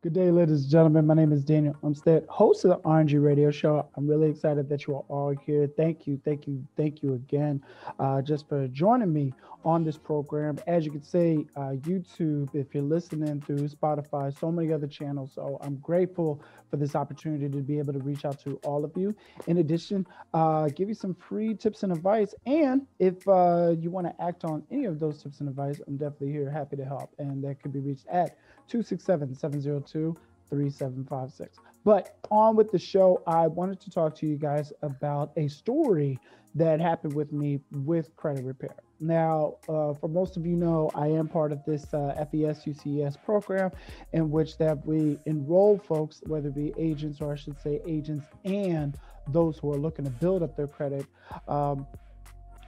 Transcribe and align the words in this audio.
Good 0.00 0.12
day, 0.12 0.30
ladies 0.30 0.62
and 0.62 0.70
gentlemen. 0.70 1.08
My 1.08 1.14
name 1.14 1.32
is 1.32 1.42
Daniel 1.42 1.74
Umstead, 1.82 2.24
host 2.28 2.64
of 2.64 2.70
the 2.70 2.76
RNG 2.88 3.20
Radio 3.20 3.50
Show. 3.50 3.88
I'm 3.96 4.06
really 4.06 4.30
excited 4.30 4.68
that 4.68 4.86
you 4.86 4.94
are 4.94 5.04
all 5.08 5.34
here. 5.44 5.68
Thank 5.76 6.06
you, 6.06 6.20
thank 6.24 6.46
you, 6.46 6.64
thank 6.76 7.02
you 7.02 7.14
again, 7.14 7.60
uh, 7.98 8.22
just 8.22 8.48
for 8.48 8.68
joining 8.68 9.12
me 9.12 9.32
on 9.64 9.82
this 9.82 9.98
program. 9.98 10.56
As 10.68 10.84
you 10.84 10.92
can 10.92 11.02
see, 11.02 11.48
uh, 11.56 11.72
YouTube, 11.80 12.54
if 12.54 12.72
you're 12.74 12.84
listening 12.84 13.40
through 13.40 13.68
Spotify, 13.68 14.38
so 14.38 14.52
many 14.52 14.72
other 14.72 14.86
channels. 14.86 15.32
So 15.34 15.58
I'm 15.62 15.78
grateful 15.78 16.40
for 16.70 16.76
this 16.76 16.94
opportunity 16.94 17.48
to 17.48 17.58
be 17.60 17.80
able 17.80 17.92
to 17.92 17.98
reach 17.98 18.24
out 18.24 18.38
to 18.44 18.54
all 18.64 18.84
of 18.84 18.92
you. 18.96 19.16
In 19.48 19.58
addition, 19.58 20.06
uh, 20.32 20.68
give 20.68 20.88
you 20.88 20.94
some 20.94 21.14
free 21.14 21.54
tips 21.54 21.82
and 21.82 21.92
advice. 21.92 22.36
And 22.46 22.86
if 23.00 23.26
uh, 23.26 23.74
you 23.76 23.90
want 23.90 24.06
to 24.06 24.22
act 24.22 24.44
on 24.44 24.62
any 24.70 24.84
of 24.84 25.00
those 25.00 25.20
tips 25.24 25.40
and 25.40 25.48
advice, 25.48 25.80
I'm 25.88 25.96
definitely 25.96 26.30
here, 26.30 26.48
happy 26.52 26.76
to 26.76 26.84
help. 26.84 27.12
And 27.18 27.42
that 27.42 27.60
could 27.60 27.72
be 27.72 27.80
reached 27.80 28.06
at 28.06 28.36
267 28.68 29.34
702 29.34 30.16
3756. 30.50 31.58
But 31.84 32.16
on 32.30 32.56
with 32.56 32.70
the 32.70 32.78
show, 32.78 33.22
I 33.26 33.46
wanted 33.46 33.80
to 33.80 33.90
talk 33.90 34.14
to 34.16 34.26
you 34.26 34.36
guys 34.36 34.72
about 34.82 35.32
a 35.36 35.48
story 35.48 36.18
that 36.54 36.80
happened 36.80 37.14
with 37.14 37.32
me 37.32 37.60
with 37.70 38.14
credit 38.16 38.44
repair. 38.44 38.74
Now, 39.00 39.56
uh, 39.68 39.94
for 39.94 40.08
most 40.08 40.36
of 40.36 40.44
you 40.44 40.56
know, 40.56 40.90
I 40.94 41.06
am 41.06 41.28
part 41.28 41.52
of 41.52 41.64
this 41.64 41.92
uh, 41.94 42.14
FES 42.30 42.64
UCES 42.64 43.22
program 43.24 43.70
in 44.12 44.30
which 44.30 44.58
that 44.58 44.84
we 44.84 45.18
enroll 45.24 45.78
folks, 45.78 46.20
whether 46.26 46.48
it 46.48 46.54
be 46.54 46.74
agents 46.76 47.20
or 47.20 47.32
I 47.32 47.36
should 47.36 47.60
say 47.60 47.80
agents 47.86 48.26
and 48.44 48.98
those 49.28 49.58
who 49.58 49.72
are 49.72 49.78
looking 49.78 50.04
to 50.04 50.10
build 50.10 50.42
up 50.42 50.56
their 50.56 50.66
credit. 50.66 51.06
Um, 51.46 51.86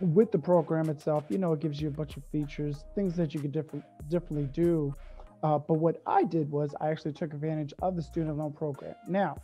with 0.01 0.33
the 0.33 0.39
program 0.39 0.89
itself, 0.89 1.25
you 1.29 1.39
know, 1.39 1.53
it 1.53 1.61
gives 1.61 1.81
you 1.81 1.89
a 1.89 1.91
bunch 1.91 2.17
of 2.17 2.23
features, 2.33 2.85
things 2.95 3.17
that 3.17 3.35
you 3.35 3.41
could 3.41 3.53
different, 3.53 3.85
differently 4.09 4.49
do 4.53 4.95
uh, 5.43 5.59
but 5.59 5.75
what 5.75 6.03
I 6.07 6.25
did 6.25 6.51
was 6.51 6.75
I 6.81 6.89
actually 6.89 7.13
took 7.13 7.33
advantage 7.33 7.73
of 7.83 7.97
the 7.97 8.03
student 8.03 8.39
loan 8.39 8.53
program. 8.53 8.95
Now, 9.09 9.37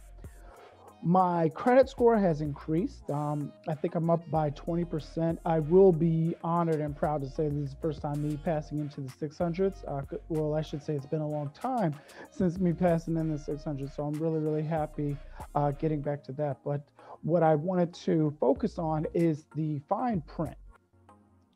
my 1.03 1.51
credit 1.51 1.89
score 1.89 2.17
has 2.17 2.41
increased. 2.41 3.09
Um, 3.11 3.53
I 3.69 3.75
think 3.75 3.95
I'm 3.95 4.11
up 4.11 4.29
by 4.31 4.51
20%. 4.51 5.39
I 5.45 5.61
will 5.61 5.93
be 5.93 6.35
honored 6.43 6.81
and 6.81 6.97
proud 6.97 7.21
to 7.23 7.29
say 7.29 7.49
this 7.49 7.69
is 7.69 7.71
the 7.71 7.81
first 7.81 8.03
time 8.03 8.27
me 8.27 8.39
passing 8.45 8.79
into 8.79 9.03
the 9.03 9.11
600s. 9.11 9.85
Uh, 9.87 10.03
well, 10.29 10.55
I 10.55 10.63
should 10.63 10.83
say 10.83 10.95
it's 10.95 11.07
been 11.07 11.21
a 11.21 11.29
long 11.29 11.51
time 11.51 11.95
since 12.31 12.59
me 12.59 12.73
passing 12.73 13.17
in 13.17 13.31
the 13.31 13.39
600s. 13.39 13.95
So 13.95 14.05
I'm 14.05 14.15
really, 14.15 14.41
really 14.41 14.63
happy 14.63 15.17
uh, 15.55 15.71
getting 15.73 16.01
back 16.01 16.25
to 16.25 16.33
that. 16.33 16.59
But 16.65 16.83
what 17.23 17.43
I 17.43 17.55
wanted 17.55 17.95
to 17.95 18.37
focus 18.41 18.79
on 18.79 19.07
is 19.15 19.45
the 19.55 19.81
fine 19.89 20.23
print. 20.23 20.57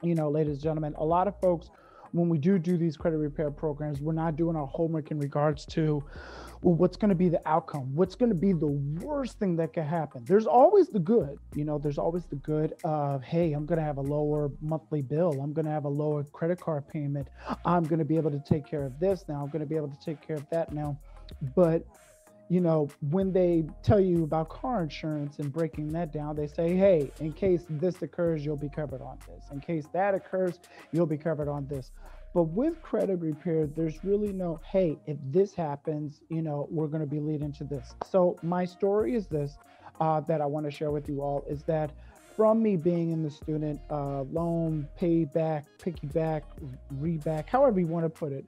You 0.02 0.14
know, 0.14 0.30
ladies 0.30 0.54
and 0.54 0.62
gentlemen, 0.62 0.94
a 0.96 1.04
lot 1.04 1.28
of 1.28 1.38
folks 1.40 1.70
when 2.12 2.28
we 2.28 2.38
do 2.38 2.58
do 2.58 2.76
these 2.76 2.96
credit 2.96 3.18
repair 3.18 3.50
programs, 3.50 4.00
we're 4.00 4.12
not 4.12 4.36
doing 4.36 4.56
our 4.56 4.66
homework 4.66 5.10
in 5.10 5.18
regards 5.18 5.64
to 5.66 6.02
well, 6.62 6.74
what's 6.74 6.96
going 6.96 7.08
to 7.08 7.14
be 7.14 7.28
the 7.28 7.40
outcome? 7.48 7.94
What's 7.94 8.14
going 8.14 8.28
to 8.28 8.34
be 8.34 8.52
the 8.52 8.66
worst 8.66 9.38
thing 9.38 9.56
that 9.56 9.72
could 9.72 9.84
happen? 9.84 10.24
There's 10.26 10.46
always 10.46 10.88
the 10.88 10.98
good, 10.98 11.38
you 11.54 11.64
know, 11.64 11.78
there's 11.78 11.96
always 11.96 12.26
the 12.26 12.36
good 12.36 12.74
of, 12.84 13.22
hey, 13.22 13.52
I'm 13.52 13.64
going 13.64 13.78
to 13.78 13.84
have 13.84 13.96
a 13.96 14.02
lower 14.02 14.50
monthly 14.60 15.00
bill. 15.00 15.40
I'm 15.42 15.54
going 15.54 15.64
to 15.64 15.70
have 15.70 15.86
a 15.86 15.90
lower 15.90 16.24
credit 16.24 16.60
card 16.60 16.86
payment. 16.86 17.28
I'm 17.64 17.84
going 17.84 17.98
to 17.98 18.04
be 18.04 18.16
able 18.16 18.30
to 18.30 18.40
take 18.40 18.66
care 18.66 18.84
of 18.84 19.00
this 19.00 19.24
now. 19.26 19.42
I'm 19.42 19.48
going 19.48 19.60
to 19.60 19.66
be 19.66 19.76
able 19.76 19.88
to 19.88 20.00
take 20.04 20.20
care 20.20 20.36
of 20.36 20.48
that 20.50 20.72
now. 20.72 20.98
But 21.56 21.86
you 22.50 22.60
know, 22.60 22.88
when 23.10 23.32
they 23.32 23.64
tell 23.84 24.00
you 24.00 24.24
about 24.24 24.48
car 24.48 24.82
insurance 24.82 25.38
and 25.38 25.52
breaking 25.52 25.88
that 25.90 26.12
down, 26.12 26.34
they 26.34 26.48
say, 26.48 26.74
hey, 26.74 27.08
in 27.20 27.32
case 27.32 27.64
this 27.70 28.02
occurs, 28.02 28.44
you'll 28.44 28.56
be 28.56 28.68
covered 28.68 29.00
on 29.00 29.18
this. 29.28 29.44
In 29.52 29.60
case 29.60 29.86
that 29.92 30.14
occurs, 30.14 30.58
you'll 30.90 31.06
be 31.06 31.16
covered 31.16 31.48
on 31.48 31.68
this. 31.68 31.92
But 32.34 32.44
with 32.44 32.82
credit 32.82 33.20
repair, 33.20 33.68
there's 33.68 34.02
really 34.02 34.32
no, 34.32 34.60
hey, 34.68 34.98
if 35.06 35.16
this 35.30 35.54
happens, 35.54 36.22
you 36.28 36.42
know, 36.42 36.66
we're 36.72 36.88
going 36.88 37.02
to 37.02 37.06
be 37.06 37.20
leading 37.20 37.52
to 37.52 37.64
this. 37.64 37.94
So 38.04 38.36
my 38.42 38.64
story 38.64 39.14
is 39.14 39.28
this 39.28 39.56
uh, 40.00 40.20
that 40.22 40.40
I 40.40 40.46
want 40.46 40.66
to 40.66 40.72
share 40.72 40.90
with 40.90 41.08
you 41.08 41.22
all 41.22 41.44
is 41.48 41.62
that 41.64 41.92
from 42.36 42.62
me 42.62 42.76
being 42.76 43.12
in 43.12 43.22
the 43.22 43.30
student 43.30 43.80
uh, 43.90 44.22
loan, 44.22 44.88
payback, 44.98 45.64
piggyback, 45.78 46.42
reback, 47.00 47.46
however 47.46 47.80
you 47.80 47.86
want 47.86 48.04
to 48.04 48.10
put 48.10 48.32
it, 48.32 48.46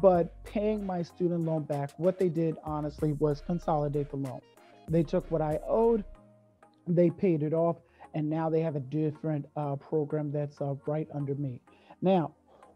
but 0.00 0.42
paying 0.44 0.84
my 0.86 1.02
student 1.02 1.44
loan 1.44 1.62
back, 1.62 1.90
what 1.98 2.18
they 2.18 2.28
did 2.28 2.56
honestly 2.64 3.12
was 3.14 3.40
consolidate 3.40 4.10
the 4.10 4.16
loan. 4.16 4.40
They 4.88 5.02
took 5.02 5.30
what 5.30 5.42
I 5.42 5.60
owed, 5.66 6.04
they 6.86 7.10
paid 7.10 7.42
it 7.42 7.52
off, 7.52 7.76
and 8.14 8.28
now 8.28 8.48
they 8.48 8.60
have 8.60 8.76
a 8.76 8.80
different 8.80 9.46
uh, 9.56 9.76
program 9.76 10.30
that's 10.30 10.60
uh, 10.60 10.74
right 10.86 11.08
under 11.12 11.34
me. 11.34 11.60
Now, 12.00 12.34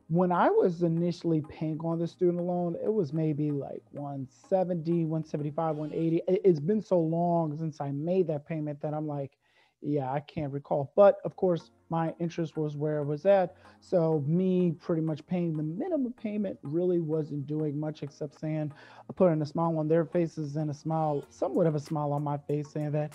when 0.09 0.33
I 0.33 0.49
was 0.49 0.83
initially 0.83 1.43
paying 1.51 1.79
on 1.85 1.99
the 1.99 2.09
student 2.09 2.43
loan, 2.43 2.77
it 2.83 2.93
was 2.93 3.13
maybe 3.13 3.51
like 3.51 3.83
170, 3.93 5.05
175, 5.05 5.77
180. 5.77 6.23
It's 6.27 6.61
been 6.61 6.81
so 6.81 6.99
long 6.99 7.57
since 7.59 7.81
I 7.81 7.91
made 7.91 8.27
that 8.29 8.47
payment 8.47 8.81
that 8.81 8.95
I'm 8.95 9.07
like, 9.07 9.33
yeah, 9.81 10.13
I 10.13 10.21
can't 10.21 10.53
recall. 10.53 10.93
But 10.97 11.17
of 11.25 11.37
course, 11.37 11.71
my 11.91 12.15
interest 12.19 12.57
was 12.57 12.77
where 12.77 12.99
it 12.99 13.05
was 13.05 13.27
at. 13.27 13.57
So 13.81 14.23
me 14.27 14.73
pretty 14.73 15.03
much 15.03 15.27
paying 15.27 15.57
the 15.57 15.63
minimum 15.63 16.13
payment 16.13 16.59
really 16.63 17.01
wasn't 17.01 17.47
doing 17.47 17.79
much 17.79 18.03
except 18.03 18.39
saying, 18.41 18.73
putting 19.15 19.41
a 19.41 19.47
smile 19.47 19.79
on 19.79 19.89
their 19.89 20.05
faces 20.05 20.57
and 20.57 20.71
a 20.71 20.75
smile, 20.75 21.25
somewhat 21.31 21.67
of 21.67 21.75
a 21.75 21.81
smile 21.81 22.13
on 22.13 22.23
my 22.23 22.37
face, 22.37 22.71
saying 22.73 22.93
that 22.93 23.13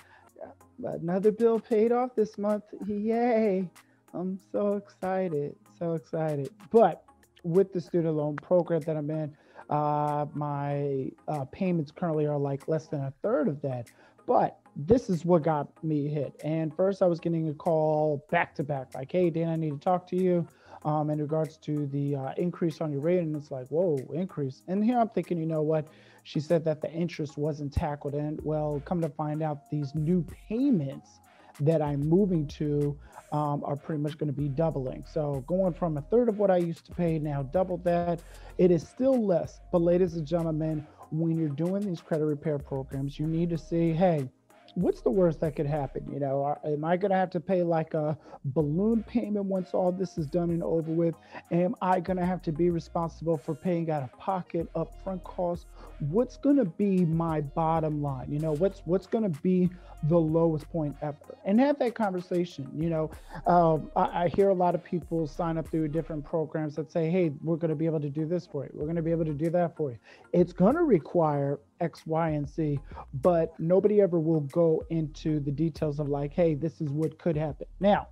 another 0.84 1.31
bill 1.31 1.59
paid 1.59 1.91
off 1.91 2.16
this 2.16 2.38
month. 2.38 2.63
Yay. 2.88 3.69
I'm 4.13 4.40
so 4.52 4.73
excited. 4.73 5.56
So 5.78 5.94
excited. 5.94 6.50
But 6.72 7.03
with 7.44 7.73
the 7.73 7.81
student 7.81 8.16
loan 8.16 8.38
program 8.38 8.81
that 8.81 8.96
I'm 8.96 9.09
in, 9.09 9.35
uh, 9.69 10.25
my 10.34 11.12
uh, 11.28 11.46
payments 11.46 11.91
currently 11.91 12.25
are 12.28 12.38
like 12.38 12.68
less 12.68 12.88
than 12.88 13.02
a 13.02 13.13
third 13.22 13.47
of 13.47 13.62
that. 13.62 13.91
But 14.25 14.59
this 14.75 15.09
is 15.09 15.25
what 15.25 15.44
got 15.44 15.84
me 15.84 16.07
hit. 16.07 16.39
And 16.44 16.75
first, 16.75 17.01
I 17.01 17.07
was 17.07 17.19
getting 17.19 17.50
a 17.50 17.53
call 17.53 18.25
back 18.31 18.56
to 18.56 18.63
back, 18.63 18.94
like, 18.95 19.11
"Hey, 19.11 19.29
Dan, 19.29 19.50
I 19.50 19.56
need 19.56 19.72
to 19.72 19.79
talk 19.79 20.07
to 20.07 20.16
you." 20.16 20.47
Um, 20.85 21.09
in 21.09 21.19
regards 21.22 21.56
to 21.59 21.88
the 21.88 22.17
uh, 22.17 22.34
increase 22.35 22.81
on 22.81 22.91
your 22.91 23.00
rate, 23.00 23.19
and 23.19 23.34
it's 23.38 23.51
like, 23.51 23.67
whoa, 23.69 23.97
increase. 24.13 24.63
And 24.67 24.84
here 24.84 25.00
I'm 25.00 25.07
thinking, 25.07 25.38
you 25.38 25.45
know 25.45 25.61
what? 25.61 25.88
She 26.23 26.41
said 26.41 26.66
that 26.66 26.81
the 26.81 26.91
interest 26.91 27.38
wasn't 27.38 27.72
tackled, 27.72 28.16
and 28.16 28.38
well, 28.44 28.81
come 28.84 29.00
to 29.00 29.07
find 29.07 29.41
out, 29.41 29.69
these 29.69 29.95
new 29.95 30.25
payments 30.50 31.22
that 31.61 31.81
I'm 31.81 32.01
moving 32.01 32.47
to 32.47 32.97
um, 33.31 33.63
are 33.63 33.75
pretty 33.75 34.01
much 34.01 34.17
going 34.17 34.28
to 34.28 34.40
be 34.40 34.47
doubling. 34.50 35.05
So 35.11 35.44
going 35.47 35.73
from 35.73 35.97
a 35.97 36.01
third 36.01 36.29
of 36.29 36.38
what 36.38 36.51
I 36.51 36.57
used 36.57 36.85
to 36.85 36.91
pay 36.91 37.17
now 37.17 37.44
double 37.44 37.78
that. 37.78 38.22
It 38.57 38.69
is 38.69 38.88
still 38.88 39.25
less, 39.25 39.61
but 39.72 39.81
ladies 39.81 40.16
and 40.16 40.25
gentlemen, 40.25 40.85
when 41.11 41.38
you're 41.38 41.50
doing 41.50 41.85
these 41.85 42.01
credit 42.01 42.25
repair 42.25 42.57
programs, 42.57 43.19
you 43.19 43.28
need 43.28 43.50
to 43.51 43.57
see, 43.57 43.91
hey, 43.91 44.29
what's 44.75 45.01
the 45.01 45.11
worst 45.11 45.39
that 45.41 45.56
could 45.56 45.66
happen? 45.66 46.06
You 46.11 46.19
know, 46.19 46.57
am 46.66 46.84
I 46.84 46.97
going 46.97 47.11
to 47.11 47.17
have 47.17 47.29
to 47.31 47.39
pay 47.39 47.63
like 47.63 47.94
a 47.94 48.17
balloon 48.45 49.03
payment 49.03 49.45
once 49.45 49.73
all 49.73 49.91
this 49.91 50.17
is 50.17 50.28
done 50.28 50.50
and 50.50 50.63
over 50.63 50.91
with? 50.91 51.16
Am 51.51 51.75
I 51.81 52.00
going 52.00 52.17
to 52.17 52.25
have 52.25 52.41
to 52.44 52.51
be 52.51 52.69
responsible 52.69 53.38
for 53.38 53.53
paying 53.53 53.89
out 53.91 54.03
of 54.03 54.11
pocket 54.17 54.72
upfront 54.73 55.23
costs? 55.23 55.66
What's 56.00 56.38
going 56.38 56.57
to 56.57 56.66
be 56.66 57.06
my 57.06 57.41
bottom 57.41 58.01
line? 58.01 58.31
You 58.31 58.39
know, 58.39 58.53
what's 58.53 58.81
what's 58.85 59.07
going 59.07 59.31
to 59.31 59.41
be 59.41 59.69
the 60.03 60.19
lowest 60.19 60.69
point 60.72 60.95
ever? 61.01 61.38
And 61.45 61.59
have 61.59 61.79
that 61.79 61.95
conversation. 61.95 62.69
You 62.75 62.90
know, 62.90 63.11
um, 63.47 63.91
I, 63.95 64.23
I 64.23 64.28
hear 64.29 64.50
a 64.50 64.53
lot 64.53 64.75
of 64.75 64.84
people 64.84 65.28
sign 65.28 65.57
up 65.57 65.69
through 65.69 65.90
different 65.90 66.25
programs 66.25 66.75
that 66.75 66.91
say, 66.91 67.09
"Hey, 67.09 67.31
we're 67.44 67.57
going 67.57 67.69
to 67.69 67.75
be 67.75 67.85
able 67.85 68.01
to 68.01 68.09
do 68.09 68.25
this 68.25 68.47
for 68.47 68.66
you. 68.66 68.72
We're 68.73 68.85
going 68.85 68.95
to 68.95 69.01
be 69.01 69.11
able 69.11 69.25
to 69.25 69.34
do 69.34 69.50
that 69.51 69.75
for 69.78 69.91
you." 69.91 69.97
It's 70.31 70.53
going 70.53 70.75
to 70.75 70.84
require 70.84 71.59
X, 71.81 72.06
Y, 72.06 72.29
and 72.29 72.47
Z, 72.47 72.79
but 73.22 73.57
nobody 73.59 74.01
ever 74.01 74.19
will 74.19 74.41
go 74.41 74.84
into 74.89 75.39
the 75.39 75.51
details 75.51 76.00
of 76.00 76.09
like, 76.09 76.34
hey, 76.34 76.53
this 76.53 76.81
is 76.81 76.89
what 76.89 77.17
could 77.17 77.35
happen. 77.35 77.67
Now, 77.79 78.07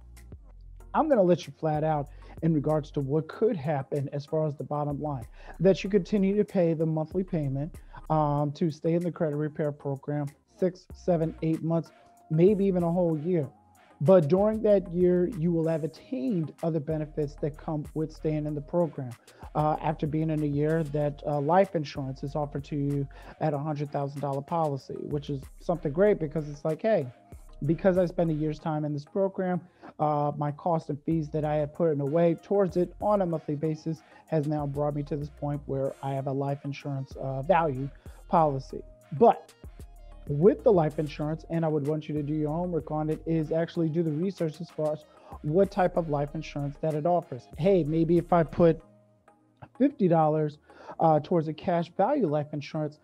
I'm 0.94 1.08
going 1.08 1.18
to 1.18 1.24
let 1.24 1.48
you 1.48 1.54
flat 1.60 1.84
out 1.84 2.10
in 2.42 2.54
regards 2.54 2.92
to 2.92 3.00
what 3.00 3.28
could 3.28 3.56
happen 3.56 4.10
as 4.14 4.26
far 4.26 4.48
as 4.48 4.56
the 4.56 4.64
bottom 4.64 5.02
line 5.02 5.26
that 5.60 5.84
you 5.84 5.90
continue 5.90 6.36
to 6.36 6.44
pay 6.44 6.74
the 6.74 6.86
monthly 6.86 7.24
payment 7.24 7.76
um, 8.10 8.52
to 8.54 8.72
stay 8.72 8.94
in 8.94 9.04
the 9.04 9.12
credit 9.12 9.36
repair 9.36 9.72
program 9.72 10.28
six, 10.58 10.86
seven, 10.94 11.34
eight 11.42 11.64
months, 11.64 11.92
maybe 12.30 12.66
even 12.66 12.84
a 12.84 12.92
whole 12.92 13.18
year. 13.18 13.48
But 14.02 14.28
during 14.28 14.64
that 14.64 14.92
year, 14.92 15.30
you 15.38 15.52
will 15.52 15.68
have 15.68 15.84
attained 15.84 16.54
other 16.64 16.80
benefits 16.80 17.36
that 17.42 17.56
come 17.56 17.86
with 17.94 18.12
staying 18.12 18.48
in 18.48 18.56
the 18.56 18.62
program. 18.62 19.12
Uh, 19.54 19.76
after 19.80 20.08
being 20.08 20.32
in 20.32 20.42
a 20.42 20.48
year, 20.48 20.84
that 20.86 21.22
uh, 21.28 21.40
life 21.40 21.76
insurance 21.76 22.24
is 22.24 22.36
offered 22.36 22.64
to 22.66 22.76
you 22.76 23.08
at 23.42 23.54
a 23.54 23.58
$100,000 23.58 24.48
policy, 24.48 24.96
which 25.02 25.30
is 25.30 25.42
something 25.60 25.92
great 25.94 26.20
because 26.20 26.50
it's 26.50 26.66
like, 26.66 26.82
hey, 26.82 27.06
because 27.68 28.00
I 28.00 28.08
spent 28.08 28.32
a 28.32 28.34
year's 28.34 28.58
time 28.58 28.86
in 28.86 28.94
this 28.94 29.06
program, 29.06 29.62
uh, 30.00 30.32
my 30.36 30.52
cost 30.52 30.90
and 30.90 30.98
fees 31.04 31.30
that 31.30 31.46
I 31.46 31.56
had 31.56 31.72
put 31.72 31.92
in 31.92 32.02
away 32.02 32.36
towards 32.42 32.78
it 32.78 32.96
on 33.02 33.22
a 33.22 33.26
monthly 33.28 33.56
basis 33.56 34.02
has 34.26 34.48
now 34.48 34.66
brought 34.66 34.96
me 34.96 35.04
to 35.04 35.16
this 35.16 35.30
point 35.30 35.62
where 35.68 35.94
I 36.02 36.14
have 36.14 36.26
a 36.26 36.32
life 36.32 36.66
insurance 36.66 37.14
uh, 37.22 37.44
value 37.44 37.88
policy. 38.30 38.82
But 39.12 39.54
with 40.28 40.64
the 40.64 40.72
life 40.72 41.00
insurance, 41.00 41.46
and 41.50 41.66
I 41.66 41.68
would 41.68 41.88
want 41.88 42.08
you 42.08 42.16
to 42.16 42.24
do 42.24 42.34
your 42.34 42.52
homework 42.52 42.92
on 42.92 43.10
it, 43.10 43.22
is 43.26 43.52
actually 43.52 43.90
do 43.90 44.04
the 44.04 44.12
research 44.12 44.62
as 44.62 44.70
far 44.70 44.94
as 44.94 45.06
what 45.42 45.72
type 45.72 45.98
of 45.98 46.10
life 46.10 46.30
insurance 46.36 46.76
that 46.82 46.94
it 46.94 47.06
offers. 47.06 47.48
Hey, 47.58 47.84
maybe 47.84 48.18
if 48.18 48.32
I 48.32 48.44
put 48.44 48.82
$50 49.80 50.58
uh, 51.00 51.20
towards 51.22 51.48
a 51.48 51.54
cash 51.54 51.92
value 51.98 52.28
life 52.28 52.48
insurance 52.54 53.00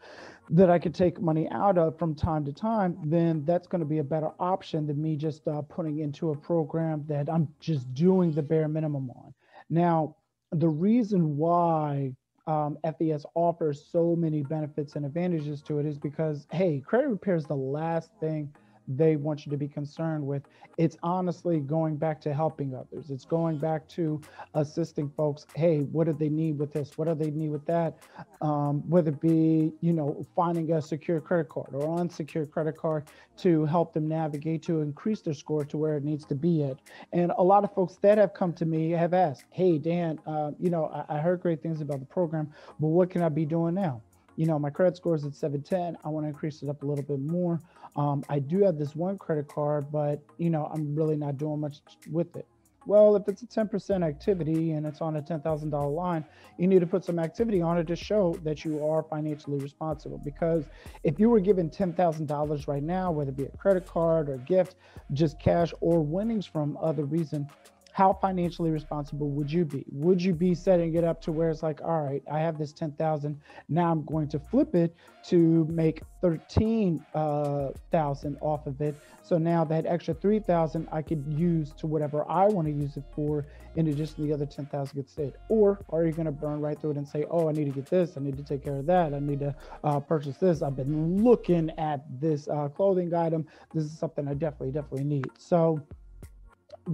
that 0.49 0.69
I 0.69 0.79
could 0.79 0.93
take 0.93 1.19
money 1.19 1.49
out 1.51 1.77
of 1.77 1.97
from 1.97 2.15
time 2.15 2.45
to 2.45 2.53
time, 2.53 2.97
then 3.03 3.43
that's 3.45 3.67
going 3.67 3.79
to 3.79 3.85
be 3.85 3.97
a 3.97 4.03
better 4.03 4.29
option 4.39 4.87
than 4.87 5.01
me 5.01 5.15
just 5.15 5.47
uh, 5.47 5.61
putting 5.63 5.99
into 5.99 6.31
a 6.31 6.35
program 6.35 7.03
that 7.07 7.29
I'm 7.29 7.47
just 7.59 7.93
doing 7.93 8.31
the 8.31 8.43
bare 8.43 8.67
minimum 8.67 9.09
on. 9.11 9.33
Now, 9.69 10.15
the 10.51 10.69
reason 10.69 11.35
why 11.35 12.13
um, 12.47 12.77
FES 12.97 13.25
offers 13.35 13.85
so 13.91 14.15
many 14.15 14.41
benefits 14.41 14.95
and 14.95 15.05
advantages 15.05 15.61
to 15.63 15.79
it 15.79 15.85
is 15.85 15.97
because, 15.97 16.47
hey, 16.51 16.81
credit 16.85 17.09
repair 17.09 17.35
is 17.35 17.45
the 17.45 17.55
last 17.55 18.09
thing 18.19 18.51
they 18.87 19.15
want 19.15 19.45
you 19.45 19.51
to 19.51 19.57
be 19.57 19.67
concerned 19.67 20.25
with. 20.25 20.43
It's 20.77 20.97
honestly 21.03 21.59
going 21.59 21.97
back 21.97 22.21
to 22.21 22.33
helping 22.33 22.75
others. 22.75 23.09
It's 23.09 23.25
going 23.25 23.57
back 23.57 23.87
to 23.89 24.21
assisting 24.53 25.09
folks. 25.09 25.45
Hey, 25.55 25.79
what 25.79 26.05
do 26.05 26.13
they 26.13 26.29
need 26.29 26.57
with 26.57 26.71
this? 26.71 26.97
What 26.97 27.07
do 27.07 27.15
they 27.15 27.31
need 27.31 27.49
with 27.49 27.65
that? 27.65 27.97
Um, 28.41 28.87
whether 28.89 29.09
it 29.09 29.19
be, 29.19 29.73
you 29.81 29.93
know, 29.93 30.25
finding 30.35 30.71
a 30.71 30.81
secure 30.81 31.19
credit 31.19 31.49
card 31.49 31.69
or 31.73 31.99
unsecured 31.99 32.51
credit 32.51 32.77
card 32.77 33.05
to 33.37 33.65
help 33.65 33.93
them 33.93 34.07
navigate 34.07 34.63
to 34.63 34.81
increase 34.81 35.21
their 35.21 35.33
score 35.33 35.65
to 35.65 35.77
where 35.77 35.97
it 35.97 36.03
needs 36.03 36.25
to 36.25 36.35
be 36.35 36.63
at. 36.63 36.77
And 37.11 37.31
a 37.37 37.43
lot 37.43 37.63
of 37.63 37.73
folks 37.73 37.97
that 38.01 38.17
have 38.17 38.33
come 38.33 38.53
to 38.53 38.65
me 38.65 38.91
have 38.91 39.13
asked, 39.13 39.45
hey, 39.49 39.77
Dan, 39.77 40.19
uh, 40.25 40.51
you 40.59 40.69
know, 40.69 40.85
I, 40.85 41.17
I 41.17 41.19
heard 41.19 41.41
great 41.41 41.61
things 41.61 41.81
about 41.81 41.99
the 41.99 42.05
program, 42.05 42.51
but 42.79 42.87
what 42.87 43.09
can 43.09 43.21
I 43.21 43.29
be 43.29 43.45
doing 43.45 43.75
now? 43.75 44.01
You 44.37 44.45
know, 44.45 44.57
my 44.57 44.69
credit 44.69 44.95
score 44.95 45.15
is 45.15 45.25
at 45.25 45.35
710. 45.35 45.97
I 46.05 46.09
want 46.09 46.23
to 46.23 46.29
increase 46.29 46.61
it 46.61 46.69
up 46.69 46.83
a 46.83 46.85
little 46.85 47.03
bit 47.03 47.19
more. 47.19 47.59
Um, 47.95 48.23
I 48.29 48.39
do 48.39 48.63
have 48.63 48.77
this 48.77 48.95
one 48.95 49.17
credit 49.17 49.47
card, 49.47 49.91
but 49.91 50.21
you 50.37 50.49
know, 50.49 50.69
I'm 50.71 50.95
really 50.95 51.17
not 51.17 51.37
doing 51.37 51.59
much 51.59 51.79
with 52.09 52.35
it. 52.35 52.47
Well, 52.85 53.17
if 53.17 53.27
it's 53.27 53.41
a 53.41 53.47
10% 53.47 54.07
activity 54.07 54.71
and 54.71 54.85
it's 54.85 55.01
on 55.01 55.17
a 55.17 55.21
$10,000 55.21 55.93
line, 55.93 56.23
you 56.57 56.67
need 56.67 56.79
to 56.79 56.87
put 56.87 57.03
some 57.03 57.19
activity 57.19 57.61
on 57.61 57.77
it 57.77 57.85
to 57.87 57.97
show 57.97 58.39
that 58.43 58.63
you 58.63 58.87
are 58.87 59.03
financially 59.03 59.59
responsible. 59.59 60.21
Because 60.23 60.63
if 61.03 61.19
you 61.19 61.29
were 61.29 61.41
given 61.41 61.69
$10,000 61.69 62.67
right 62.67 62.83
now, 62.83 63.11
whether 63.11 63.31
it 63.31 63.35
be 63.35 63.43
a 63.43 63.57
credit 63.57 63.85
card 63.85 64.29
or 64.29 64.37
gift, 64.37 64.75
just 65.11 65.37
cash 65.37 65.73
or 65.81 65.99
winnings 66.01 66.45
from 66.45 66.77
other 66.81 67.03
reason, 67.03 67.49
how 67.97 68.13
financially 68.13 68.69
responsible 68.69 69.31
would 69.31 69.51
you 69.51 69.65
be? 69.65 69.83
Would 69.91 70.21
you 70.21 70.31
be 70.31 70.53
setting 70.53 70.93
it 70.93 71.03
up 71.03 71.19
to 71.23 71.31
where 71.31 71.49
it's 71.49 71.63
like, 71.63 71.81
all 71.81 72.03
right, 72.03 72.21
I 72.31 72.37
have 72.37 72.59
this 72.59 72.71
10,000. 72.71 73.41
Now 73.69 73.91
I'm 73.91 74.05
going 74.05 74.27
to 74.27 74.37
flip 74.37 74.75
it 74.75 74.95
to 75.29 75.65
make 75.65 76.03
13,000 76.21 77.01
uh, 77.15 78.45
off 78.45 78.67
of 78.67 78.79
it. 78.81 78.95
So 79.23 79.39
now 79.39 79.63
that 79.63 79.87
extra 79.87 80.13
3,000 80.13 80.87
I 80.91 81.01
could 81.01 81.25
use 81.27 81.73
to 81.79 81.87
whatever 81.87 82.23
I 82.29 82.45
want 82.45 82.67
to 82.67 82.71
use 82.71 82.97
it 82.97 83.03
for 83.15 83.47
in 83.75 83.87
addition 83.87 84.17
to 84.17 84.21
the 84.21 84.33
other 84.33 84.45
10,000 84.45 84.95
gets 84.95 85.13
stayed. 85.13 85.33
Or 85.49 85.79
are 85.89 86.05
you 86.05 86.11
going 86.11 86.27
to 86.27 86.31
burn 86.31 86.61
right 86.61 86.79
through 86.79 86.91
it 86.91 86.97
and 86.97 87.07
say, 87.07 87.25
oh, 87.31 87.49
I 87.49 87.51
need 87.51 87.65
to 87.65 87.71
get 87.71 87.87
this. 87.87 88.15
I 88.15 88.19
need 88.19 88.37
to 88.37 88.43
take 88.43 88.63
care 88.63 88.77
of 88.77 88.85
that. 88.85 89.15
I 89.15 89.19
need 89.19 89.39
to 89.39 89.55
uh, 89.83 89.99
purchase 90.01 90.37
this. 90.37 90.61
I've 90.61 90.75
been 90.75 91.23
looking 91.23 91.71
at 91.79 92.05
this 92.21 92.47
uh, 92.47 92.67
clothing 92.67 93.11
item. 93.15 93.47
This 93.73 93.85
is 93.85 93.97
something 93.97 94.27
I 94.27 94.35
definitely, 94.35 94.71
definitely 94.71 95.05
need. 95.05 95.31
So 95.39 95.81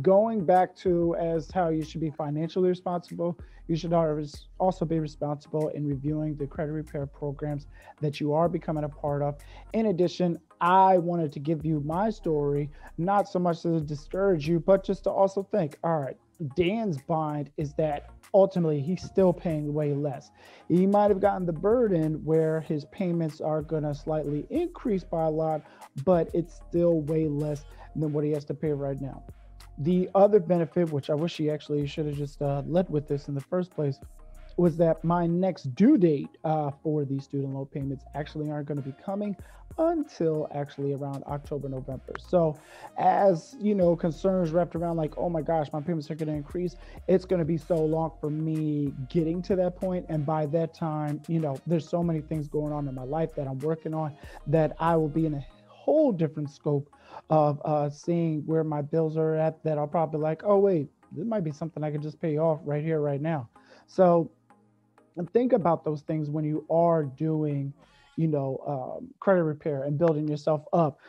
going 0.02 0.46
back 0.46 0.76
to 0.78 1.16
as 1.16 1.52
how 1.52 1.70
you 1.70 1.84
should 1.84 2.02
be 2.02 2.10
financially 2.10 2.70
responsible, 2.70 3.38
you 3.68 3.76
should 3.76 3.94
also 3.94 4.86
be 4.86 5.00
responsible 5.00 5.70
in 5.70 5.88
reviewing 5.88 6.36
the 6.36 6.46
credit 6.46 6.74
repair 6.74 7.06
programs 7.06 7.68
that 8.02 8.20
you 8.20 8.34
are 8.34 8.50
becoming 8.50 8.84
a 8.84 8.90
part 8.90 9.22
of. 9.22 9.38
In 9.74 9.86
addition, 9.86 10.38
I 10.60 10.98
wanted 10.98 11.32
to 11.34 11.40
give 11.40 11.66
you 11.66 11.82
my 11.86 12.10
story, 12.10 12.70
not 12.98 13.30
so 13.30 13.40
much 13.40 13.62
to 13.62 13.80
discourage 13.80 14.48
you, 14.48 14.60
but 14.60 14.84
just 14.84 15.06
to 15.06 15.12
also 15.12 15.44
think, 15.44 15.78
all 15.84 16.00
right, 16.00 16.18
Dan's 16.56 16.98
bind 17.04 17.52
is 17.58 17.74
that 17.76 18.10
ultimately 18.34 18.82
he's 18.82 19.02
still 19.02 19.32
paying 19.32 19.74
way 19.74 19.94
less. 19.94 20.32
He 20.68 20.86
might 20.86 21.10
have 21.10 21.22
gotten 21.22 21.46
the 21.46 21.54
burden 21.54 22.16
where 22.26 22.62
his 22.62 22.86
payments 22.86 23.40
are 23.40 23.62
going 23.62 23.84
to 23.84 23.96
slightly 23.96 24.46
increase 24.50 25.04
by 25.04 25.24
a 25.24 25.30
lot, 25.30 25.62
but 26.04 26.30
it's 26.34 26.60
still 26.68 27.02
way 27.02 27.28
less 27.28 27.64
than 27.96 28.12
what 28.12 28.26
he 28.26 28.32
has 28.32 28.44
to 28.46 28.54
pay 28.54 28.74
right 28.74 29.00
now. 29.00 29.24
The 29.80 30.10
other 30.14 30.40
benefit, 30.40 30.92
which 30.92 31.10
I 31.10 31.16
wish 31.16 31.38
he 31.38 31.50
actually 31.50 31.88
should 31.88 32.06
have 32.06 32.16
just 32.16 32.42
uh, 32.42 32.62
led 32.66 32.90
with 32.90 33.08
this 33.08 33.28
in 33.28 33.36
the 33.36 33.42
first 33.42 33.72
place, 33.72 34.00
was 34.58 34.78
that 34.78 35.04
my 35.04 35.26
next 35.26 35.74
due 35.76 35.98
date 35.98 36.30
uh, 36.44 36.72
for 36.84 37.06
these 37.06 37.24
student 37.24 37.54
loan 37.54 37.66
payments 37.66 38.06
actually 38.14 38.52
aren't 38.52 38.68
going 38.68 38.82
to 38.82 38.88
be 38.88 38.94
coming 39.04 39.36
until 39.80 40.48
actually 40.54 40.94
around 40.94 41.24
October, 41.26 41.68
November. 41.68 42.14
So, 42.20 42.56
as 42.98 43.56
you 43.60 43.74
know, 43.74 43.96
concerns 43.96 44.52
wrapped 44.52 44.76
around 44.76 44.98
like, 44.98 45.18
oh 45.18 45.30
my 45.30 45.42
gosh, 45.42 45.68
my 45.74 45.82
payments 45.82 46.12
are 46.12 46.16
going 46.16 46.28
to 46.28 46.36
increase. 46.36 46.76
It's 47.08 47.26
going 47.26 47.40
to 47.40 47.46
be 47.46 47.58
so 47.58 47.76
long 47.76 48.12
for 48.22 48.30
me 48.30 48.94
getting 49.10 49.42
to 49.44 49.56
that 49.56 49.76
point, 49.76 50.06
and 50.10 50.26
by 50.26 50.46
that 50.48 50.76
time, 50.76 51.22
you 51.28 51.40
know, 51.40 51.60
there's 51.66 51.88
so 51.88 52.04
many 52.04 52.22
things 52.22 52.48
going 52.48 52.72
on 52.72 52.88
in 52.88 52.94
my 52.94 53.04
life 53.04 53.34
that 53.36 53.48
I'm 53.48 53.60
working 53.60 53.94
on 53.94 54.16
that 54.48 54.76
I 54.80 54.96
will 54.96 55.10
be 55.10 55.26
in 55.26 55.34
a 55.34 55.46
whole 55.84 56.14
different 56.14 56.50
scope 56.50 56.90
of 57.30 57.62
uh, 57.66 57.90
seeing 57.90 58.42
where 58.46 58.64
my 58.64 58.82
bills 58.82 59.18
are 59.18 59.36
at 59.36 59.62
that 59.66 59.78
I'll 59.78 59.88
probably 59.88 60.22
like, 60.22 60.42
oh, 60.46 60.58
wait, 60.58 60.88
this 61.12 61.26
might 61.26 61.44
be 61.44 61.52
something 61.52 61.84
I 61.84 61.92
could 61.92 62.02
just 62.02 62.22
pay 62.22 62.38
off 62.38 62.62
right 62.64 62.82
here, 62.82 63.02
right 63.02 63.22
now. 63.22 63.50
So 63.88 64.32
think 65.34 65.52
about 65.52 65.84
those 65.84 66.02
things 66.02 66.30
when 66.30 66.46
you 66.46 66.66
are 66.70 67.04
doing, 67.04 67.74
you 68.16 68.28
know, 68.28 68.64
um, 68.66 69.10
credit 69.20 69.44
repair 69.44 69.84
and 69.84 69.98
building 69.98 70.26
yourself 70.26 70.64
up 70.72 71.00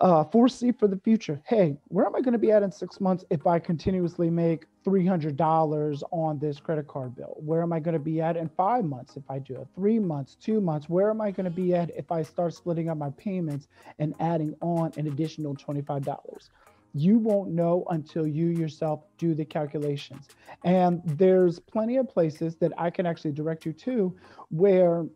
uh, 0.00 0.24
foresee 0.24 0.72
for 0.72 0.88
the 0.88 0.98
future. 0.98 1.40
Hey, 1.46 1.76
where 1.86 2.04
am 2.04 2.16
I 2.16 2.20
going 2.20 2.32
to 2.32 2.38
be 2.38 2.50
at 2.50 2.64
in 2.64 2.72
six 2.72 3.00
months 3.00 3.24
if 3.30 3.46
I 3.46 3.60
continuously 3.60 4.28
make 4.28 4.64
$300 4.84 6.02
on 6.10 6.38
this 6.38 6.58
credit 6.58 6.86
card 6.86 7.14
bill? 7.14 7.36
Where 7.38 7.62
am 7.62 7.72
I 7.72 7.80
going 7.80 7.94
to 7.94 7.98
be 7.98 8.20
at 8.20 8.36
in 8.36 8.48
five 8.48 8.84
months 8.84 9.16
if 9.16 9.22
I 9.28 9.38
do 9.38 9.54
it? 9.54 9.68
Three 9.74 9.98
months, 9.98 10.36
two 10.36 10.60
months? 10.60 10.88
Where 10.88 11.10
am 11.10 11.20
I 11.20 11.30
going 11.30 11.44
to 11.44 11.50
be 11.50 11.74
at 11.74 11.90
if 11.96 12.10
I 12.10 12.22
start 12.22 12.54
splitting 12.54 12.88
up 12.88 12.96
my 12.96 13.10
payments 13.10 13.68
and 13.98 14.14
adding 14.20 14.54
on 14.60 14.92
an 14.96 15.06
additional 15.06 15.54
$25? 15.54 16.48
You 16.92 17.18
won't 17.18 17.50
know 17.50 17.84
until 17.90 18.26
you 18.26 18.46
yourself 18.46 19.04
do 19.16 19.34
the 19.34 19.44
calculations. 19.44 20.28
And 20.64 21.00
there's 21.04 21.60
plenty 21.60 21.98
of 21.98 22.08
places 22.08 22.56
that 22.56 22.72
I 22.76 22.90
can 22.90 23.06
actually 23.06 23.32
direct 23.32 23.64
you 23.64 23.72
to 23.74 24.16
where 24.50 25.06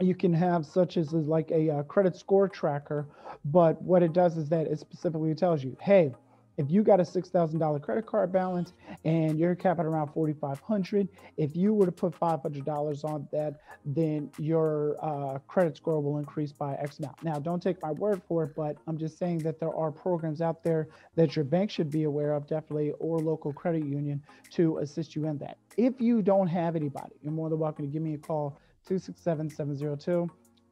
you 0.00 0.14
can 0.14 0.32
have 0.32 0.64
such 0.64 0.96
as 0.96 1.12
like 1.12 1.50
a, 1.50 1.68
a, 1.68 1.78
uh, 1.78 1.82
credit 1.84 2.16
score 2.16 2.48
tracker 2.48 3.08
but 3.44 3.80
what 3.82 4.02
it 4.02 4.12
does 4.12 4.36
is 4.36 4.48
that 4.48 4.66
it 4.66 4.78
specifically 4.78 5.34
tells 5.34 5.64
you 5.64 5.76
hey 5.80 6.12
if 6.58 6.70
you 6.70 6.82
got 6.82 7.00
a 7.00 7.04
$6000 7.04 7.80
credit 7.80 8.04
card 8.04 8.32
balance 8.32 8.74
and 9.04 9.38
you're 9.38 9.54
capped 9.54 9.80
at 9.80 9.86
around 9.86 10.08
4500 10.08 11.08
if 11.36 11.56
you 11.56 11.72
were 11.72 11.86
to 11.86 11.92
put 11.92 12.18
$500 12.18 13.04
on 13.04 13.28
that 13.32 13.60
then 13.86 14.30
your 14.38 14.96
uh, 15.00 15.38
credit 15.46 15.76
score 15.76 16.00
will 16.00 16.18
increase 16.18 16.52
by 16.52 16.74
x 16.74 16.98
amount. 16.98 17.22
Now 17.22 17.38
don't 17.38 17.62
take 17.62 17.80
my 17.80 17.92
word 17.92 18.20
for 18.28 18.44
it 18.44 18.54
but 18.54 18.76
i'm 18.86 18.98
just 18.98 19.18
saying 19.18 19.38
that 19.38 19.58
there 19.60 19.74
are 19.74 19.90
programs 19.90 20.40
out 20.40 20.62
there 20.62 20.88
that 21.14 21.36
your 21.36 21.44
bank 21.44 21.70
should 21.70 21.90
be 21.90 22.02
aware 22.02 22.32
of 22.32 22.46
definitely 22.46 22.92
or 22.98 23.18
local 23.20 23.52
credit 23.52 23.84
union 23.84 24.22
to 24.50 24.78
assist 24.78 25.14
you 25.14 25.26
in 25.26 25.38
that. 25.38 25.58
If 25.76 26.00
you 26.00 26.20
don't 26.22 26.48
have 26.48 26.76
anybody 26.76 27.14
you're 27.22 27.32
more 27.32 27.48
than 27.48 27.58
welcome 27.58 27.86
to 27.86 27.90
give 27.90 28.02
me 28.02 28.14
a 28.14 28.18
call 28.18 28.60
267 28.86 29.50
702 29.50 30.28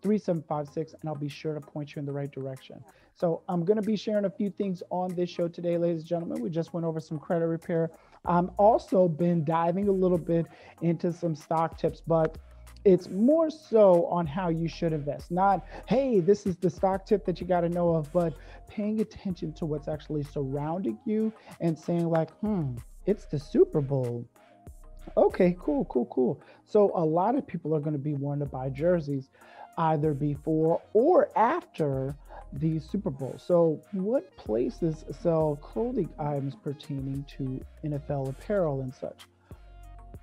3756, 0.07 0.95
and 1.01 1.09
I'll 1.09 1.17
be 1.17 1.29
sure 1.29 1.53
to 1.53 1.61
point 1.61 1.97
you 1.97 2.01
in 2.01 2.07
the 2.07 2.13
right 2.13 2.31
direction. 2.31 2.83
So, 3.17 3.43
I'm 3.49 3.65
going 3.65 3.77
to 3.77 3.87
be 3.87 3.97
sharing 3.97 4.25
a 4.25 4.31
few 4.31 4.51
things 4.51 4.85
on 4.91 5.13
this 5.17 5.29
show 5.29 5.49
today, 5.49 5.77
ladies 5.77 6.03
and 6.03 6.09
gentlemen. 6.09 6.41
We 6.41 6.49
just 6.49 6.73
went 6.73 6.87
over 6.87 7.01
some 7.01 7.19
credit 7.19 7.47
repair. 7.47 7.91
I'm 8.25 8.53
also 8.57 9.09
been 9.09 9.45
diving 9.45 9.89
a 9.89 9.93
little 9.93 10.19
bit 10.19 10.47
into 10.81 11.13
some 11.13 11.35
stock 11.35 11.77
tips, 11.77 12.03
but 12.07 12.39
it's 12.85 13.09
more 13.09 13.51
so 13.51 14.07
on 14.07 14.29
how 14.29 14.49
you 14.49 14.69
should 14.69 14.93
invest. 14.93 15.33
Not, 15.33 15.67
hey, 15.87 16.21
this 16.21 16.47
is 16.47 16.57
the 16.57 16.71
stock 16.71 17.05
tip 17.05 17.25
that 17.25 17.41
you 17.41 17.47
got 17.49 17.63
to 17.63 17.69
know 17.69 17.93
of, 17.97 18.13
but 18.13 18.33
paying 18.69 19.01
attention 19.01 19.53
to 19.55 19.67
what's 19.67 19.89
actually 19.89 20.23
surrounding 20.23 21.01
you 21.05 21.33
and 21.61 21.77
saying, 21.77 22.09
like, 22.09 22.31
hmm, 22.39 22.77
it's 23.07 23.25
the 23.25 23.41
Super 23.41 23.81
Bowl 23.81 24.25
Okay, 25.17 25.57
cool, 25.61 25.85
cool, 25.87 26.07
cool. 26.07 26.41
So 26.65 26.91
a 26.95 27.05
lot 27.05 27.37
of 27.37 27.47
people 27.47 27.75
are 27.75 27.81
going 27.81 27.93
to 27.93 27.99
be 27.99 28.15
wanting 28.15 28.41
to 28.41 28.51
buy 28.51 28.69
jerseys 28.69 29.31
either 29.79 30.15
before 30.15 30.81
or 30.93 31.31
after 31.37 32.15
the 32.53 32.79
Super 32.79 33.11
Bowl. 33.11 33.35
So, 33.39 33.81
what 33.93 34.37
places 34.37 35.05
sell 35.23 35.57
clothing 35.57 36.09
items 36.19 36.55
pertaining 36.63 37.25
to 37.37 37.61
NFL 37.85 38.31
apparel 38.31 38.81
and 38.83 38.95
such? 38.95 39.27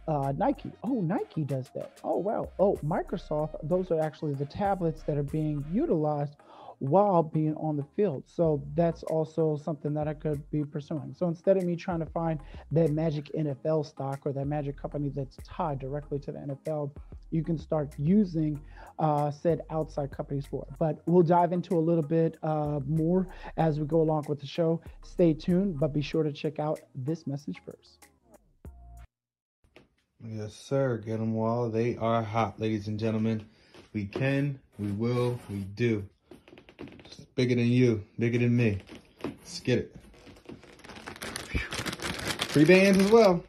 Uh, 0.08 0.34
Nike. 0.38 0.72
Oh, 0.84 1.02
Nike 1.02 1.44
does 1.44 1.70
that. 1.76 2.00
Oh, 2.04 2.18
wow. 2.18 2.50
Oh, 2.60 2.78
Microsoft. 2.84 3.56
Those 3.64 3.90
are 3.92 4.02
actually 4.02 4.34
the 4.34 4.46
tablets 4.46 5.04
that 5.04 5.18
are 5.18 5.24
being 5.24 5.64
utilized 5.72 6.36
while 6.84 7.24
being 7.24 7.56
on 7.56 7.78
the 7.78 7.86
field. 7.96 8.26
So 8.28 8.62
that's 8.76 9.04
also 9.04 9.56
something 9.56 9.94
that 9.94 10.10
I 10.10 10.14
could 10.14 10.50
be 10.52 10.66
pursuing. 10.66 11.16
So 11.18 11.30
instead 11.30 11.56
of 11.56 11.64
me 11.64 11.78
trying 11.78 12.02
to 12.02 12.06
find 12.08 12.42
that 12.74 12.92
magic 12.92 13.32
NFL 13.34 13.86
stock 13.86 14.20
or 14.26 14.34
that 14.34 14.48
magic 14.48 14.76
company 14.76 15.08
that's 15.08 15.38
tied 15.46 15.80
directly 15.80 16.20
to 16.20 16.34
the 16.34 16.40
NFL, 16.40 16.92
you 17.32 17.42
can 17.42 17.58
start 17.58 17.94
using 17.98 18.60
uh, 19.00 19.32
said 19.32 19.62
outside 19.70 20.12
companies 20.12 20.46
for. 20.46 20.68
But 20.78 21.02
we'll 21.06 21.24
dive 21.24 21.54
into 21.54 21.78
a 21.78 21.80
little 21.80 22.04
bit 22.04 22.36
uh, 22.44 22.82
more 22.86 23.30
as 23.56 23.80
we 23.80 23.86
go 23.86 24.02
along 24.02 24.26
with 24.28 24.42
the 24.42 24.46
show. 24.46 24.82
Stay 25.04 25.34
tuned, 25.34 25.80
but 25.80 25.94
be 25.94 26.02
sure 26.02 26.24
to 26.24 26.34
check 26.34 26.60
out 26.60 26.82
this 26.94 27.26
message 27.26 27.62
first. 27.66 28.10
Yes, 30.22 30.54
sir. 30.54 30.98
Get 30.98 31.20
them 31.20 31.34
while 31.34 31.70
they 31.70 31.96
are 31.96 32.24
hot, 32.24 32.60
ladies 32.60 32.90
and 32.90 33.00
gentlemen. 33.00 33.46
We 33.94 34.04
can, 34.04 34.60
we 34.78 34.92
will, 34.92 35.40
we 35.50 35.60
do. 35.76 36.04
It's 36.80 37.20
bigger 37.36 37.56
than 37.56 37.68
you, 37.68 38.04
bigger 38.20 38.38
than 38.38 38.56
me. 38.56 38.80
Let's 39.24 39.60
get 39.60 39.80
it. 39.80 39.96
Free 42.50 42.66
bands 42.66 43.00
as 43.00 43.12
well. 43.12 43.44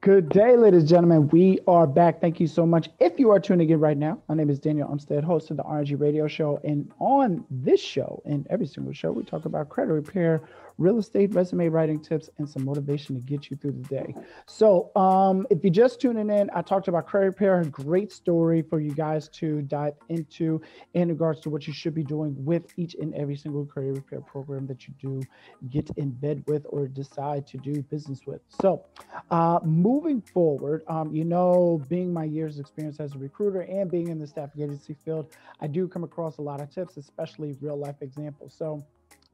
Good 0.00 0.28
day, 0.28 0.56
ladies 0.56 0.82
and 0.82 0.88
gentlemen. 0.88 1.28
We 1.28 1.58
are 1.66 1.86
back. 1.86 2.20
Thank 2.20 2.38
you 2.38 2.46
so 2.46 2.64
much. 2.64 2.88
If 3.00 3.18
you 3.18 3.30
are 3.30 3.40
tuning 3.40 3.68
in 3.68 3.80
right 3.80 3.96
now, 3.96 4.22
my 4.28 4.34
name 4.36 4.48
is 4.48 4.60
Daniel 4.60 4.88
Umstead, 4.88 5.24
host 5.24 5.50
of 5.50 5.56
the 5.56 5.64
RNG 5.64 6.00
Radio 6.00 6.28
Show. 6.28 6.60
And 6.62 6.90
on 7.00 7.44
this 7.50 7.80
show 7.80 8.22
and 8.24 8.46
every 8.48 8.66
single 8.66 8.92
show, 8.92 9.10
we 9.10 9.24
talk 9.24 9.44
about 9.44 9.68
credit 9.68 9.92
repair, 9.92 10.40
real 10.78 10.98
estate 10.98 11.34
resume 11.34 11.68
writing 11.68 12.00
tips, 12.00 12.30
and 12.38 12.48
some 12.48 12.64
motivation 12.64 13.16
to 13.16 13.20
get 13.20 13.50
you 13.50 13.56
through 13.56 13.72
the 13.72 13.88
day. 13.88 14.14
So, 14.46 14.90
um, 14.96 15.46
if 15.50 15.62
you're 15.62 15.72
just 15.72 16.00
tuning 16.00 16.30
in, 16.30 16.48
I 16.54 16.62
talked 16.62 16.88
about 16.88 17.06
credit 17.06 17.26
repair, 17.26 17.60
a 17.60 17.66
great 17.66 18.12
story 18.12 18.62
for 18.62 18.80
you 18.80 18.92
guys 18.92 19.28
to 19.30 19.62
dive 19.62 19.94
into 20.08 20.60
in 20.94 21.08
regards 21.08 21.40
to 21.40 21.50
what 21.50 21.66
you 21.66 21.72
should 21.72 21.94
be 21.94 22.04
doing 22.04 22.34
with 22.44 22.72
each 22.76 22.94
and 22.94 23.12
every 23.14 23.36
single 23.36 23.66
credit 23.66 23.94
repair 23.94 24.20
program 24.20 24.66
that 24.68 24.86
you 24.86 24.94
do 25.00 25.20
get 25.68 25.90
in 25.96 26.10
bed 26.10 26.44
with 26.46 26.64
or 26.68 26.86
decide 26.86 27.46
to 27.48 27.58
do 27.58 27.82
business 27.82 28.20
with. 28.26 28.40
So, 28.60 28.84
uh, 29.30 29.58
moving 29.64 30.20
forward, 30.20 30.82
um, 30.88 31.12
you 31.14 31.24
know, 31.24 31.84
being 31.88 32.12
my 32.12 32.24
years 32.24 32.54
of 32.54 32.60
experience 32.60 33.00
as 33.00 33.14
a 33.14 33.18
recruiter 33.18 33.62
and 33.62 33.90
being 33.90 34.08
in 34.08 34.18
the 34.18 34.26
staffing 34.26 34.62
agency 34.62 34.94
field, 35.04 35.32
I 35.60 35.66
do 35.66 35.88
come 35.88 36.04
across 36.04 36.38
a 36.38 36.42
lot 36.42 36.60
of 36.60 36.70
tips, 36.70 36.96
especially 36.96 37.56
real 37.60 37.76
life 37.76 37.96
examples. 38.00 38.54
So, 38.56 38.84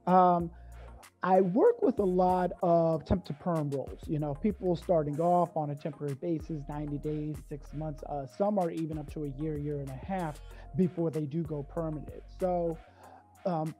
um, 0.06 0.50
I 1.22 1.40
work 1.40 1.80
with 1.80 1.98
a 2.00 2.04
lot 2.04 2.52
of 2.62 3.04
temp 3.06 3.24
to 3.26 3.32
perm 3.32 3.70
roles. 3.70 4.00
You 4.06 4.18
know, 4.18 4.34
people 4.34 4.76
starting 4.76 5.18
off 5.20 5.56
on 5.56 5.70
a 5.70 5.74
temporary 5.74 6.14
basis, 6.14 6.62
90 6.68 6.98
days, 6.98 7.36
six 7.48 7.72
months. 7.72 8.02
Uh, 8.04 8.26
some 8.26 8.58
are 8.58 8.70
even 8.70 8.98
up 8.98 9.10
to 9.14 9.24
a 9.24 9.28
year, 9.42 9.56
year 9.56 9.80
and 9.80 9.88
a 9.88 10.06
half 10.06 10.38
before 10.76 11.10
they 11.10 11.24
do 11.24 11.42
go 11.42 11.62
permanent. 11.62 12.22
So 12.38 12.76
um, 13.46 13.74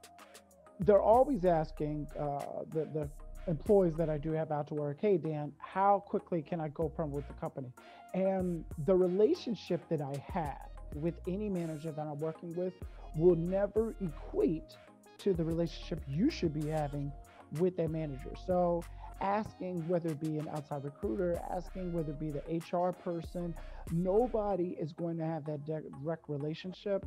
they're 0.79 1.01
always 1.01 1.45
asking 1.45 2.07
uh, 2.19 2.63
the, 2.73 2.85
the 2.85 3.09
employees 3.47 3.93
that 3.97 4.09
I 4.09 4.17
do 4.17 4.31
have 4.31 4.51
out 4.51 4.67
to 4.69 4.73
work, 4.73 4.97
hey, 4.99 5.17
Dan, 5.17 5.53
how 5.59 6.03
quickly 6.05 6.41
can 6.41 6.59
I 6.59 6.69
go 6.69 6.89
permanent 6.89 7.15
with 7.15 7.27
the 7.27 7.39
company? 7.39 7.71
And 8.13 8.65
the 8.85 8.95
relationship 8.95 9.87
that 9.89 10.01
I 10.01 10.13
have 10.31 10.69
with 10.95 11.15
any 11.27 11.49
manager 11.49 11.91
that 11.91 12.07
I'm 12.07 12.19
working 12.19 12.55
with 12.55 12.73
will 13.15 13.35
never 13.35 13.93
equate 14.01 14.75
to 15.19 15.33
the 15.33 15.43
relationship 15.43 16.01
you 16.07 16.29
should 16.29 16.53
be 16.53 16.67
having 16.67 17.11
with 17.59 17.77
that 17.77 17.89
manager. 17.89 18.31
So 18.45 18.83
asking 19.21 19.87
whether 19.87 20.09
it 20.09 20.19
be 20.19 20.37
an 20.37 20.47
outside 20.49 20.83
recruiter, 20.83 21.41
asking 21.55 21.93
whether 21.93 22.11
it 22.11 22.19
be 22.19 22.31
the 22.31 22.43
HR 22.75 22.91
person, 22.91 23.55
nobody 23.91 24.75
is 24.79 24.91
going 24.93 25.17
to 25.17 25.25
have 25.25 25.45
that 25.45 25.65
direct 25.65 26.27
relationship 26.27 27.05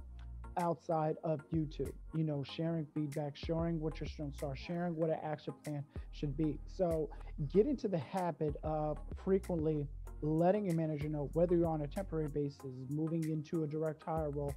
outside 0.57 1.17
of 1.25 1.41
YouTube. 1.53 1.93
You 2.15 2.25
know, 2.25 2.43
sharing 2.43 2.87
feedback, 2.95 3.37
sharing 3.37 3.81
what 3.81 4.01
your 4.01 4.09
strengths 4.09 4.43
are, 4.43 4.57
sharing 4.57 4.97
what 4.97 5.11
an 5.11 5.19
action 5.23 5.55
plan 5.65 5.85
should 6.13 6.37
be. 6.37 6.59
So 6.67 7.09
get 7.53 7.67
into 7.67 7.89
the 7.89 7.99
habit 7.99 8.57
of 8.63 8.99
frequently 9.25 9.87
letting 10.21 10.65
your 10.65 10.75
manager 10.75 11.09
know 11.09 11.31
whether 11.33 11.57
you're 11.57 11.69
on 11.69 11.83
a 11.83 11.87
temporary 11.87 12.29
basis, 12.29 12.65
moving 12.89 13.25
into 13.31 13.63
a 13.63 13.67
direct 13.67 14.03
hire 14.03 14.31
role. 14.31 14.55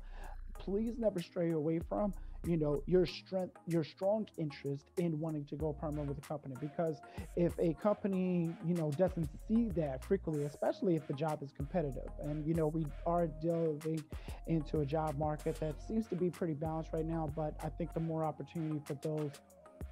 Please 0.57 0.95
never 0.97 1.21
stray 1.21 1.51
away 1.51 1.79
from 1.87 2.13
you 2.45 2.57
know 2.57 2.81
your 2.87 3.05
strength 3.05 3.55
your 3.67 3.83
strong 3.83 4.27
interest 4.37 4.85
in 4.97 5.19
wanting 5.19 5.45
to 5.45 5.55
go 5.55 5.73
permanent 5.73 6.07
with 6.07 6.17
a 6.17 6.27
company. 6.27 6.55
Because 6.59 6.97
if 7.35 7.53
a 7.59 7.73
company 7.75 8.55
you 8.65 8.73
know 8.73 8.91
doesn't 8.91 9.29
see 9.47 9.69
that 9.69 10.03
frequently 10.03 10.45
especially 10.45 10.95
if 10.95 11.05
the 11.07 11.13
job 11.13 11.43
is 11.43 11.51
competitive. 11.51 12.09
And 12.23 12.45
you 12.45 12.53
know 12.53 12.67
we 12.67 12.85
are 13.05 13.27
delving 13.27 14.03
into 14.47 14.79
a 14.79 14.85
job 14.85 15.17
market 15.17 15.59
that 15.59 15.81
seems 15.87 16.07
to 16.07 16.15
be 16.15 16.29
pretty 16.29 16.53
balanced 16.53 16.91
right 16.93 17.05
now. 17.05 17.31
But 17.35 17.55
i 17.63 17.69
think 17.69 17.93
the 17.93 17.99
more 17.99 18.23
opportunity 18.23 18.81
for 18.85 18.95
those 18.95 19.31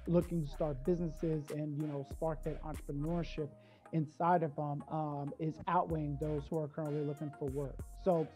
looking 0.06 0.44
to 0.44 0.50
start 0.50 0.82
businesses 0.84 1.44
and 1.50 1.80
you 1.80 1.86
know 1.86 2.06
spark 2.10 2.42
that 2.44 2.60
entrepreneurship 2.62 3.48
inside 3.92 4.42
of 4.42 4.54
them 4.56 4.82
um, 4.90 5.32
is 5.38 5.54
outweighing 5.68 6.16
those 6.20 6.42
who 6.48 6.58
are 6.58 6.68
currently 6.68 7.02
looking 7.02 7.30
for 7.38 7.46
work. 7.46 7.76
So 8.04 8.26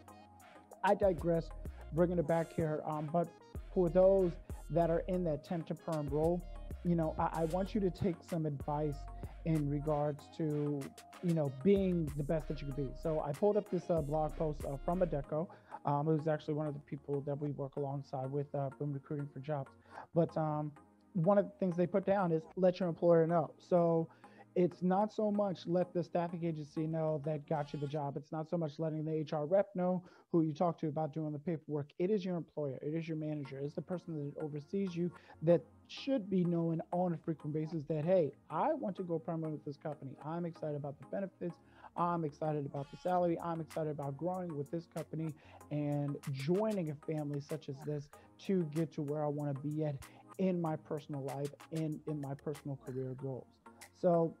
i 0.83 0.93
digress 0.93 1.49
bringing 1.93 2.19
it 2.19 2.27
back 2.27 2.53
here 2.53 2.81
um, 2.85 3.09
but 3.11 3.27
for 3.75 3.89
those 3.89 4.31
that 4.71 4.89
are 4.89 5.03
in 5.09 5.23
that 5.25 5.43
temp 5.43 5.67
to 5.67 5.75
perm 5.75 6.07
role, 6.07 6.41
you 6.83 6.95
know, 6.95 7.13
I, 7.19 7.41
I, 7.41 7.45
want 7.45 7.75
you 7.75 7.81
to 7.81 7.91
take 7.91 8.15
some 8.27 8.45
advice 8.45 8.95
in 9.43 9.69
regards 9.69 10.23
to, 10.37 10.81
you 11.23 11.33
know, 11.33 11.51
being 11.63 12.11
the 12.17 12.23
best 12.23 12.47
that 12.47 12.61
you 12.61 12.67
can 12.71 12.85
be. 12.87 12.91
So 13.03 13.21
I 13.23 13.31
pulled 13.31 13.57
up 13.57 13.69
this 13.69 13.89
uh, 13.89 14.01
blog 14.01 14.35
post 14.37 14.61
uh, 14.65 14.77
from 14.83 15.01
Adecco. 15.01 15.47
Um, 15.85 16.07
was 16.07 16.27
actually 16.27 16.55
one 16.55 16.65
of 16.65 16.73
the 16.73 16.79
people 16.79 17.21
that 17.27 17.39
we 17.39 17.51
work 17.51 17.75
alongside 17.75 18.31
with 18.31 18.47
uh, 18.55 18.69
from 18.75 18.91
recruiting 18.91 19.29
for 19.31 19.39
jobs. 19.39 19.69
But 20.15 20.35
um, 20.35 20.71
one 21.13 21.37
of 21.37 21.45
the 21.45 21.51
things 21.59 21.77
they 21.77 21.85
put 21.85 22.07
down 22.07 22.31
is 22.31 22.41
let 22.55 22.79
your 22.79 22.89
employer 22.89 23.27
know. 23.27 23.51
So 23.69 24.07
it's 24.55 24.81
not 24.81 25.13
so 25.13 25.31
much 25.31 25.67
let 25.67 25.93
the 25.93 26.01
staffing 26.01 26.45
agency 26.45 26.87
know 26.87 27.21
that 27.25 27.47
got 27.47 27.73
you 27.73 27.79
the 27.79 27.87
job. 27.87 28.15
It's 28.15 28.31
not 28.31 28.49
so 28.49 28.57
much 28.57 28.79
letting 28.79 29.03
the 29.03 29.21
HR 29.29 29.45
rep 29.45 29.67
know 29.75 30.01
who 30.31 30.41
you 30.41 30.53
talk 30.53 30.79
to 30.79 30.87
about 30.87 31.13
doing 31.13 31.33
the 31.33 31.39
paperwork. 31.39 31.89
It 31.99 32.09
is 32.09 32.23
your 32.23 32.37
employer, 32.37 32.79
it 32.81 32.93
is 32.93 33.07
your 33.07 33.17
manager, 33.17 33.59
it's 33.61 33.75
the 33.75 33.81
person 33.81 34.31
that 34.33 34.41
oversees 34.41 34.95
you 34.95 35.11
that 35.41 35.61
should 35.87 36.29
be 36.29 36.43
knowing 36.45 36.79
on 36.91 37.13
a 37.13 37.17
frequent 37.17 37.53
basis 37.53 37.83
that, 37.89 38.05
hey, 38.05 38.31
I 38.49 38.73
want 38.73 38.95
to 38.97 39.03
go 39.03 39.19
permanent 39.19 39.53
with 39.53 39.65
this 39.65 39.77
company. 39.77 40.11
I'm 40.25 40.45
excited 40.45 40.77
about 40.77 40.97
the 40.99 41.05
benefits. 41.07 41.55
I'm 41.97 42.23
excited 42.23 42.65
about 42.65 42.89
the 42.91 42.97
salary. 42.97 43.37
I'm 43.43 43.61
excited 43.61 43.91
about 43.91 44.17
growing 44.17 44.55
with 44.57 44.71
this 44.71 44.85
company 44.95 45.33
and 45.71 46.17
joining 46.31 46.91
a 46.91 46.95
family 47.11 47.41
such 47.41 47.69
as 47.69 47.75
this 47.85 48.09
to 48.45 48.63
get 48.75 48.93
to 48.93 49.01
where 49.01 49.23
I 49.23 49.27
want 49.27 49.53
to 49.53 49.61
be 49.61 49.83
at 49.83 49.95
in 50.37 50.61
my 50.61 50.75
personal 50.75 51.23
life 51.23 51.53
and 51.71 51.99
in 52.07 52.19
my 52.19 52.33
personal 52.33 52.77
career 52.85 53.15
goals. 53.21 53.47
So 53.95 54.35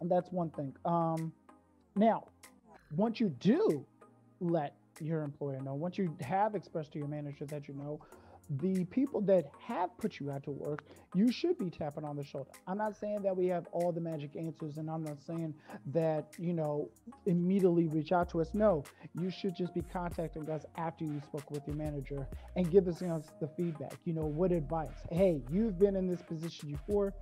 and 0.00 0.10
that's 0.10 0.30
one 0.30 0.50
thing. 0.50 0.74
Um, 0.84 1.32
now, 1.96 2.28
once 2.96 3.20
you 3.20 3.28
do 3.40 3.84
let 4.40 4.74
your 5.00 5.22
employer 5.22 5.60
know, 5.60 5.74
once 5.74 5.98
you 5.98 6.16
have 6.20 6.54
expressed 6.54 6.92
to 6.92 6.98
your 6.98 7.08
manager 7.08 7.44
that 7.46 7.68
you 7.68 7.74
know, 7.74 8.00
the 8.50 8.84
people 8.86 9.20
that 9.22 9.50
have 9.60 9.96
put 9.98 10.20
you 10.20 10.30
out 10.30 10.42
to 10.44 10.50
work, 10.50 10.84
you 11.14 11.30
should 11.30 11.58
be 11.58 11.68
tapping 11.70 12.04
on 12.04 12.16
the 12.16 12.24
shoulder. 12.24 12.50
I'm 12.66 12.78
not 12.78 12.96
saying 12.96 13.22
that 13.22 13.36
we 13.36 13.46
have 13.48 13.66
all 13.72 13.92
the 13.92 14.00
magic 14.00 14.36
answers, 14.36 14.78
and 14.78 14.90
I'm 14.90 15.02
not 15.02 15.20
saying 15.20 15.54
that, 15.92 16.32
you 16.38 16.54
know, 16.54 16.88
immediately 17.26 17.88
reach 17.88 18.10
out 18.12 18.30
to 18.30 18.40
us. 18.40 18.54
No, 18.54 18.84
you 19.20 19.30
should 19.30 19.54
just 19.54 19.74
be 19.74 19.82
contacting 19.82 20.48
us 20.48 20.64
after 20.76 21.04
you 21.04 21.20
spoke 21.24 21.50
with 21.50 21.66
your 21.66 21.76
manager 21.76 22.26
and 22.56 22.70
give 22.70 22.88
us 22.88 23.02
you 23.02 23.08
know, 23.08 23.22
the 23.40 23.48
feedback. 23.48 23.96
You 24.04 24.14
know, 24.14 24.24
what 24.24 24.50
advice? 24.52 24.96
Hey, 25.10 25.42
you've 25.50 25.78
been 25.78 25.96
in 25.96 26.08
this 26.08 26.22
position 26.22 26.70
before 26.70 27.12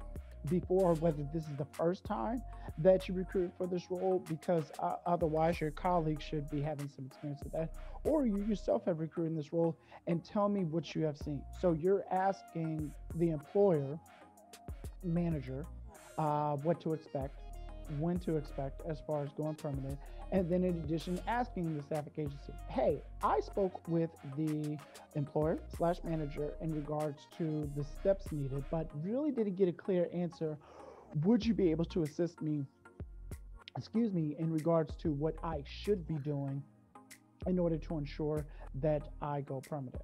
before 0.48 0.94
whether 0.94 1.22
this 1.32 1.44
is 1.44 1.56
the 1.56 1.64
first 1.64 2.04
time 2.04 2.42
that 2.78 3.08
you 3.08 3.14
recruit 3.14 3.52
for 3.56 3.66
this 3.66 3.90
role 3.90 4.22
because 4.28 4.70
uh, 4.78 4.96
otherwise 5.06 5.60
your 5.60 5.70
colleagues 5.70 6.24
should 6.24 6.48
be 6.50 6.60
having 6.60 6.88
some 6.88 7.06
experience 7.06 7.42
with 7.42 7.52
that 7.52 7.72
or 8.04 8.26
you 8.26 8.44
yourself 8.44 8.84
have 8.84 9.00
recruited 9.00 9.32
in 9.32 9.36
this 9.36 9.52
role 9.52 9.76
and 10.06 10.24
tell 10.24 10.48
me 10.48 10.64
what 10.64 10.94
you 10.94 11.02
have 11.02 11.16
seen. 11.18 11.42
So 11.60 11.72
you're 11.72 12.04
asking 12.10 12.92
the 13.16 13.30
employer 13.30 13.98
manager 15.02 15.66
uh, 16.18 16.56
what 16.56 16.80
to 16.80 16.92
expect 16.92 17.40
when 17.98 18.18
to 18.20 18.36
expect 18.36 18.82
as 18.86 19.00
far 19.06 19.22
as 19.22 19.30
going 19.32 19.54
permanent 19.54 19.98
and 20.32 20.50
then 20.50 20.64
in 20.64 20.76
addition, 20.78 21.20
asking 21.28 21.76
the 21.76 21.82
staffing 21.82 22.12
agency, 22.16 22.52
hey, 22.68 23.00
I 23.22 23.40
spoke 23.40 23.86
with 23.86 24.10
the 24.36 24.76
employer 25.14 25.58
slash 25.76 25.98
manager 26.02 26.54
in 26.60 26.74
regards 26.74 27.26
to 27.38 27.70
the 27.76 27.84
steps 27.84 28.32
needed, 28.32 28.64
but 28.70 28.90
really 29.04 29.30
didn't 29.30 29.56
get 29.56 29.68
a 29.68 29.72
clear 29.72 30.08
answer. 30.12 30.58
Would 31.24 31.46
you 31.46 31.54
be 31.54 31.70
able 31.70 31.84
to 31.86 32.02
assist 32.02 32.42
me, 32.42 32.66
excuse 33.76 34.12
me, 34.12 34.34
in 34.38 34.52
regards 34.52 34.96
to 34.96 35.12
what 35.12 35.36
I 35.44 35.62
should 35.64 36.06
be 36.08 36.14
doing 36.14 36.62
in 37.46 37.58
order 37.58 37.78
to 37.78 37.98
ensure 37.98 38.44
that 38.80 39.08
I 39.22 39.42
go 39.42 39.60
permanent? 39.60 40.02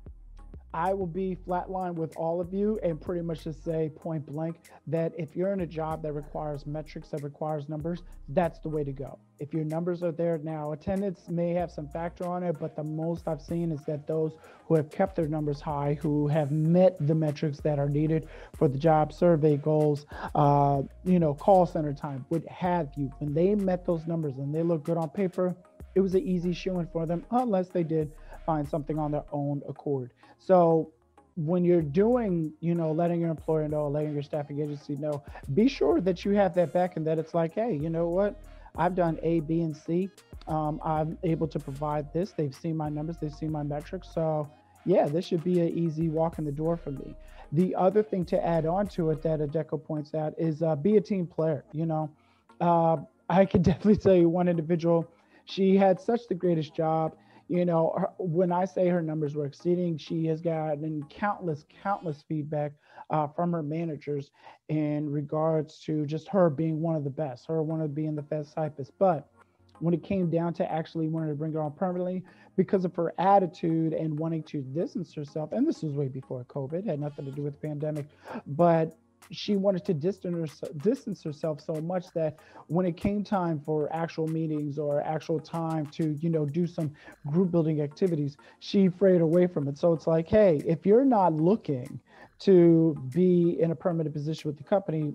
I 0.74 0.94
will 0.94 1.06
be 1.06 1.36
flatline 1.46 1.94
with 1.94 2.16
all 2.16 2.40
of 2.40 2.54
you 2.54 2.80
and 2.82 3.00
pretty 3.00 3.20
much 3.20 3.44
just 3.44 3.62
say 3.62 3.90
point 3.94 4.24
blank 4.24 4.56
that 4.86 5.12
if 5.18 5.36
you're 5.36 5.52
in 5.52 5.60
a 5.60 5.66
job 5.66 6.02
that 6.02 6.12
requires 6.12 6.66
metrics, 6.66 7.10
that 7.10 7.22
requires 7.22 7.68
numbers, 7.68 8.02
that's 8.30 8.58
the 8.60 8.70
way 8.70 8.82
to 8.82 8.92
go. 8.92 9.18
If 9.38 9.52
your 9.52 9.64
numbers 9.64 10.02
are 10.02 10.12
there 10.12 10.38
now, 10.38 10.72
attendance 10.72 11.28
may 11.28 11.52
have 11.52 11.70
some 11.70 11.88
factor 11.88 12.26
on 12.26 12.42
it, 12.42 12.56
but 12.58 12.74
the 12.74 12.84
most 12.84 13.28
I've 13.28 13.42
seen 13.42 13.70
is 13.70 13.84
that 13.84 14.06
those 14.06 14.32
who 14.66 14.76
have 14.76 14.90
kept 14.90 15.16
their 15.16 15.28
numbers 15.28 15.60
high, 15.60 15.98
who 16.00 16.26
have 16.28 16.52
met 16.52 16.96
the 17.06 17.14
metrics 17.14 17.60
that 17.60 17.78
are 17.78 17.88
needed 17.88 18.28
for 18.56 18.68
the 18.68 18.78
job, 18.78 19.12
survey 19.12 19.58
goals, 19.58 20.06
uh, 20.34 20.82
you 21.04 21.18
know, 21.18 21.34
call 21.34 21.66
center 21.66 21.92
time, 21.92 22.24
what 22.28 22.46
have 22.46 22.88
you, 22.96 23.12
when 23.18 23.34
they 23.34 23.54
met 23.54 23.84
those 23.84 24.06
numbers 24.06 24.38
and 24.38 24.54
they 24.54 24.62
look 24.62 24.84
good 24.84 24.96
on 24.96 25.10
paper, 25.10 25.54
it 25.94 26.00
was 26.00 26.14
an 26.14 26.22
easy 26.22 26.54
showing 26.54 26.86
for 26.86 27.04
them, 27.04 27.24
unless 27.32 27.68
they 27.68 27.82
did 27.82 28.12
find 28.44 28.68
something 28.68 28.98
on 28.98 29.12
their 29.12 29.24
own 29.32 29.62
accord. 29.68 30.12
So 30.38 30.90
when 31.36 31.64
you're 31.64 31.82
doing, 31.82 32.52
you 32.60 32.74
know, 32.74 32.92
letting 32.92 33.20
your 33.20 33.30
employer 33.30 33.66
know, 33.68 33.88
letting 33.88 34.12
your 34.12 34.22
staffing 34.22 34.60
agency 34.60 34.96
know, 34.96 35.22
be 35.54 35.68
sure 35.68 36.00
that 36.00 36.24
you 36.24 36.32
have 36.32 36.54
that 36.54 36.72
back 36.72 36.96
and 36.96 37.06
that 37.06 37.18
it's 37.18 37.34
like, 37.34 37.54
hey, 37.54 37.74
you 37.74 37.88
know 37.88 38.08
what? 38.08 38.40
I've 38.76 38.94
done 38.94 39.18
A, 39.22 39.40
B, 39.40 39.62
and 39.62 39.76
C. 39.76 40.10
Um, 40.48 40.80
I'm 40.84 41.18
able 41.22 41.46
to 41.48 41.58
provide 41.58 42.12
this. 42.12 42.32
They've 42.32 42.54
seen 42.54 42.76
my 42.76 42.88
numbers, 42.88 43.16
they've 43.20 43.34
seen 43.34 43.52
my 43.52 43.62
metrics. 43.62 44.08
So, 44.12 44.48
yeah, 44.84 45.06
this 45.06 45.26
should 45.26 45.44
be 45.44 45.60
an 45.60 45.68
easy 45.68 46.08
walk 46.08 46.38
in 46.38 46.44
the 46.44 46.52
door 46.52 46.76
for 46.76 46.90
me. 46.90 47.14
The 47.52 47.74
other 47.74 48.02
thing 48.02 48.24
to 48.26 48.44
add 48.44 48.66
on 48.66 48.88
to 48.88 49.10
it 49.10 49.22
that 49.22 49.40
Adecco 49.40 49.82
points 49.82 50.14
out 50.14 50.34
is 50.38 50.62
uh, 50.62 50.74
be 50.74 50.96
a 50.96 51.00
team 51.00 51.26
player. 51.26 51.64
You 51.72 51.86
know, 51.86 52.10
uh, 52.60 52.96
I 53.28 53.44
can 53.44 53.62
definitely 53.70 53.96
tell 53.96 54.14
you 54.16 54.28
one 54.28 54.48
individual, 54.48 55.08
she 55.44 55.76
had 55.76 56.00
such 56.00 56.28
the 56.28 56.34
greatest 56.34 56.74
job. 56.74 57.14
You 57.52 57.66
know, 57.66 57.92
her, 57.98 58.08
when 58.16 58.50
I 58.50 58.64
say 58.64 58.88
her 58.88 59.02
numbers 59.02 59.34
were 59.34 59.44
exceeding, 59.44 59.98
she 59.98 60.24
has 60.24 60.40
gotten 60.40 61.04
countless, 61.10 61.66
countless 61.82 62.24
feedback 62.26 62.72
uh, 63.10 63.26
from 63.26 63.52
her 63.52 63.62
managers 63.62 64.30
in 64.70 65.12
regards 65.12 65.78
to 65.80 66.06
just 66.06 66.28
her 66.28 66.48
being 66.48 66.80
one 66.80 66.96
of 66.96 67.04
the 67.04 67.10
best, 67.10 67.46
her 67.48 67.62
one 67.62 67.82
of 67.82 67.94
being 67.94 68.14
the 68.14 68.22
best 68.22 68.54
typist. 68.54 68.92
But 68.98 69.28
when 69.80 69.92
it 69.92 70.02
came 70.02 70.30
down 70.30 70.54
to 70.54 70.72
actually 70.72 71.08
wanting 71.08 71.28
to 71.28 71.34
bring 71.34 71.52
her 71.52 71.60
on 71.60 71.72
permanently 71.72 72.24
because 72.56 72.86
of 72.86 72.94
her 72.94 73.12
attitude 73.18 73.92
and 73.92 74.18
wanting 74.18 74.44
to 74.44 74.62
distance 74.62 75.12
herself. 75.12 75.52
And 75.52 75.68
this 75.68 75.82
was 75.82 75.92
way 75.92 76.08
before 76.08 76.44
COVID, 76.44 76.86
had 76.86 77.00
nothing 77.00 77.26
to 77.26 77.32
do 77.32 77.42
with 77.42 77.60
the 77.60 77.68
pandemic, 77.68 78.06
but 78.46 78.96
she 79.32 79.56
wanted 79.56 79.84
to 79.84 79.94
distance, 79.94 80.60
distance 80.82 81.22
herself 81.22 81.60
so 81.60 81.74
much 81.74 82.06
that 82.14 82.38
when 82.68 82.86
it 82.86 82.96
came 82.96 83.24
time 83.24 83.58
for 83.58 83.92
actual 83.92 84.28
meetings 84.28 84.78
or 84.78 85.02
actual 85.02 85.40
time 85.40 85.86
to 85.86 86.12
you 86.20 86.28
know 86.28 86.44
do 86.44 86.66
some 86.66 86.92
group 87.30 87.50
building 87.50 87.80
activities 87.80 88.36
she 88.60 88.88
frayed 88.88 89.20
away 89.20 89.46
from 89.46 89.66
it 89.68 89.76
so 89.78 89.92
it's 89.92 90.06
like 90.06 90.28
hey 90.28 90.62
if 90.66 90.86
you're 90.86 91.04
not 91.04 91.32
looking 91.32 91.98
to 92.38 92.96
be 93.10 93.60
in 93.60 93.70
a 93.70 93.74
permanent 93.74 94.14
position 94.14 94.48
with 94.48 94.56
the 94.58 94.64
company 94.64 95.14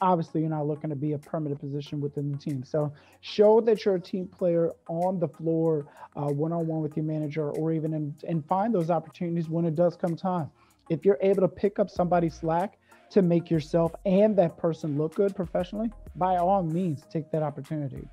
obviously 0.00 0.40
you're 0.40 0.50
not 0.50 0.66
looking 0.66 0.90
to 0.90 0.96
be 0.96 1.12
a 1.12 1.18
permanent 1.18 1.60
position 1.60 2.00
within 2.00 2.30
the 2.32 2.38
team. 2.38 2.64
So 2.64 2.92
show 3.20 3.60
that 3.62 3.84
you're 3.84 3.94
a 3.94 4.00
team 4.00 4.26
player 4.26 4.72
on 4.88 5.20
the 5.20 5.28
floor, 5.28 5.86
one 6.14 6.52
on 6.52 6.66
one 6.66 6.82
with 6.82 6.96
your 6.96 7.04
manager, 7.04 7.50
or 7.50 7.72
even 7.72 7.94
in, 7.94 8.14
and 8.26 8.44
find 8.46 8.74
those 8.74 8.90
opportunities 8.90 9.48
when 9.48 9.64
it 9.64 9.74
does 9.74 9.96
come 9.96 10.16
time. 10.16 10.50
If 10.90 11.04
you're 11.04 11.18
able 11.22 11.42
to 11.42 11.48
pick 11.48 11.78
up 11.78 11.88
somebody's 11.88 12.34
slack 12.34 12.78
to 13.14 13.22
make 13.22 13.50
yourself 13.50 13.94
and 14.04 14.36
that 14.36 14.58
person 14.58 14.98
look 14.98 15.14
good 15.14 15.34
professionally, 15.34 15.90
by 16.16 16.36
all 16.36 16.62
means, 16.62 17.04
take 17.10 17.30
that 17.30 17.42
opportunity. 17.42 18.06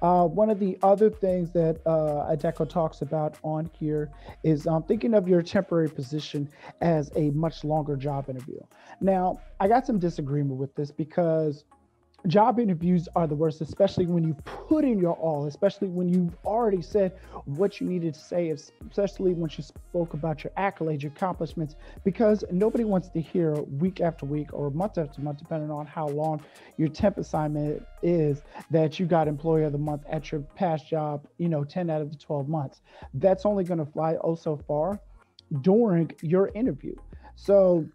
Uh, 0.00 0.24
one 0.24 0.48
of 0.48 0.60
the 0.60 0.78
other 0.82 1.10
things 1.10 1.50
that 1.50 1.80
uh, 1.84 2.30
Adecco 2.30 2.68
talks 2.68 3.02
about 3.02 3.36
on 3.42 3.68
here 3.78 4.10
is 4.44 4.66
um, 4.66 4.82
thinking 4.84 5.14
of 5.14 5.28
your 5.28 5.42
temporary 5.42 5.88
position 5.88 6.48
as 6.80 7.10
a 7.16 7.30
much 7.30 7.64
longer 7.64 7.96
job 7.96 8.28
interview. 8.28 8.60
Now, 9.00 9.40
I 9.58 9.66
got 9.66 9.86
some 9.86 9.98
disagreement 9.98 10.58
with 10.58 10.74
this 10.76 10.92
because 10.92 11.64
job 12.26 12.58
interviews 12.58 13.08
are 13.14 13.26
the 13.26 13.34
worst, 13.34 13.60
especially 13.60 14.06
when 14.06 14.24
you 14.24 14.34
put 14.44 14.84
in 14.84 14.98
your 14.98 15.14
all, 15.14 15.46
especially 15.46 15.88
when 15.88 16.08
you've 16.08 16.36
already 16.44 16.82
said 16.82 17.16
what 17.44 17.80
you 17.80 17.86
needed 17.86 18.14
to 18.14 18.20
say, 18.20 18.50
especially 18.50 19.32
when 19.32 19.50
you 19.56 19.62
spoke 19.62 20.14
about 20.14 20.42
your 20.42 20.52
accolades, 20.58 21.02
your 21.02 21.12
accomplishments, 21.12 21.76
because 22.04 22.44
nobody 22.50 22.84
wants 22.84 23.08
to 23.10 23.20
hear 23.20 23.54
week 23.54 24.00
after 24.00 24.26
week 24.26 24.52
or 24.52 24.70
month 24.70 24.98
after 24.98 25.20
month, 25.20 25.38
depending 25.38 25.70
on 25.70 25.86
how 25.86 26.08
long 26.08 26.42
your 26.76 26.88
temp 26.88 27.18
assignment 27.18 27.82
is, 28.02 28.42
that 28.70 28.98
you 28.98 29.06
got 29.06 29.28
employee 29.28 29.64
of 29.64 29.72
the 29.72 29.78
month 29.78 30.02
at 30.10 30.32
your 30.32 30.40
past 30.56 30.88
job, 30.88 31.26
you 31.38 31.48
know, 31.48 31.62
10 31.62 31.88
out 31.88 32.02
of 32.02 32.10
the 32.10 32.18
12 32.18 32.48
months. 32.48 32.80
That's 33.14 33.46
only 33.46 33.64
going 33.64 33.78
to 33.78 33.86
fly 33.86 34.16
oh 34.22 34.34
so 34.34 34.56
far 34.66 35.00
during 35.60 36.10
your 36.20 36.48
interview. 36.54 36.94
So 37.36 37.86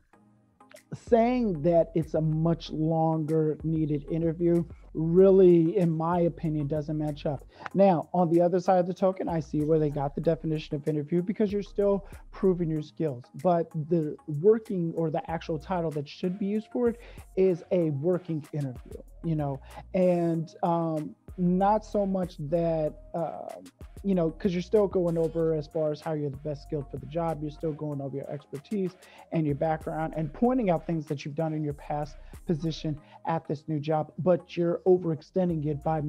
saying 0.94 1.62
that 1.64 1.92
it's 1.96 2.14
a 2.14 2.22
much 2.22 2.72
longer 2.72 3.58
needed 3.64 4.06
interview 4.12 4.64
really, 4.94 5.78
in 5.78 5.90
my 5.90 6.22
opinion, 6.22 6.68
doesn't 6.68 6.98
match 6.98 7.26
up. 7.26 7.46
Now, 7.74 8.10
on 8.14 8.30
the 8.30 8.42
other 8.42 8.60
side 8.60 8.80
of 8.80 8.88
the 8.88 8.94
token, 8.94 9.28
I 9.28 9.40
see 9.40 9.64
where 9.64 9.80
they 9.80 9.90
got 9.90 10.16
the 10.16 10.22
definition 10.22 10.76
of 10.76 10.88
interview 10.88 11.22
because 11.22 11.52
you're 11.52 11.64
still 11.64 12.08
proving 12.32 12.70
your 12.70 12.82
skills. 12.82 13.24
But 13.42 13.70
the 13.90 14.16
working 14.28 14.94
or 14.96 15.10
the 15.10 15.30
actual 15.30 15.58
title 15.58 15.92
that 15.92 16.08
should 16.08 16.38
be 16.38 16.46
used 16.46 16.68
for 16.72 16.90
it 16.90 17.00
is 17.36 17.64
a 17.72 17.90
working 17.92 18.46
interview, 18.54 19.02
you 19.24 19.36
know, 19.36 19.60
and 19.94 20.54
um, 20.62 21.16
not 21.38 21.86
so 21.86 22.06
much 22.06 22.36
that. 22.50 22.94
Uh, 23.14 23.62
you 24.06 24.16
know, 24.16 24.32
because 24.32 24.54
you're 24.54 24.62
still 24.62 24.86
going 24.86 25.18
over 25.18 25.54
as 25.54 25.66
far 25.66 25.90
as 25.90 26.02
how 26.02 26.12
you're 26.12 26.30
the 26.30 26.36
best 26.38 26.64
skilled 26.64 26.86
for 26.92 26.98
the 26.98 27.06
job. 27.06 27.42
You're 27.42 27.52
still 27.52 27.72
going 27.72 28.02
over 28.02 28.18
your 28.18 28.30
expertise 28.30 28.92
and 29.32 29.46
your 29.46 29.56
background 29.56 30.14
and 30.18 30.32
pointing 30.34 30.70
out 30.70 30.86
things 30.86 31.06
that 31.06 31.24
you've 31.24 31.36
done 31.36 31.54
in 31.54 31.64
your 31.64 31.74
past 31.76 32.18
position 32.46 33.00
at 33.28 33.48
this 33.48 33.64
new 33.68 33.80
job, 33.80 34.12
but 34.20 34.58
you're 34.58 34.82
overextending 34.86 35.66
it 35.68 35.82
by 35.84 36.02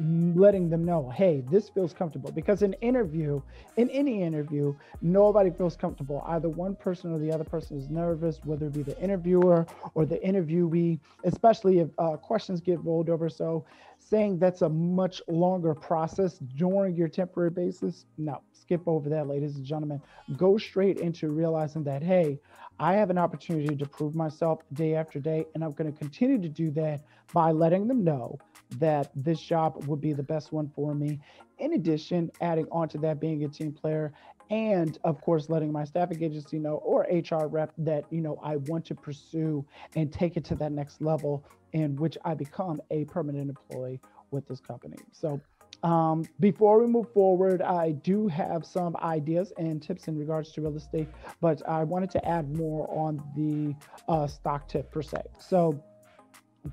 letting 0.00 0.70
them 0.70 0.84
know, 0.84 1.10
hey, 1.10 1.42
this 1.50 1.68
feels 1.68 1.92
comfortable. 1.92 2.30
Because 2.30 2.62
in 2.62 2.72
interview, 2.74 3.40
in 3.76 3.90
any 3.90 4.22
interview, 4.22 4.74
nobody 5.02 5.50
feels 5.50 5.76
comfortable. 5.76 6.22
Either 6.26 6.48
one 6.48 6.76
person 6.76 7.12
or 7.12 7.18
the 7.18 7.32
other 7.32 7.44
person 7.44 7.76
is 7.76 7.88
nervous, 7.88 8.40
whether 8.44 8.66
it 8.66 8.74
be 8.74 8.82
the 8.82 9.00
interviewer 9.00 9.66
or 9.94 10.06
the 10.06 10.18
interviewee, 10.18 11.00
especially 11.24 11.80
if 11.80 11.88
uh, 11.98 12.16
questions 12.16 12.60
get 12.60 12.82
rolled 12.84 13.08
over. 13.08 13.28
So 13.28 13.64
saying 14.08 14.38
that's 14.38 14.62
a 14.62 14.68
much 14.68 15.20
longer 15.28 15.74
process 15.74 16.38
during 16.56 16.94
your 16.96 17.08
temporary 17.08 17.50
basis, 17.50 18.06
no, 18.16 18.40
skip 18.52 18.82
over 18.86 19.08
that, 19.10 19.26
ladies 19.26 19.56
and 19.56 19.64
gentlemen. 19.64 20.00
Go 20.36 20.56
straight 20.56 20.98
into 20.98 21.28
realizing 21.30 21.84
that, 21.84 22.02
hey, 22.02 22.38
I 22.80 22.94
have 22.94 23.10
an 23.10 23.18
opportunity 23.18 23.74
to 23.74 23.86
prove 23.86 24.14
myself 24.14 24.60
day 24.72 24.94
after 24.94 25.18
day, 25.18 25.46
and 25.54 25.64
I'm 25.64 25.72
going 25.72 25.92
to 25.92 25.98
continue 25.98 26.40
to 26.40 26.48
do 26.48 26.70
that 26.72 27.02
by 27.34 27.50
letting 27.50 27.88
them 27.88 28.04
know 28.04 28.38
that 28.78 29.10
this 29.14 29.40
job 29.40 29.84
would 29.86 30.00
be 30.00 30.12
the 30.12 30.22
best 30.22 30.52
one 30.52 30.70
for 30.74 30.94
me. 30.94 31.20
In 31.58 31.74
addition, 31.74 32.30
adding 32.40 32.66
on 32.70 32.88
to 32.90 32.98
that, 32.98 33.20
being 33.20 33.44
a 33.44 33.48
team 33.48 33.72
player, 33.72 34.12
and 34.50 34.98
of 35.04 35.20
course, 35.20 35.48
letting 35.48 35.72
my 35.72 35.84
staffing 35.84 36.22
agency 36.22 36.58
know 36.58 36.76
or 36.76 37.06
HR 37.10 37.46
rep 37.46 37.72
that 37.78 38.04
you 38.10 38.20
know 38.20 38.38
I 38.42 38.56
want 38.56 38.84
to 38.86 38.94
pursue 38.94 39.64
and 39.94 40.12
take 40.12 40.36
it 40.36 40.44
to 40.46 40.54
that 40.56 40.72
next 40.72 41.00
level, 41.02 41.44
in 41.72 41.96
which 41.96 42.16
I 42.24 42.34
become 42.34 42.80
a 42.90 43.04
permanent 43.06 43.50
employee 43.50 44.00
with 44.30 44.46
this 44.46 44.60
company. 44.60 44.96
So 45.12 45.40
um, 45.82 46.24
before 46.40 46.80
we 46.80 46.86
move 46.86 47.12
forward, 47.12 47.62
I 47.62 47.92
do 47.92 48.26
have 48.28 48.64
some 48.66 48.96
ideas 48.96 49.52
and 49.58 49.80
tips 49.80 50.08
in 50.08 50.18
regards 50.18 50.52
to 50.52 50.60
real 50.60 50.76
estate, 50.76 51.08
but 51.40 51.66
I 51.68 51.84
wanted 51.84 52.10
to 52.12 52.28
add 52.28 52.56
more 52.56 52.88
on 52.90 53.22
the 53.36 53.74
uh, 54.12 54.26
stock 54.26 54.68
tip 54.68 54.90
per 54.90 55.02
se. 55.02 55.22
So, 55.38 55.80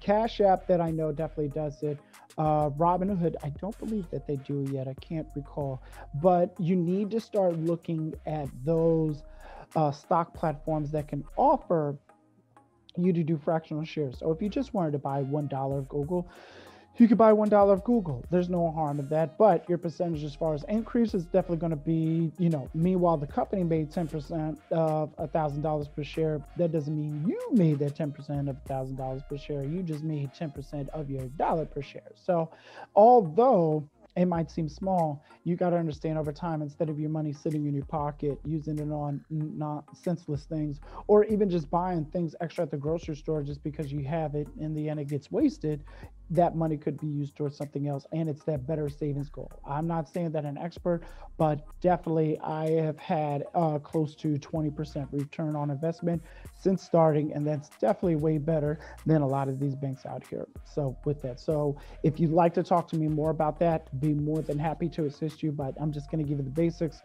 Cash 0.01 0.41
App 0.41 0.67
that 0.67 0.81
I 0.81 0.89
know 0.89 1.11
definitely 1.11 1.49
does 1.49 1.83
it. 1.83 1.99
Uh, 2.37 2.69
Robinhood, 2.71 3.35
I 3.43 3.49
don't 3.49 3.77
believe 3.79 4.09
that 4.11 4.27
they 4.27 4.35
do 4.35 4.67
yet. 4.69 4.87
I 4.87 4.93
can't 4.95 5.27
recall, 5.35 5.81
but 6.15 6.53
you 6.59 6.75
need 6.75 7.09
to 7.11 7.19
start 7.19 7.57
looking 7.57 8.13
at 8.25 8.49
those 8.65 9.23
uh, 9.75 9.91
stock 9.91 10.33
platforms 10.33 10.91
that 10.91 11.07
can 11.07 11.23
offer 11.37 11.97
you 12.97 13.13
to 13.13 13.23
do 13.23 13.37
fractional 13.37 13.85
shares. 13.85 14.17
So 14.19 14.31
if 14.31 14.41
you 14.41 14.49
just 14.49 14.73
wanted 14.73 14.91
to 14.91 14.99
buy 14.99 15.21
one 15.21 15.47
dollar 15.47 15.79
of 15.79 15.87
Google, 15.87 16.27
you 16.97 17.07
could 17.07 17.17
buy 17.17 17.33
one 17.33 17.49
dollar 17.49 17.73
of 17.73 17.83
Google. 17.83 18.23
There's 18.29 18.49
no 18.49 18.71
harm 18.71 18.99
in 18.99 19.09
that, 19.09 19.37
but 19.37 19.67
your 19.67 19.77
percentage 19.77 20.23
as 20.23 20.35
far 20.35 20.53
as 20.53 20.63
increase 20.69 21.13
is 21.13 21.25
definitely 21.25 21.57
going 21.57 21.71
to 21.71 21.75
be, 21.75 22.31
you 22.37 22.49
know. 22.49 22.69
Meanwhile, 22.73 23.17
the 23.17 23.27
company 23.27 23.63
made 23.63 23.91
10% 23.91 24.57
of 24.71 25.13
a 25.17 25.27
thousand 25.27 25.61
dollars 25.61 25.87
per 25.87 26.03
share. 26.03 26.41
That 26.57 26.71
doesn't 26.71 26.95
mean 26.95 27.25
you 27.27 27.39
made 27.51 27.79
that 27.79 27.95
10% 27.95 28.49
of 28.49 28.55
a 28.55 28.67
thousand 28.67 28.95
dollars 28.95 29.21
per 29.29 29.37
share. 29.37 29.63
You 29.63 29.83
just 29.83 30.03
made 30.03 30.33
10% 30.33 30.89
of 30.89 31.09
your 31.09 31.25
dollar 31.37 31.65
per 31.65 31.81
share. 31.81 32.11
So, 32.15 32.49
although 32.95 33.87
it 34.15 34.25
might 34.25 34.49
seem 34.49 34.69
small, 34.69 35.21
you 35.43 35.55
got 35.57 35.71
to 35.71 35.77
understand 35.77 36.17
over 36.17 36.31
time, 36.31 36.61
instead 36.61 36.89
of 36.89 36.99
your 36.99 37.09
money 37.09 37.33
sitting 37.33 37.65
in 37.65 37.73
your 37.73 37.85
pocket, 37.85 38.39
using 38.45 38.79
it 38.79 38.89
on 38.89 39.23
not 39.29 39.83
senseless 39.95 40.45
things, 40.45 40.79
or 41.07 41.25
even 41.25 41.49
just 41.49 41.69
buying 41.69 42.05
things 42.05 42.33
extra 42.39 42.63
at 42.63 42.71
the 42.71 42.77
grocery 42.77 43.15
store 43.15 43.43
just 43.43 43.61
because 43.61 43.91
you 43.91 44.03
have 44.05 44.33
it, 44.35 44.47
in 44.59 44.73
the 44.73 44.87
end 44.87 45.01
it 45.01 45.09
gets 45.09 45.31
wasted, 45.31 45.83
that 46.29 46.55
money 46.55 46.77
could 46.77 46.99
be 46.99 47.07
used 47.07 47.35
towards 47.35 47.55
something 47.55 47.87
else 47.87 48.05
and 48.11 48.29
it's 48.29 48.43
that 48.43 48.65
better 48.65 48.89
savings 48.89 49.29
goal. 49.29 49.51
I'm 49.67 49.87
not 49.87 50.09
saying 50.09 50.31
that 50.31 50.45
an 50.45 50.57
expert 50.57 51.03
but 51.37 51.65
definitely 51.81 52.39
i 52.39 52.69
have 52.69 52.97
had 52.97 53.43
uh, 53.55 53.77
close 53.79 54.15
to 54.15 54.35
20% 54.39 55.07
return 55.11 55.55
on 55.55 55.69
investment 55.69 56.21
since 56.59 56.81
starting 56.81 57.33
and 57.33 57.45
that's 57.45 57.69
definitely 57.79 58.15
way 58.15 58.37
better 58.37 58.79
than 59.05 59.21
a 59.21 59.27
lot 59.27 59.47
of 59.49 59.59
these 59.59 59.75
banks 59.75 60.05
out 60.05 60.23
here. 60.27 60.47
So 60.63 60.97
with 61.05 61.21
that 61.21 61.39
so 61.39 61.77
if 62.03 62.19
you'd 62.19 62.31
like 62.31 62.53
to 62.55 62.63
talk 62.63 62.87
to 62.89 62.97
me 62.97 63.07
more 63.07 63.29
about 63.29 63.59
that 63.59 63.99
be 63.99 64.13
more 64.13 64.41
than 64.41 64.57
happy 64.57 64.89
to 64.89 65.05
assist 65.05 65.43
you 65.43 65.51
but 65.51 65.73
i'm 65.79 65.91
just 65.91 66.09
going 66.09 66.23
to 66.23 66.27
give 66.27 66.39
you 66.39 66.43
the 66.43 66.49
basics. 66.49 67.01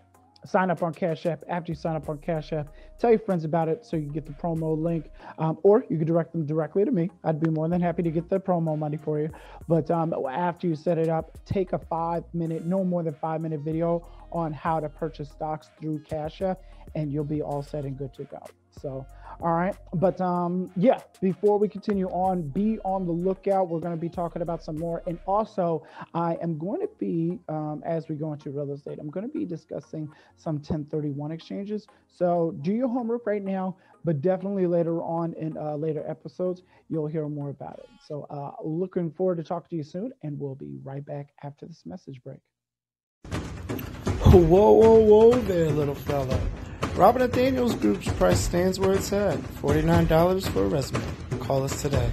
Sign 0.47 0.71
up 0.71 0.83
on 0.83 0.95
Cash 0.95 1.27
App. 1.27 1.45
After 1.49 1.73
you 1.73 1.77
sign 1.77 1.97
up 1.97 2.09
on 2.09 2.17
Cash 2.19 2.53
App, 2.53 2.73
tell 3.01 3.11
your 3.11 3.19
friends 3.19 3.45
about 3.45 3.69
it 3.69 3.85
so 3.85 3.97
you 3.97 4.09
get 4.09 4.27
the 4.27 4.33
promo 4.33 4.81
link, 4.81 5.11
um, 5.39 5.59
or 5.63 5.85
you 5.89 5.97
can 5.97 6.07
direct 6.07 6.33
them 6.33 6.47
directly 6.47 6.85
to 6.85 6.91
me. 6.91 7.11
I'd 7.25 7.41
be 7.41 7.51
more 7.51 7.69
than 7.69 7.81
happy 7.81 8.03
to 8.03 8.11
get 8.11 8.29
the 8.29 8.39
promo 8.39 8.79
money 8.79 8.99
for 8.99 9.19
you. 9.19 9.31
But 9.67 9.91
um, 9.91 10.15
after 10.31 10.67
you 10.67 10.77
set 10.77 10.99
it 10.99 11.09
up, 11.09 11.39
take 11.45 11.73
a 11.73 11.79
five 11.79 12.25
minute, 12.35 12.67
no 12.67 12.85
more 12.85 13.03
than 13.03 13.15
five 13.15 13.41
minute 13.41 13.61
video 13.61 14.07
on 14.33 14.53
how 14.53 14.79
to 14.81 14.89
purchase 14.89 15.31
stocks 15.31 15.71
through 15.81 16.01
Cash 16.01 16.43
App, 16.43 16.61
and 16.95 17.13
you'll 17.13 17.25
be 17.25 17.43
all 17.43 17.63
set 17.63 17.85
and 17.85 17.97
good 17.97 18.13
to 18.15 18.25
go. 18.25 18.45
So, 18.81 19.07
all 19.43 19.53
right. 19.53 19.75
But 19.95 20.21
um, 20.21 20.71
yeah, 20.77 21.01
before 21.21 21.59
we 21.59 21.69
continue 21.69 22.09
on, 22.09 22.43
be 22.43 22.79
on 22.85 23.07
the 23.07 23.13
lookout. 23.13 23.69
We're 23.69 23.81
going 23.81 23.95
to 23.95 24.01
be 24.01 24.09
talking 24.09 24.43
about 24.43 24.63
some 24.63 24.79
more. 24.79 25.03
And 25.07 25.19
also, 25.27 25.87
I 26.15 26.37
am 26.43 26.59
going 26.59 26.81
to 26.81 26.89
be, 26.99 27.39
um, 27.49 27.83
as 27.85 28.09
we 28.09 28.17
go 28.17 28.33
into 28.33 28.51
real 28.51 28.73
estate, 28.73 28.99
I'm 29.01 29.11
going 29.11 29.27
to 29.27 29.33
be 29.33 29.45
discussing 29.45 30.09
some 30.37 30.57
1031 30.57 31.33
exchanges. 31.33 31.87
So 32.09 32.55
do 32.63 32.73
your 32.73 32.89
homework 32.91 33.27
right 33.27 33.43
now, 33.43 33.77
but 34.05 34.21
definitely 34.21 34.67
later 34.67 35.03
on 35.03 35.35
in 35.35 35.57
uh, 35.57 35.77
later 35.77 36.05
episodes, 36.09 36.63
you'll 36.89 37.07
hear 37.07 37.29
more 37.29 37.51
about 37.51 37.79
it. 37.79 37.89
So 38.07 38.27
uh, 38.31 38.53
looking 38.63 39.11
forward 39.11 39.37
to 39.37 39.45
talking 39.45 39.69
to 39.71 39.77
you 39.77 39.83
soon. 39.83 40.13
And 40.23 40.39
we'll 40.39 40.55
be 40.55 40.79
right 40.83 41.05
back 41.05 41.29
after 41.43 41.67
this 41.67 41.83
message 41.87 42.23
break. 42.23 42.41
Whoa, 44.31 44.73
whoa, 44.73 45.01
whoa 45.01 45.33
there, 45.43 45.71
little 45.71 45.95
fella. 45.95 46.39
Robert 46.95 47.23
F. 47.23 47.33
Daniels 47.33 47.75
Group's 47.75 48.09
price 48.13 48.41
stands 48.41 48.79
where 48.79 48.93
it's 48.93 49.13
at 49.13 49.39
$49 49.39 50.49
for 50.51 50.65
a 50.65 50.69
resume. 50.69 51.03
Call 51.41 51.65
us 51.65 51.81
today. 51.81 52.11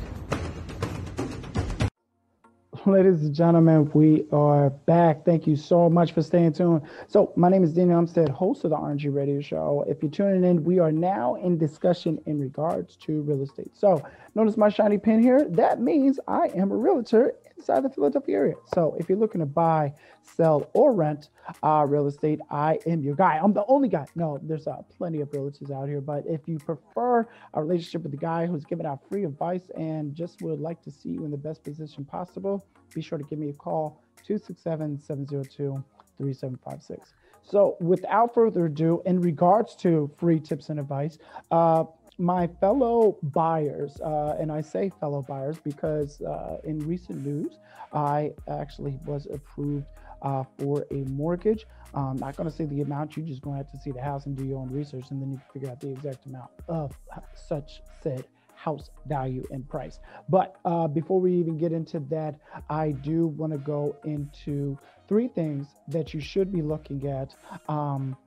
Ladies 2.98 3.24
and 3.24 3.36
gentlemen, 3.36 3.92
we 3.94 4.24
are 4.32 4.70
back. 4.70 5.26
Thank 5.26 5.46
you 5.46 5.58
so 5.58 5.90
much 5.90 6.14
for 6.14 6.22
staying 6.22 6.54
tuned. 6.54 6.84
So, 7.10 7.34
my 7.36 7.50
name 7.50 7.62
is 7.62 7.74
Daniel 7.74 8.02
Umstead, 8.02 8.30
host 8.30 8.64
of 8.64 8.70
the 8.70 8.78
RNG 8.78 9.14
Radio 9.14 9.42
Show. 9.42 9.84
If 9.90 10.02
you're 10.02 10.10
tuning 10.10 10.50
in, 10.50 10.64
we 10.64 10.80
are 10.80 10.90
now 10.92 11.36
in 11.36 11.58
discussion 11.58 12.18
in 12.28 12.40
regards 12.40 12.96
to 12.98 13.24
real 13.24 13.42
estate. 13.42 13.76
So, 13.76 14.02
notice 14.36 14.56
my 14.56 14.70
shiny 14.70 14.98
pin 14.98 15.22
here. 15.22 15.46
That 15.50 15.82
means 15.82 16.18
I 16.30 16.48
am 16.56 16.72
a 16.72 16.78
realtor 16.78 17.34
inside 17.58 17.84
the 17.84 17.90
Philadelphia 17.90 18.36
area. 18.36 18.56
So 18.74 18.96
if 19.00 19.10
you're 19.10 19.18
looking 19.18 19.40
to 19.40 19.46
buy, 19.46 19.94
sell, 20.22 20.70
or 20.74 20.94
rent 20.94 21.30
uh, 21.64 21.86
real 21.88 22.08
estate, 22.08 22.40
I 22.50 22.80
am 22.86 23.02
your 23.02 23.16
guy. 23.16 23.40
I'm 23.42 23.54
the 23.54 23.66
only 23.68 23.90
guy. 23.90 24.06
No, 24.16 24.40
there's 24.42 24.68
uh, 24.68 24.82
plenty 24.98 25.22
of 25.22 25.32
realtors 25.32 25.72
out 25.72 25.88
here. 25.88 26.02
But 26.02 26.24
if 26.28 26.48
you 26.48 26.60
prefer 26.60 27.28
a 27.54 27.62
relationship 27.62 28.04
with 28.04 28.12
the 28.12 28.18
guy 28.18 28.46
who's 28.46 28.66
giving 28.66 28.86
out 28.86 29.00
free 29.10 29.26
advice 29.26 29.70
and 29.78 30.14
just 30.14 30.42
would 30.42 30.60
like 30.60 30.82
to 30.84 30.92
see 30.92 31.10
you 31.10 31.26
in 31.26 31.32
the 31.32 31.38
best 31.38 31.64
position 31.64 32.06
possible, 32.06 32.66
be 32.94 33.02
sure 33.02 33.18
to 33.18 33.24
give 33.24 33.40
me 33.40 33.50
a 33.50 33.54
call 33.54 34.02
267 34.26 35.00
702 35.00 35.84
3756. 36.18 37.14
So, 37.44 37.78
without 37.80 38.34
further 38.34 38.66
ado, 38.66 39.02
in 39.06 39.22
regards 39.22 39.76
to 39.78 40.12
free 40.18 40.40
tips 40.40 40.70
and 40.70 40.80
advice, 40.80 41.18
uh, 41.50 41.86
my 42.18 42.48
fellow 42.60 43.18
buyers, 43.24 44.00
uh, 44.02 44.38
and 44.40 44.52
I 44.52 44.62
say 44.62 44.92
fellow 45.00 45.22
buyers 45.22 45.58
because 45.64 46.22
uh, 46.22 46.58
in 46.64 46.80
recent 46.80 47.26
news, 47.26 47.60
I 47.94 48.34
actually 48.48 49.00
was 49.06 49.28
approved 49.28 49.86
uh, 50.22 50.44
for 50.58 50.86
a 50.92 51.06
mortgage. 51.10 51.66
I'm 51.94 52.18
not 52.18 52.36
going 52.36 52.50
to 52.50 52.56
say 52.56 52.66
the 52.66 52.82
amount, 52.82 53.16
you're 53.16 53.26
just 53.26 53.42
going 53.42 53.58
to 53.58 53.64
have 53.64 53.72
to 53.72 53.80
see 53.80 53.92
the 53.92 54.02
house 54.02 54.26
and 54.26 54.36
do 54.36 54.46
your 54.46 54.60
own 54.60 54.70
research, 54.72 55.06
and 55.12 55.22
then 55.22 55.32
you 55.32 55.38
can 55.38 55.48
figure 55.54 55.70
out 55.70 55.80
the 55.80 55.92
exact 55.92 56.26
amount 56.26 56.50
of 56.68 56.98
such 57.36 57.82
said 58.02 58.26
house 58.56 58.90
value 59.06 59.44
and 59.52 59.68
price. 59.70 60.00
But 60.28 60.56
uh, 60.66 60.88
before 60.88 61.22
we 61.22 61.34
even 61.34 61.58
get 61.58 61.72
into 61.72 62.00
that, 62.10 62.36
I 62.70 62.92
do 62.92 63.28
want 63.28 63.54
to 63.54 63.60
go 63.60 63.96
into 64.04 64.78
three 65.08 65.28
things 65.28 65.68
that 65.88 66.14
you 66.14 66.20
should 66.20 66.52
be 66.52 66.62
looking 66.62 67.08
at. 67.08 67.36
Um, 67.70 68.18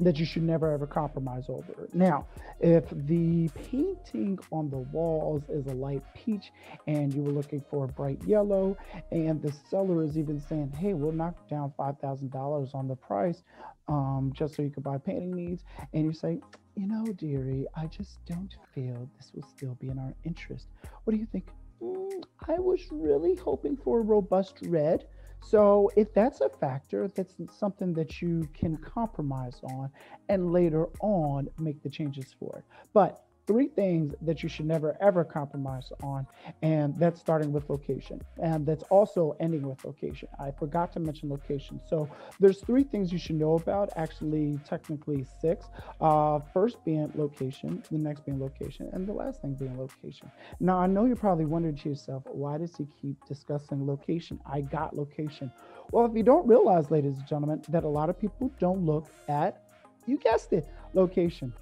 that 0.00 0.18
you 0.18 0.24
should 0.24 0.42
never 0.42 0.72
ever 0.72 0.86
compromise 0.86 1.44
over. 1.48 1.88
Now, 1.92 2.26
if 2.60 2.84
the 2.90 3.48
painting 3.70 4.38
on 4.52 4.70
the 4.70 4.78
walls 4.78 5.42
is 5.48 5.66
a 5.66 5.74
light 5.74 6.02
peach 6.14 6.52
and 6.86 7.12
you 7.12 7.22
were 7.22 7.32
looking 7.32 7.62
for 7.70 7.84
a 7.84 7.88
bright 7.88 8.22
yellow, 8.24 8.76
and 9.10 9.40
the 9.42 9.52
seller 9.70 10.02
is 10.02 10.18
even 10.18 10.40
saying, 10.40 10.72
hey, 10.78 10.94
we'll 10.94 11.12
knock 11.12 11.48
down 11.48 11.72
$5,000 11.78 12.74
on 12.74 12.88
the 12.88 12.96
price 12.96 13.42
um, 13.88 14.32
just 14.34 14.54
so 14.54 14.62
you 14.62 14.70
can 14.70 14.82
buy 14.82 14.98
painting 14.98 15.34
needs, 15.34 15.64
and 15.92 16.04
you 16.04 16.12
say, 16.12 16.40
you 16.74 16.86
know, 16.86 17.04
dearie, 17.12 17.66
I 17.74 17.86
just 17.86 18.18
don't 18.26 18.54
feel 18.74 19.08
this 19.16 19.30
will 19.34 19.48
still 19.56 19.74
be 19.80 19.88
in 19.88 19.98
our 19.98 20.14
interest. 20.24 20.66
What 21.04 21.12
do 21.12 21.18
you 21.18 21.26
think? 21.26 21.48
Mm, 21.82 22.22
I 22.48 22.58
was 22.58 22.80
really 22.90 23.34
hoping 23.36 23.76
for 23.76 24.00
a 24.00 24.02
robust 24.02 24.58
red. 24.64 25.06
So 25.42 25.90
if 25.96 26.12
that's 26.12 26.40
a 26.40 26.48
factor, 26.48 27.08
that's 27.08 27.36
something 27.52 27.92
that 27.94 28.20
you 28.20 28.48
can 28.52 28.76
compromise 28.78 29.60
on 29.62 29.90
and 30.28 30.52
later 30.52 30.86
on 31.00 31.48
make 31.58 31.82
the 31.82 31.90
changes 31.90 32.34
for 32.38 32.58
it. 32.58 32.64
But 32.92 33.25
three 33.46 33.68
things 33.68 34.14
that 34.22 34.42
you 34.42 34.48
should 34.48 34.66
never 34.66 34.96
ever 35.00 35.24
compromise 35.24 35.92
on 36.02 36.26
and 36.62 36.98
that's 36.98 37.20
starting 37.20 37.52
with 37.52 37.68
location 37.70 38.20
and 38.42 38.66
that's 38.66 38.82
also 38.84 39.36
ending 39.40 39.62
with 39.62 39.84
location. 39.84 40.28
I 40.38 40.50
forgot 40.50 40.92
to 40.94 41.00
mention 41.00 41.28
location. 41.28 41.80
So 41.88 42.08
there's 42.40 42.60
three 42.60 42.82
things 42.82 43.12
you 43.12 43.18
should 43.18 43.36
know 43.36 43.54
about 43.54 43.90
actually 43.96 44.58
technically 44.68 45.24
six 45.40 45.66
uh, 46.00 46.40
first 46.52 46.84
being 46.84 47.10
location 47.14 47.82
the 47.90 47.98
next 47.98 48.24
being 48.24 48.40
location 48.40 48.88
and 48.92 49.06
the 49.06 49.12
last 49.12 49.42
thing 49.42 49.54
being 49.54 49.78
location. 49.78 50.30
Now 50.60 50.78
i 50.78 50.86
know 50.86 51.04
you're 51.04 51.16
probably 51.16 51.46
wondering 51.46 51.76
to 51.76 51.88
yourself 51.88 52.24
why 52.26 52.58
does 52.58 52.76
he 52.76 52.86
keep 53.00 53.16
discussing 53.26 53.86
location? 53.86 54.40
I 54.44 54.62
got 54.62 54.96
location. 54.96 55.52
Well 55.92 56.04
if 56.06 56.16
you 56.16 56.24
don't 56.24 56.46
realize 56.46 56.90
ladies 56.90 57.18
and 57.18 57.26
gentlemen 57.26 57.62
that 57.68 57.84
a 57.84 57.88
lot 57.88 58.10
of 58.10 58.18
people 58.18 58.50
don't 58.58 58.84
look 58.84 59.06
at 59.28 59.62
you 60.06 60.18
guessed 60.18 60.52
it 60.52 60.68
location. 60.94 61.52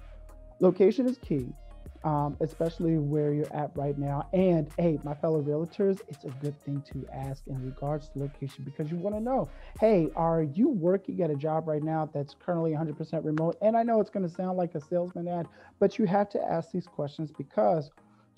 Location 0.59 1.07
is 1.07 1.17
key 1.17 1.53
um, 2.05 2.37
especially 2.39 2.97
where 2.97 3.33
you're 3.33 3.51
at 3.53 3.75
right 3.75 3.97
now. 3.97 4.29
And 4.31 4.69
hey, 4.77 4.99
my 5.03 5.15
fellow 5.15 5.41
realtors, 5.41 5.99
it's 6.07 6.23
a 6.23 6.29
good 6.29 6.57
thing 6.63 6.83
to 6.93 7.05
ask 7.11 7.43
in 7.47 7.65
regards 7.65 8.09
to 8.09 8.19
location 8.19 8.63
because 8.63 8.91
you 8.91 8.97
want 8.97 9.15
to 9.15 9.21
know 9.21 9.49
hey, 9.79 10.09
are 10.15 10.43
you 10.43 10.69
working 10.69 11.21
at 11.21 11.29
a 11.29 11.35
job 11.35 11.67
right 11.67 11.83
now 11.83 12.09
that's 12.13 12.35
currently 12.35 12.71
100% 12.71 13.25
remote? 13.25 13.57
And 13.61 13.75
I 13.75 13.83
know 13.83 13.99
it's 13.99 14.11
going 14.11 14.27
to 14.27 14.33
sound 14.33 14.57
like 14.57 14.75
a 14.75 14.81
salesman 14.81 15.27
ad, 15.27 15.47
but 15.79 15.97
you 15.97 16.05
have 16.05 16.29
to 16.29 16.41
ask 16.41 16.71
these 16.71 16.85
questions 16.85 17.31
because 17.31 17.89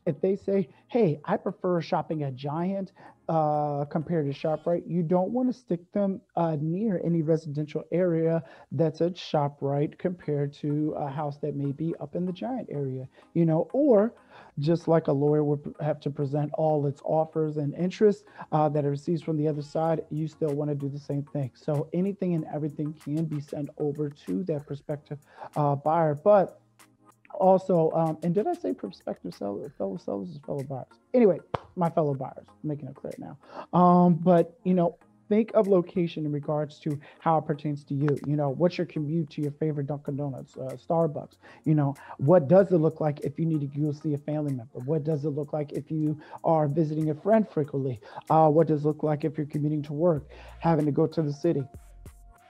if 0.08 0.22
they 0.22 0.36
say, 0.36 0.70
hey, 0.88 1.20
I 1.26 1.38
prefer 1.38 1.82
shopping 1.82 2.24
at 2.24 2.36
Giant 2.36 2.94
uh, 3.28 3.84
compared 3.86 4.34
to 4.34 4.40
ShopRite, 4.40 4.84
you 4.88 5.04
don't 5.04 5.32
want 5.32 5.52
to 5.52 5.54
stick 5.54 5.92
them 5.92 6.22
uh, 6.38 6.56
near 6.62 7.02
any 7.04 7.22
residential 7.22 7.84
area 7.92 8.42
that's 8.72 9.02
a 9.02 9.10
ShopRite 9.10 9.98
compared 9.98 10.54
to 10.54 10.94
a 10.98 11.10
house 11.10 11.38
that 11.40 11.56
may 11.56 11.74
be 11.74 11.94
up 12.00 12.16
in 12.16 12.26
the 12.26 12.32
Giant 12.32 12.70
area, 12.72 13.08
you 13.34 13.46
know, 13.46 13.68
or 13.74 14.14
just 14.60 14.88
like 14.88 15.08
a 15.08 15.12
lawyer 15.12 15.44
would 15.44 15.76
have 15.82 16.00
to 16.00 16.10
present 16.10 16.52
all 16.54 16.88
its 16.88 17.02
offers 17.04 17.58
and 17.58 17.76
interests 17.76 18.24
uh, 18.54 18.70
that 18.70 18.86
it 18.86 18.90
receives 18.90 19.22
from 19.22 19.38
the 19.38 19.48
other 19.48 19.62
side, 19.62 20.02
you 20.10 20.28
still 20.28 20.54
want 20.54 20.70
to 20.70 20.76
do 20.76 20.88
the 20.90 21.00
same 21.00 21.24
thing. 21.34 21.52
So 21.54 21.90
anything 21.94 22.34
and 22.34 22.46
everything 22.54 22.94
can 22.94 23.26
be 23.26 23.42
sent 23.42 23.70
over 23.78 24.10
to 24.10 24.44
that 24.46 24.66
prospective 24.66 25.20
uh, 25.56 25.76
buyer, 25.76 26.16
but 26.16 26.62
also, 27.38 27.92
um, 27.92 28.18
and 28.24 28.34
did 28.34 28.48
I 28.48 28.54
say 28.54 28.74
prospective 28.74 29.34
seller, 29.34 29.72
fellow 29.78 29.98
sellers 29.98 30.36
or 30.36 30.40
fellow 30.46 30.64
buyers? 30.64 31.00
Anyway, 31.14 31.40
my 31.76 31.90
fellow 31.90 32.14
buyers, 32.14 32.48
making 32.64 32.88
it 32.88 32.96
clear 32.96 33.14
now. 33.18 33.38
Um, 33.78 34.16
but 34.16 34.58
you 34.64 34.74
know, 34.74 34.98
think 35.30 35.52
of 35.54 35.68
location 35.68 36.26
in 36.26 36.32
regards 36.32 36.80
to 36.80 37.00
how 37.20 37.38
it 37.38 37.46
pertains 37.46 37.84
to 37.86 37.94
you. 37.94 38.18
You 38.26 38.36
know, 38.36 38.50
what's 38.50 38.78
your 38.78 38.88
commute 38.88 39.30
to 39.32 39.42
your 39.42 39.52
favorite 39.52 39.88
Dunkin' 39.88 40.16
Donuts, 40.16 40.58
uh, 40.58 40.76
Starbucks? 40.76 41.38
You 41.66 41.76
know, 41.76 41.96
what 42.18 42.48
does 42.48 42.72
it 42.72 42.78
look 42.78 43.00
like 43.00 43.22
if 43.22 43.38
you 43.38 43.46
need 43.46 43.62
to 43.62 43.80
go 43.80 43.92
see 43.92 44.14
a 44.14 44.18
family 44.18 44.54
member? 44.54 44.80
What 44.86 45.04
does 45.04 45.26
it 45.26 45.30
look 45.30 45.54
like 45.54 45.74
if 45.74 45.92
you 45.92 46.20
are 46.44 46.68
visiting 46.68 47.10
a 47.10 47.16
friend 47.16 47.48
frequently? 47.48 48.00
Uh, 48.30 48.50
what 48.50 48.68
does 48.68 48.84
it 48.84 48.88
look 48.88 49.04
like 49.04 49.24
if 49.24 49.38
you're 49.38 49.48
commuting 49.48 49.84
to 49.84 49.94
work, 49.94 50.30
having 50.60 50.86
to 50.86 50.92
go 50.92 51.08
to 51.08 51.22
the 51.22 51.34
city? 51.34 51.64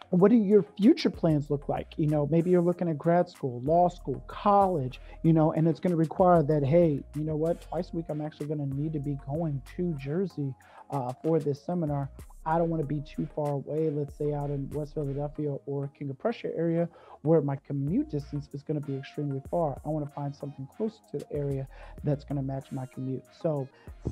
What 0.09 0.31
do 0.31 0.37
your 0.37 0.63
future 0.77 1.09
plans 1.09 1.49
look 1.49 1.67
like? 1.69 1.93
You 1.97 2.07
know 2.07 2.27
maybe 2.31 2.49
you're 2.49 2.61
looking 2.61 2.89
at 2.89 2.97
grad 2.97 3.29
school 3.29 3.61
law 3.63 3.89
school 3.89 4.23
college 4.27 4.99
you 5.23 5.33
know 5.33 5.51
and 5.53 5.67
it's 5.67 5.79
going 5.79 5.91
to 5.91 5.97
require 5.97 6.43
that 6.43 6.63
hey 6.63 7.03
you 7.15 7.23
know 7.23 7.35
what 7.35 7.61
twice 7.61 7.91
a 7.93 7.95
week 7.95 8.05
i'm 8.09 8.21
actually 8.21 8.47
going 8.47 8.59
to 8.59 8.75
need 8.75 8.93
to 8.93 8.99
be 8.99 9.17
going 9.27 9.61
to 9.75 9.93
jersey 9.99 10.53
uh, 10.91 11.11
for 11.23 11.39
this 11.39 11.63
seminar 11.63 12.09
I 12.47 12.57
don't 12.57 12.69
want 12.69 12.81
to 12.81 12.87
be 12.87 13.01
too 13.01 13.27
far 13.35 13.51
away, 13.51 13.89
let's 13.89 14.15
say 14.17 14.33
out 14.33 14.49
in 14.49 14.69
West 14.69 14.93
Philadelphia 14.93 15.57
or 15.65 15.89
King 15.99 16.09
of 16.09 16.17
Prussia 16.17 16.49
area, 16.55 16.87
where 17.23 17.41
my 17.41 17.57
commute 17.57 18.09
distance 18.09 18.47
is 18.53 18.63
going 18.63 18.79
to 18.79 18.87
be 18.87 18.95
extremely 18.95 19.41
far. 19.51 19.81
I 19.85 19.89
want 19.89 20.05
to 20.05 20.11
find 20.13 20.33
something 20.33 20.65
close 20.77 21.01
to 21.11 21.17
the 21.17 21.33
area 21.33 21.67
that's 22.05 22.23
going 22.23 22.37
to 22.37 22.41
match 22.41 22.71
my 22.71 22.85
commute. 22.85 23.23
So 23.41 23.67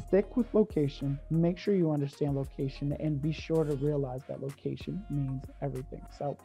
stick 0.07 0.35
with 0.35 0.53
location, 0.53 1.17
make 1.29 1.57
sure 1.57 1.75
you 1.75 1.91
understand 1.91 2.35
location, 2.35 2.91
and 2.99 3.21
be 3.21 3.31
sure 3.31 3.63
to 3.63 3.75
realize 3.77 4.23
that 4.27 4.41
location 4.41 5.01
means 5.09 5.45
everything. 5.61 6.01
So, 6.19 6.35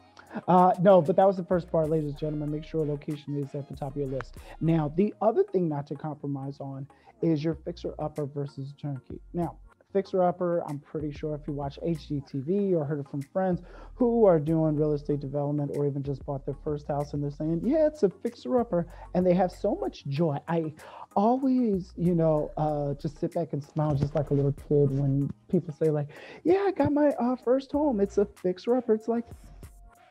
uh, 0.47 0.73
no, 0.81 1.01
but 1.01 1.17
that 1.17 1.27
was 1.27 1.35
the 1.35 1.43
first 1.43 1.69
part, 1.69 1.89
ladies 1.89 2.11
and 2.11 2.17
gentlemen. 2.17 2.49
Make 2.49 2.63
sure 2.63 2.85
location 2.85 3.37
is 3.37 3.53
at 3.53 3.67
the 3.67 3.75
top 3.75 3.91
of 3.91 3.97
your 3.97 4.07
list. 4.07 4.37
Now, 4.61 4.93
the 4.95 5.13
other 5.21 5.43
thing 5.43 5.67
not 5.67 5.87
to 5.87 5.95
compromise 5.95 6.55
on 6.61 6.87
is 7.21 7.43
your 7.43 7.55
fixer 7.55 7.93
upper 7.99 8.25
versus 8.25 8.73
turnkey. 8.81 9.19
Now, 9.33 9.57
fixer 9.91 10.23
upper. 10.23 10.63
I'm 10.67 10.79
pretty 10.79 11.11
sure 11.11 11.35
if 11.35 11.41
you 11.47 11.53
watch 11.53 11.79
HGTV 11.85 12.73
or 12.73 12.85
heard 12.85 12.99
it 12.99 13.09
from 13.09 13.21
friends 13.21 13.61
who 13.95 14.25
are 14.25 14.39
doing 14.39 14.75
real 14.75 14.93
estate 14.93 15.19
development 15.19 15.71
or 15.75 15.85
even 15.85 16.03
just 16.03 16.25
bought 16.25 16.45
their 16.45 16.57
first 16.63 16.87
house 16.87 17.13
and 17.13 17.23
they're 17.23 17.31
saying, 17.31 17.61
yeah, 17.63 17.87
it's 17.87 18.03
a 18.03 18.09
fixer 18.09 18.59
upper. 18.59 18.87
And 19.13 19.25
they 19.25 19.33
have 19.33 19.51
so 19.51 19.75
much 19.75 20.05
joy. 20.07 20.37
I 20.47 20.73
always, 21.15 21.93
you 21.97 22.15
know, 22.15 22.51
uh, 22.57 22.93
just 22.95 23.19
sit 23.19 23.33
back 23.33 23.53
and 23.53 23.63
smile 23.63 23.95
just 23.95 24.15
like 24.15 24.29
a 24.29 24.33
little 24.33 24.53
kid 24.53 24.97
when 24.97 25.29
people 25.49 25.73
say, 25.73 25.89
like, 25.89 26.07
yeah, 26.43 26.65
I 26.67 26.71
got 26.71 26.91
my 26.91 27.09
uh, 27.19 27.35
first 27.35 27.71
home. 27.71 27.99
It's 27.99 28.17
a 28.17 28.25
fixer 28.25 28.75
upper. 28.75 28.93
It's 28.93 29.07
like, 29.07 29.25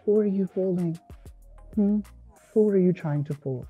who 0.04 0.18
are 0.18 0.26
you 0.26 0.46
fooling? 0.46 0.98
Hmm? 1.74 2.00
Who 2.54 2.68
are 2.68 2.78
you 2.78 2.92
trying 2.92 3.24
to 3.24 3.34
fool? 3.34 3.66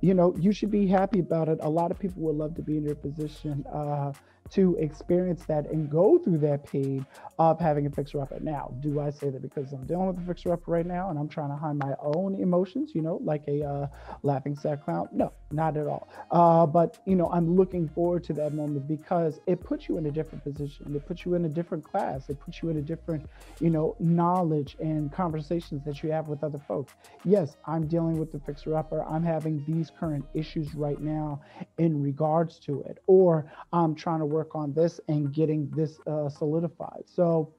You 0.00 0.14
know, 0.14 0.34
you 0.38 0.52
should 0.52 0.70
be 0.70 0.86
happy 0.86 1.18
about 1.18 1.48
it. 1.48 1.58
A 1.62 1.68
lot 1.68 1.90
of 1.90 1.98
people 1.98 2.22
would 2.22 2.36
love 2.36 2.54
to 2.54 2.62
be 2.62 2.76
in 2.76 2.84
your 2.84 2.94
position. 2.94 3.64
Uh, 3.72 4.12
to 4.50 4.76
experience 4.76 5.44
that 5.46 5.70
and 5.70 5.90
go 5.90 6.18
through 6.18 6.38
that 6.38 6.64
pain 6.64 7.06
of 7.38 7.60
having 7.60 7.86
a 7.86 7.90
fixer 7.90 8.20
upper. 8.20 8.40
Now, 8.40 8.72
do 8.80 9.00
I 9.00 9.10
say 9.10 9.30
that 9.30 9.42
because 9.42 9.72
I'm 9.72 9.86
dealing 9.86 10.06
with 10.06 10.18
a 10.18 10.26
fixer 10.26 10.52
upper 10.52 10.70
right 10.70 10.86
now 10.86 11.10
and 11.10 11.18
I'm 11.18 11.28
trying 11.28 11.50
to 11.50 11.56
hide 11.56 11.76
my 11.76 11.94
own 12.00 12.34
emotions, 12.34 12.92
you 12.94 13.02
know, 13.02 13.20
like 13.22 13.42
a 13.48 13.62
uh, 13.64 13.86
laughing 14.22 14.56
sad 14.56 14.84
clown? 14.84 15.08
No, 15.12 15.32
not 15.50 15.76
at 15.76 15.86
all. 15.86 16.08
Uh, 16.30 16.66
but, 16.66 16.98
you 17.04 17.14
know, 17.14 17.28
I'm 17.30 17.56
looking 17.56 17.88
forward 17.88 18.24
to 18.24 18.32
that 18.34 18.54
moment 18.54 18.88
because 18.88 19.40
it 19.46 19.62
puts 19.62 19.88
you 19.88 19.98
in 19.98 20.06
a 20.06 20.10
different 20.10 20.42
position. 20.44 20.94
It 20.94 21.06
puts 21.06 21.24
you 21.24 21.34
in 21.34 21.44
a 21.44 21.48
different 21.48 21.84
class. 21.84 22.28
It 22.28 22.40
puts 22.40 22.62
you 22.62 22.70
in 22.70 22.78
a 22.78 22.82
different, 22.82 23.28
you 23.60 23.70
know, 23.70 23.96
knowledge 24.00 24.76
and 24.80 25.12
conversations 25.12 25.84
that 25.84 26.02
you 26.02 26.10
have 26.10 26.28
with 26.28 26.42
other 26.42 26.60
folks. 26.66 26.94
Yes, 27.24 27.56
I'm 27.66 27.86
dealing 27.86 28.18
with 28.18 28.32
the 28.32 28.40
fixer 28.40 28.76
upper. 28.76 29.02
I'm 29.04 29.22
having 29.22 29.64
these 29.66 29.90
current 29.90 30.24
issues 30.34 30.74
right 30.74 31.00
now 31.00 31.40
in 31.78 32.02
regards 32.02 32.58
to 32.60 32.82
it, 32.82 32.98
or 33.06 33.50
I'm 33.72 33.94
trying 33.94 34.20
to 34.20 34.26
work 34.26 34.37
work 34.38 34.54
on 34.54 34.72
this 34.72 35.00
and 35.08 35.20
getting 35.32 35.68
this 35.78 35.92
uh, 36.06 36.28
solidified. 36.28 37.04
So 37.06 37.52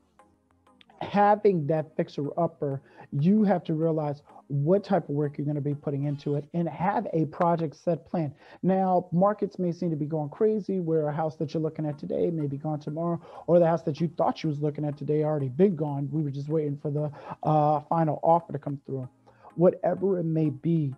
having 1.01 1.67
that 1.67 1.85
fixer 1.97 2.27
upper, 2.37 2.81
you 3.11 3.43
have 3.43 3.63
to 3.65 3.73
realize 3.73 4.21
what 4.47 4.83
type 4.83 5.05
of 5.09 5.15
work 5.21 5.37
you're 5.37 5.49
going 5.51 5.63
to 5.63 5.69
be 5.73 5.75
putting 5.75 6.03
into 6.05 6.35
it 6.37 6.45
and 6.53 6.67
have 6.67 7.05
a 7.13 7.25
project 7.25 7.75
set 7.75 7.99
plan. 8.09 8.33
Now, 8.63 9.07
markets 9.11 9.59
may 9.59 9.71
seem 9.71 9.89
to 9.91 9.95
be 9.95 10.05
going 10.05 10.29
crazy 10.29 10.79
where 10.79 11.07
a 11.07 11.13
house 11.21 11.35
that 11.37 11.53
you're 11.53 11.65
looking 11.67 11.85
at 11.85 11.99
today 11.99 12.31
may 12.31 12.47
be 12.47 12.57
gone 12.57 12.79
tomorrow, 12.79 13.19
or 13.47 13.59
the 13.59 13.67
house 13.67 13.83
that 13.83 13.99
you 14.01 14.07
thought 14.17 14.41
you 14.41 14.49
was 14.49 14.59
looking 14.59 14.85
at 14.85 14.97
today 14.97 15.23
already 15.23 15.49
been 15.49 15.75
gone. 15.75 16.09
We 16.11 16.23
were 16.23 16.31
just 16.31 16.49
waiting 16.49 16.77
for 16.81 16.91
the 16.97 17.11
uh, 17.43 17.81
final 17.89 18.19
offer 18.23 18.51
to 18.53 18.59
come 18.59 18.79
through. 18.85 19.07
Whatever 19.55 20.19
it 20.19 20.25
may 20.25 20.49
be, 20.49 20.95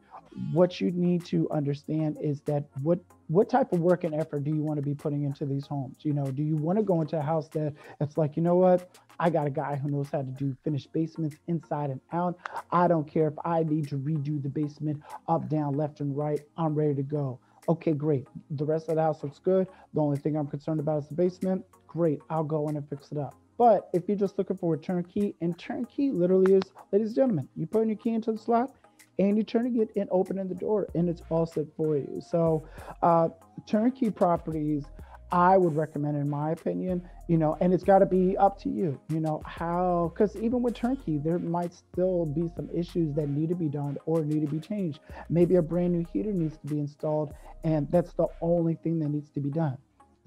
what 0.51 0.79
you 0.79 0.91
need 0.91 1.25
to 1.25 1.49
understand 1.51 2.17
is 2.21 2.41
that 2.41 2.65
what 2.81 2.99
what 3.27 3.49
type 3.49 3.71
of 3.71 3.79
work 3.79 4.03
and 4.03 4.13
effort 4.13 4.43
do 4.43 4.51
you 4.51 4.61
want 4.61 4.77
to 4.77 4.81
be 4.81 4.93
putting 4.93 5.23
into 5.23 5.45
these 5.45 5.65
homes? 5.65 5.97
You 6.01 6.13
know 6.13 6.25
do 6.25 6.43
you 6.43 6.55
want 6.55 6.77
to 6.79 6.83
go 6.83 7.01
into 7.01 7.17
a 7.17 7.21
house 7.21 7.47
that 7.49 7.73
it's 7.99 8.17
like 8.17 8.35
you 8.35 8.43
know 8.43 8.55
what? 8.55 8.97
I 9.19 9.29
got 9.29 9.47
a 9.47 9.51
guy 9.51 9.75
who 9.75 9.89
knows 9.89 10.09
how 10.11 10.19
to 10.19 10.31
do 10.31 10.55
finished 10.63 10.91
basements 10.93 11.35
inside 11.47 11.89
and 11.89 12.01
out. 12.11 12.37
I 12.71 12.87
don't 12.87 13.07
care 13.07 13.27
if 13.27 13.35
i 13.45 13.63
need 13.63 13.87
to 13.89 13.97
redo 13.97 14.41
the 14.41 14.49
basement 14.49 15.01
up 15.27 15.47
down 15.49 15.73
left 15.73 15.99
and 15.99 16.15
right. 16.15 16.41
I'm 16.57 16.75
ready 16.75 16.95
to 16.95 17.03
go. 17.03 17.39
Okay 17.69 17.93
great. 17.93 18.27
The 18.51 18.65
rest 18.65 18.89
of 18.89 18.95
the 18.95 19.01
house 19.01 19.23
looks 19.23 19.39
good. 19.39 19.67
The 19.93 20.01
only 20.01 20.17
thing 20.17 20.35
i'm 20.37 20.47
concerned 20.47 20.79
about 20.79 21.03
is 21.03 21.09
the 21.09 21.15
basement. 21.15 21.65
Great 21.87 22.19
i'll 22.29 22.43
go 22.43 22.69
in 22.69 22.77
and 22.77 22.87
fix 22.89 23.11
it 23.11 23.17
up. 23.17 23.35
But 23.57 23.89
if 23.93 24.07
you're 24.07 24.17
just 24.17 24.37
looking 24.37 24.57
for 24.57 24.73
a 24.73 24.77
turnkey 24.77 25.35
and 25.41 25.57
turnkey 25.59 26.09
literally 26.09 26.53
is 26.53 26.63
ladies 26.91 27.09
and 27.09 27.15
gentlemen 27.15 27.49
you 27.55 27.67
putting 27.67 27.89
your 27.89 27.97
key 27.97 28.11
into 28.11 28.31
the 28.31 28.37
slot 28.37 28.71
and 29.21 29.37
you're 29.37 29.45
turning 29.45 29.79
it 29.79 29.89
and 29.95 30.09
opening 30.11 30.47
the 30.47 30.55
door 30.55 30.87
and 30.95 31.07
it's 31.07 31.21
all 31.29 31.45
set 31.45 31.65
for 31.77 31.95
you. 31.95 32.19
So 32.27 32.67
uh, 33.03 33.29
turnkey 33.67 34.09
properties, 34.09 34.85
I 35.31 35.57
would 35.57 35.75
recommend 35.75 36.17
in 36.17 36.27
my 36.27 36.51
opinion, 36.51 37.07
you 37.27 37.37
know, 37.37 37.55
and 37.61 37.71
it's 37.71 37.83
got 37.83 37.99
to 37.99 38.07
be 38.07 38.35
up 38.35 38.59
to 38.63 38.69
you, 38.69 38.99
you 39.09 39.19
know, 39.19 39.41
how, 39.45 40.11
because 40.13 40.35
even 40.37 40.63
with 40.63 40.73
turnkey, 40.73 41.19
there 41.19 41.37
might 41.37 41.71
still 41.73 42.25
be 42.25 42.49
some 42.55 42.67
issues 42.73 43.13
that 43.15 43.29
need 43.29 43.49
to 43.49 43.55
be 43.55 43.69
done 43.69 43.97
or 44.07 44.25
need 44.25 44.41
to 44.41 44.51
be 44.51 44.59
changed. 44.59 44.99
Maybe 45.29 45.55
a 45.55 45.61
brand 45.61 45.93
new 45.93 46.05
heater 46.11 46.33
needs 46.33 46.57
to 46.57 46.67
be 46.67 46.79
installed, 46.79 47.33
and 47.63 47.89
that's 47.91 48.13
the 48.13 48.27
only 48.41 48.73
thing 48.73 48.99
that 48.99 49.09
needs 49.09 49.29
to 49.29 49.39
be 49.39 49.51
done. 49.51 49.77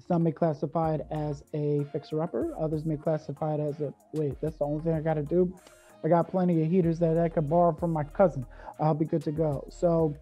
Some 0.07 0.23
may 0.23 0.31
classify 0.31 0.95
it 0.95 1.05
as 1.11 1.43
a 1.53 1.85
fixer 1.91 2.23
upper, 2.23 2.55
others 2.57 2.85
may 2.85 2.97
classify 2.97 3.55
it 3.55 3.59
as 3.59 3.81
a 3.81 3.93
wait, 4.13 4.39
that's 4.41 4.57
the 4.57 4.65
only 4.65 4.83
thing 4.83 4.93
I 4.93 5.01
got 5.01 5.15
to 5.15 5.23
do. 5.23 5.53
I 6.05 6.07
got 6.07 6.29
plenty 6.29 6.61
of 6.61 6.69
heaters 6.69 6.99
that 6.99 7.17
I 7.17 7.29
could 7.29 7.49
borrow 7.49 7.73
from 7.73 7.91
my 7.91 8.03
cousin. 8.03 8.45
I'll 8.79 8.93
be 8.93 9.05
good 9.05 9.23
to 9.23 9.31
go. 9.31 9.67
So 9.71 10.15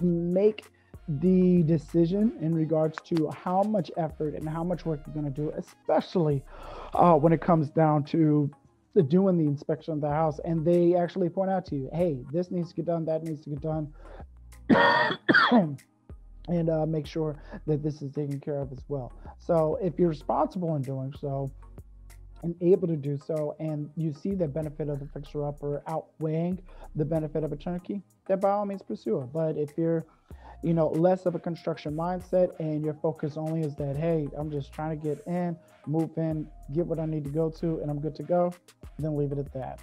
make 0.00 0.66
the 1.08 1.64
decision 1.64 2.32
in 2.40 2.54
regards 2.54 2.96
to 3.06 3.28
how 3.30 3.64
much 3.64 3.90
effort 3.96 4.34
and 4.34 4.48
how 4.48 4.62
much 4.62 4.86
work 4.86 5.00
you're 5.04 5.14
going 5.14 5.32
to 5.32 5.42
do, 5.42 5.52
especially 5.56 6.44
uh, 6.94 7.14
when 7.14 7.32
it 7.32 7.40
comes 7.40 7.70
down 7.70 8.04
to 8.04 8.48
doing 9.08 9.36
the 9.36 9.44
inspection 9.44 9.94
of 9.94 10.00
the 10.00 10.08
house. 10.08 10.38
And 10.44 10.64
they 10.64 10.94
actually 10.94 11.28
point 11.28 11.50
out 11.50 11.66
to 11.66 11.74
you, 11.74 11.90
hey, 11.92 12.18
this 12.32 12.52
needs 12.52 12.68
to 12.68 12.76
get 12.76 12.86
done, 12.86 13.04
that 13.06 13.24
needs 13.24 13.40
to 13.42 13.50
get 13.50 13.60
done. 13.60 13.92
and 16.48 16.70
uh, 16.70 16.86
make 16.86 17.06
sure 17.06 17.36
that 17.66 17.82
this 17.82 18.00
is 18.00 18.12
taken 18.12 18.38
care 18.38 18.60
of 18.60 18.70
as 18.70 18.84
well. 18.86 19.12
So 19.40 19.76
if 19.82 19.98
you're 19.98 20.08
responsible 20.08 20.76
in 20.76 20.82
doing 20.82 21.12
so, 21.20 21.50
and 22.42 22.54
able 22.60 22.88
to 22.88 22.96
do 22.96 23.18
so, 23.18 23.54
and 23.58 23.90
you 23.96 24.12
see 24.12 24.34
the 24.34 24.48
benefit 24.48 24.88
of 24.88 25.00
the 25.00 25.06
fixer 25.06 25.44
upper 25.44 25.82
outweighing 25.86 26.60
the 26.96 27.04
benefit 27.04 27.44
of 27.44 27.52
a 27.52 27.56
turnkey, 27.56 28.02
then 28.26 28.40
by 28.40 28.50
all 28.50 28.64
means 28.64 28.82
pursue 28.82 29.20
it. 29.20 29.32
But 29.32 29.56
if 29.56 29.76
you're, 29.76 30.06
you 30.62 30.74
know, 30.74 30.88
less 30.88 31.26
of 31.26 31.34
a 31.34 31.38
construction 31.38 31.94
mindset 31.94 32.58
and 32.58 32.84
your 32.84 32.94
focus 32.94 33.36
only 33.36 33.62
is 33.62 33.74
that, 33.76 33.96
hey, 33.96 34.28
I'm 34.36 34.50
just 34.50 34.72
trying 34.72 34.98
to 34.98 35.06
get 35.06 35.22
in, 35.26 35.56
move 35.86 36.10
in, 36.16 36.46
get 36.72 36.86
what 36.86 36.98
I 36.98 37.06
need 37.06 37.24
to 37.24 37.30
go 37.30 37.50
to, 37.50 37.80
and 37.80 37.90
I'm 37.90 38.00
good 38.00 38.14
to 38.16 38.22
go, 38.22 38.52
then 38.98 39.16
leave 39.16 39.32
it 39.32 39.38
at 39.38 39.52
that. 39.52 39.80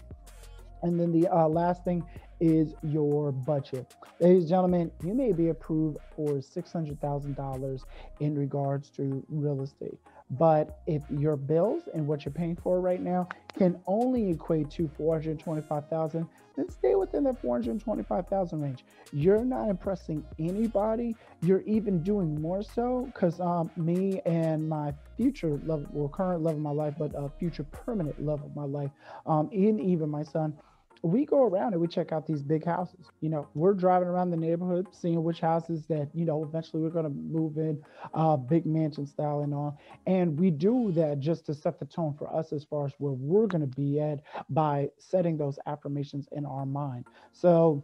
And 0.84 1.00
then 1.00 1.12
the 1.12 1.28
uh, 1.28 1.48
last 1.48 1.84
thing 1.84 2.04
is 2.40 2.76
your 2.84 3.32
budget. 3.32 3.96
Ladies 4.20 4.44
and 4.44 4.50
gentlemen, 4.50 4.92
you 5.04 5.14
may 5.14 5.32
be 5.32 5.50
approved 5.50 5.98
for 6.16 6.34
$600,000 6.34 7.82
in 8.20 8.36
regards 8.36 8.90
to 8.92 9.24
real 9.30 9.62
estate. 9.62 9.98
But 10.32 10.80
if 10.88 11.02
your 11.10 11.38
bills 11.38 11.84
and 11.94 12.06
what 12.06 12.26
you're 12.26 12.34
paying 12.34 12.58
for 12.58 12.82
right 12.82 13.02
now 13.02 13.30
can 13.58 13.82
only 13.88 14.30
equate 14.30 14.70
to 14.72 14.90
425,000, 14.98 16.28
then 16.58 16.70
stay 16.70 16.96
within 16.96 17.24
that 17.24 17.40
425,000 17.40 18.62
range. 18.62 18.84
You're 19.14 19.46
not 19.46 19.70
impressing 19.70 20.26
anybody. 20.38 21.16
You're 21.42 21.62
even 21.62 22.04
doing 22.04 22.42
more 22.42 22.62
so 22.62 23.10
because 23.14 23.40
um, 23.40 23.72
me 23.78 24.22
and 24.26 24.68
my 24.68 24.94
future 25.16 25.60
love, 25.66 25.86
well, 25.92 26.10
current 26.10 26.42
love 26.42 26.56
of 26.56 26.62
my 26.62 26.72
life, 26.72 26.96
but 26.98 27.16
uh, 27.16 27.30
future 27.40 27.64
permanent 27.64 28.22
love 28.22 28.44
of 28.44 28.56
my 28.56 28.66
life, 28.66 28.92
um, 29.26 29.50
and 29.54 29.80
even 29.80 30.10
my 30.10 30.24
son, 30.24 30.58
we 31.04 31.26
go 31.26 31.44
around 31.44 31.74
and 31.74 31.82
we 31.82 31.88
check 31.88 32.12
out 32.12 32.26
these 32.26 32.42
big 32.42 32.66
houses. 32.66 33.12
You 33.22 33.30
know, 33.30 33.48
we're 33.54 33.74
driving 33.74 34.08
around 34.08 34.32
the 34.32 34.38
neighborhood, 34.38 34.88
seeing 34.92 35.24
which 35.24 35.40
houses 35.40 35.86
that 35.88 36.10
you 36.14 36.26
know 36.26 36.44
eventually 36.44 36.82
we're 36.82 36.90
going 36.90 37.06
to 37.06 37.12
move 37.12 37.58
in, 37.58 37.82
uh, 38.14 38.38
big 38.38 38.66
mansion 38.66 39.06
style 39.06 39.42
and 39.42 39.54
all. 39.54 39.80
And 40.06 40.40
we 40.40 40.52
do 40.52 40.92
that 40.94 41.20
just 41.20 41.46
to 41.48 41.54
set 41.54 41.80
the 41.80 41.86
tone 41.86 42.16
for 42.18 42.34
us 42.34 42.52
as 42.54 42.64
far 42.64 42.86
as 42.86 42.94
where 42.98 43.14
we're 43.14 43.48
going 43.48 43.62
to 43.62 43.76
be 43.76 44.00
at 44.00 44.22
by 44.50 44.90
setting 44.98 45.38
those 45.38 45.60
affirmations 45.66 46.28
in 46.32 46.46
our 46.46 46.66
mind. 46.66 47.06
So, 47.32 47.84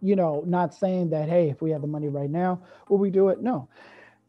you 0.00 0.16
know, 0.16 0.42
not 0.46 0.74
saying 0.74 1.10
that 1.10 1.28
hey, 1.28 1.50
if 1.50 1.62
we 1.62 1.70
have 1.70 1.80
the 1.80 1.86
money 1.86 2.08
right 2.08 2.30
now, 2.30 2.62
will 2.88 2.98
we 2.98 3.10
do 3.10 3.28
it? 3.28 3.40
No 3.40 3.68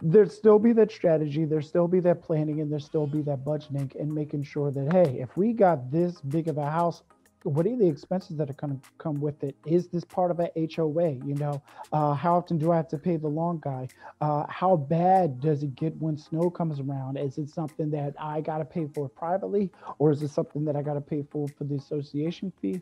there'd 0.04 0.32
still 0.32 0.58
be 0.58 0.74
that 0.74 0.92
strategy, 0.92 1.46
there'd 1.46 1.64
still 1.64 1.88
be 1.88 2.00
that 2.00 2.24
planning, 2.24 2.60
and 2.60 2.72
there'd 2.72 2.82
still 2.82 3.06
be 3.06 3.22
that 3.22 3.46
budgeting 3.46 3.94
and 4.00 4.12
making 4.12 4.44
sure 4.44 4.72
that 4.72 4.92
hey, 4.92 5.20
if 5.20 5.38
we 5.38 5.54
got 5.54 5.92
this 5.92 6.20
big 6.22 6.48
of 6.48 6.58
a 6.58 6.68
house, 6.70 7.04
what 7.44 7.66
are 7.66 7.76
the 7.76 7.88
expenses 7.88 8.38
that 8.38 8.50
are 8.50 8.54
going 8.54 8.80
to 8.80 8.90
come 8.98 9.20
with 9.20 9.44
it? 9.44 9.56
Is 9.66 9.88
this 9.88 10.04
part 10.04 10.32
of 10.32 10.40
a 10.40 10.50
HOA? 10.56 11.12
You 11.26 11.36
know, 11.36 11.62
uh, 11.92 12.14
how 12.14 12.36
often 12.38 12.58
do 12.58 12.72
I 12.72 12.78
have 12.78 12.88
to 12.90 12.98
pay 12.98 13.18
the 13.18 13.28
lawn 13.28 13.60
guy? 13.62 13.88
Uh, 14.20 14.46
how 14.48 14.76
bad 14.76 15.42
does 15.42 15.64
it 15.64 15.76
get 15.76 15.96
when 15.98 16.18
snow 16.18 16.50
comes 16.50 16.80
around? 16.80 17.18
Is 17.18 17.38
it 17.38 17.50
something 17.50 17.90
that 17.92 18.14
I 18.20 18.42
got 18.42 18.60
to 18.60 18.66
pay 18.66 18.88
for 18.94 19.10
privately, 19.10 19.72
or 19.98 20.12
is 20.12 20.22
it 20.22 20.30
something 20.30 20.66
that 20.66 20.76
I 20.76 20.82
got 20.82 20.94
to 20.94 21.02
pay 21.02 21.24
for 21.32 21.48
for 21.48 21.64
the 21.64 21.76
association 21.76 22.54
fee? 22.62 22.82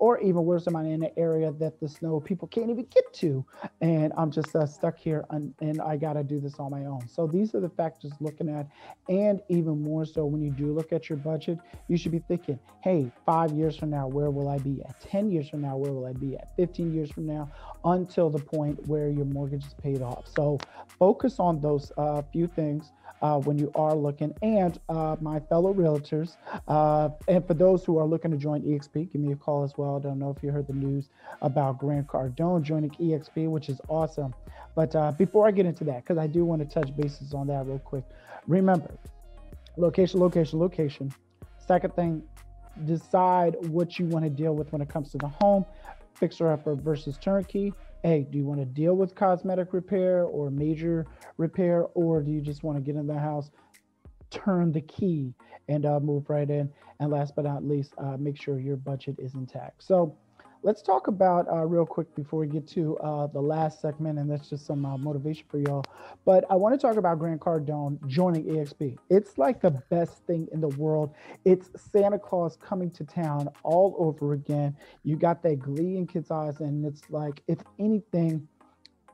Or 0.00 0.18
even 0.20 0.46
worse, 0.46 0.66
I'm 0.66 0.74
in 0.76 1.02
an 1.04 1.10
area 1.18 1.52
that 1.52 1.78
the 1.78 1.86
snow 1.86 2.20
people 2.20 2.48
can't 2.48 2.70
even 2.70 2.86
get 2.86 3.12
to, 3.14 3.44
and 3.82 4.14
I'm 4.16 4.30
just 4.30 4.56
uh, 4.56 4.64
stuck 4.64 4.96
here 4.96 5.26
and, 5.28 5.52
and 5.60 5.78
I 5.82 5.98
got 5.98 6.14
to 6.14 6.24
do 6.24 6.40
this 6.40 6.54
on 6.58 6.70
my 6.70 6.86
own. 6.86 7.06
So 7.06 7.26
these 7.26 7.54
are 7.54 7.60
the 7.60 7.68
factors 7.68 8.12
looking 8.18 8.48
at, 8.48 8.66
and 9.10 9.42
even 9.50 9.82
more 9.82 10.06
so 10.06 10.24
when 10.24 10.40
you 10.40 10.50
do 10.52 10.72
look 10.72 10.90
at 10.90 11.10
your 11.10 11.18
budget, 11.18 11.58
you 11.88 11.98
should 11.98 12.12
be 12.12 12.18
thinking, 12.20 12.58
hey, 12.82 13.12
five 13.26 13.52
years 13.52 13.76
from 13.76 13.90
now, 13.90 14.08
where 14.08 14.30
will 14.30 14.48
I 14.48 14.56
be 14.56 14.82
at? 14.88 14.98
10 15.02 15.30
years 15.30 15.50
from 15.50 15.60
now, 15.60 15.76
where 15.76 15.92
will 15.92 16.06
I 16.06 16.14
be 16.14 16.34
at? 16.34 16.56
15 16.56 16.94
years 16.94 17.10
from 17.10 17.26
now, 17.26 17.50
until 17.84 18.30
the 18.30 18.38
point 18.38 18.88
where 18.88 19.10
your 19.10 19.26
mortgage 19.26 19.66
is 19.66 19.74
paid 19.74 20.00
off. 20.00 20.26
So 20.34 20.58
focus 20.98 21.38
on 21.38 21.60
those 21.60 21.92
uh, 21.98 22.22
few 22.32 22.46
things 22.46 22.90
uh, 23.22 23.38
when 23.38 23.58
you 23.58 23.70
are 23.74 23.94
looking. 23.94 24.34
And 24.42 24.78
uh, 24.88 25.16
my 25.20 25.40
fellow 25.40 25.74
realtors, 25.74 26.36
uh, 26.68 27.10
and 27.28 27.46
for 27.46 27.54
those 27.54 27.84
who 27.84 27.98
are 27.98 28.06
looking 28.06 28.30
to 28.30 28.36
join 28.36 28.62
EXP, 28.62 29.12
give 29.12 29.20
me 29.20 29.32
a 29.32 29.36
call 29.36 29.64
as 29.64 29.74
well. 29.76 29.89
I 29.96 30.00
don't 30.00 30.18
know 30.18 30.30
if 30.30 30.42
you 30.42 30.50
heard 30.50 30.66
the 30.66 30.72
news 30.72 31.08
about 31.42 31.78
Grant 31.78 32.06
Cardone 32.06 32.62
joining 32.62 32.90
EXP, 32.90 33.48
which 33.48 33.68
is 33.68 33.80
awesome. 33.88 34.34
But 34.74 34.94
uh, 34.94 35.12
before 35.12 35.46
I 35.46 35.50
get 35.50 35.66
into 35.66 35.84
that, 35.84 36.04
because 36.04 36.18
I 36.18 36.26
do 36.26 36.44
want 36.44 36.62
to 36.62 36.68
touch 36.68 36.94
bases 36.96 37.34
on 37.34 37.46
that 37.48 37.66
real 37.66 37.78
quick, 37.78 38.04
remember 38.46 38.94
location, 39.76 40.20
location, 40.20 40.58
location. 40.58 41.12
Second 41.66 41.94
thing, 41.94 42.22
decide 42.84 43.56
what 43.68 43.98
you 43.98 44.06
want 44.06 44.24
to 44.24 44.30
deal 44.30 44.54
with 44.54 44.72
when 44.72 44.80
it 44.80 44.88
comes 44.88 45.10
to 45.12 45.18
the 45.18 45.28
home, 45.28 45.64
fixer 46.14 46.50
upper 46.50 46.74
versus 46.74 47.18
turnkey 47.18 47.72
hey, 48.02 48.26
do 48.30 48.38
you 48.38 48.44
want 48.44 48.60
to 48.60 48.66
deal 48.66 48.94
with 48.94 49.14
cosmetic 49.14 49.72
repair 49.72 50.24
or 50.24 50.50
major 50.50 51.06
repair, 51.36 51.84
or 51.94 52.22
do 52.22 52.30
you 52.30 52.40
just 52.40 52.62
want 52.62 52.78
to 52.78 52.82
get 52.82 52.98
in 52.98 53.06
the 53.06 53.18
house, 53.18 53.50
turn 54.30 54.72
the 54.72 54.80
key 54.80 55.34
and 55.68 55.86
uh, 55.86 56.00
move 56.00 56.28
right 56.28 56.48
in. 56.48 56.70
And 56.98 57.10
last 57.10 57.34
but 57.36 57.44
not 57.44 57.64
least, 57.64 57.94
uh, 57.98 58.16
make 58.18 58.40
sure 58.40 58.58
your 58.58 58.76
budget 58.76 59.16
is 59.18 59.34
intact. 59.34 59.82
So 59.82 60.16
let's 60.62 60.82
talk 60.82 61.06
about 61.06 61.48
uh, 61.50 61.64
real 61.66 61.86
quick 61.86 62.14
before 62.14 62.40
we 62.40 62.46
get 62.46 62.66
to 62.68 62.96
uh, 62.98 63.26
the 63.28 63.40
last 63.40 63.80
segment, 63.80 64.18
and 64.18 64.30
that's 64.30 64.48
just 64.48 64.66
some 64.66 64.84
uh, 64.84 64.96
motivation 64.98 65.44
for 65.48 65.58
y'all. 65.58 65.84
But 66.24 66.44
I 66.50 66.56
want 66.56 66.78
to 66.78 66.86
talk 66.86 66.96
about 66.96 67.18
Grant 67.18 67.40
Cardone 67.40 68.04
joining 68.06 68.44
EXP. 68.44 68.98
It's 69.08 69.38
like 69.38 69.60
the 69.60 69.70
best 69.90 70.24
thing 70.26 70.48
in 70.52 70.60
the 70.60 70.68
world. 70.68 71.14
It's 71.44 71.70
Santa 71.76 72.18
Claus 72.18 72.56
coming 72.56 72.90
to 72.92 73.04
town 73.04 73.48
all 73.62 73.94
over 73.98 74.34
again. 74.34 74.76
You 75.02 75.16
got 75.16 75.42
that 75.42 75.60
glee 75.60 75.96
in 75.96 76.06
kids' 76.06 76.30
eyes, 76.30 76.60
and 76.60 76.84
it's 76.84 77.02
like, 77.10 77.42
if 77.48 77.58
anything, 77.78 78.46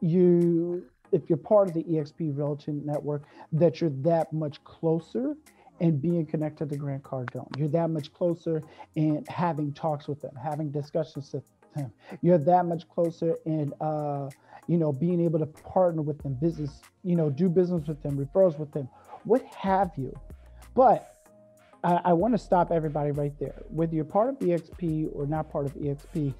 you 0.00 0.84
if 1.12 1.28
you're 1.28 1.36
part 1.36 1.68
of 1.68 1.74
the 1.74 1.84
EXP 1.84 2.36
Realty 2.36 2.72
Network, 2.72 3.24
that 3.52 3.80
you're 3.80 3.90
that 4.02 4.32
much 4.32 4.62
closer 4.64 5.36
and 5.80 6.00
being 6.00 6.24
connected 6.24 6.70
to 6.70 6.76
Grant 6.76 7.02
Cardone. 7.02 7.48
You're 7.58 7.68
that 7.68 7.90
much 7.90 8.12
closer 8.12 8.62
and 8.96 9.28
having 9.28 9.72
talks 9.72 10.08
with 10.08 10.20
them, 10.22 10.34
having 10.42 10.70
discussions 10.70 11.32
with 11.32 11.44
them. 11.74 11.92
You're 12.22 12.38
that 12.38 12.64
much 12.64 12.88
closer 12.88 13.36
and 13.44 13.74
uh, 13.80 14.30
you 14.66 14.78
know, 14.78 14.92
being 14.92 15.20
able 15.20 15.38
to 15.38 15.46
partner 15.46 16.02
with 16.02 16.22
them, 16.22 16.34
business, 16.34 16.80
you 17.04 17.16
know, 17.16 17.30
do 17.30 17.48
business 17.48 17.86
with 17.86 18.02
them, 18.02 18.16
referrals 18.16 18.58
with 18.58 18.72
them, 18.72 18.88
what 19.24 19.44
have 19.54 19.92
you. 19.96 20.14
But 20.74 21.16
I, 21.84 22.00
I 22.06 22.12
want 22.12 22.34
to 22.34 22.38
stop 22.38 22.72
everybody 22.72 23.12
right 23.12 23.32
there. 23.38 23.62
Whether 23.68 23.94
you're 23.94 24.04
part 24.04 24.30
of 24.30 24.38
EXP 24.40 25.10
or 25.12 25.26
not 25.26 25.50
part 25.50 25.66
of 25.66 25.74
EXP, 25.74 26.34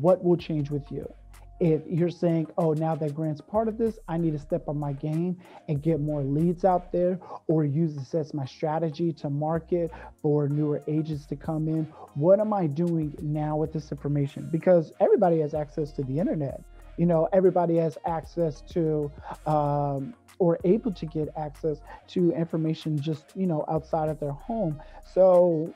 what 0.00 0.22
will 0.22 0.36
change 0.36 0.70
with 0.70 0.90
you? 0.90 1.10
If 1.60 1.82
you're 1.86 2.10
saying, 2.10 2.46
oh, 2.56 2.72
now 2.72 2.94
that 2.94 3.14
Grant's 3.14 3.42
part 3.42 3.68
of 3.68 3.76
this, 3.76 3.98
I 4.08 4.16
need 4.16 4.32
to 4.32 4.38
step 4.38 4.66
on 4.66 4.78
my 4.78 4.94
game 4.94 5.38
and 5.68 5.82
get 5.82 6.00
more 6.00 6.22
leads 6.22 6.64
out 6.64 6.90
there 6.90 7.20
or 7.48 7.64
use 7.64 7.94
this 7.94 8.14
as 8.14 8.32
my 8.32 8.46
strategy 8.46 9.12
to 9.12 9.28
market 9.28 9.90
for 10.22 10.48
newer 10.48 10.82
agents 10.88 11.26
to 11.26 11.36
come 11.36 11.68
in. 11.68 11.84
What 12.14 12.40
am 12.40 12.54
I 12.54 12.66
doing 12.66 13.14
now 13.20 13.56
with 13.56 13.74
this 13.74 13.92
information? 13.92 14.48
Because 14.50 14.92
everybody 15.00 15.40
has 15.40 15.52
access 15.52 15.92
to 15.92 16.02
the 16.02 16.18
internet. 16.18 16.62
You 16.96 17.04
know, 17.04 17.28
everybody 17.32 17.76
has 17.76 17.98
access 18.06 18.62
to 18.72 19.12
um, 19.46 20.14
or 20.38 20.58
able 20.64 20.92
to 20.92 21.04
get 21.04 21.28
access 21.36 21.78
to 22.08 22.32
information 22.32 22.98
just, 22.98 23.26
you 23.36 23.46
know, 23.46 23.66
outside 23.68 24.08
of 24.08 24.18
their 24.18 24.32
home. 24.32 24.80
So 25.12 25.74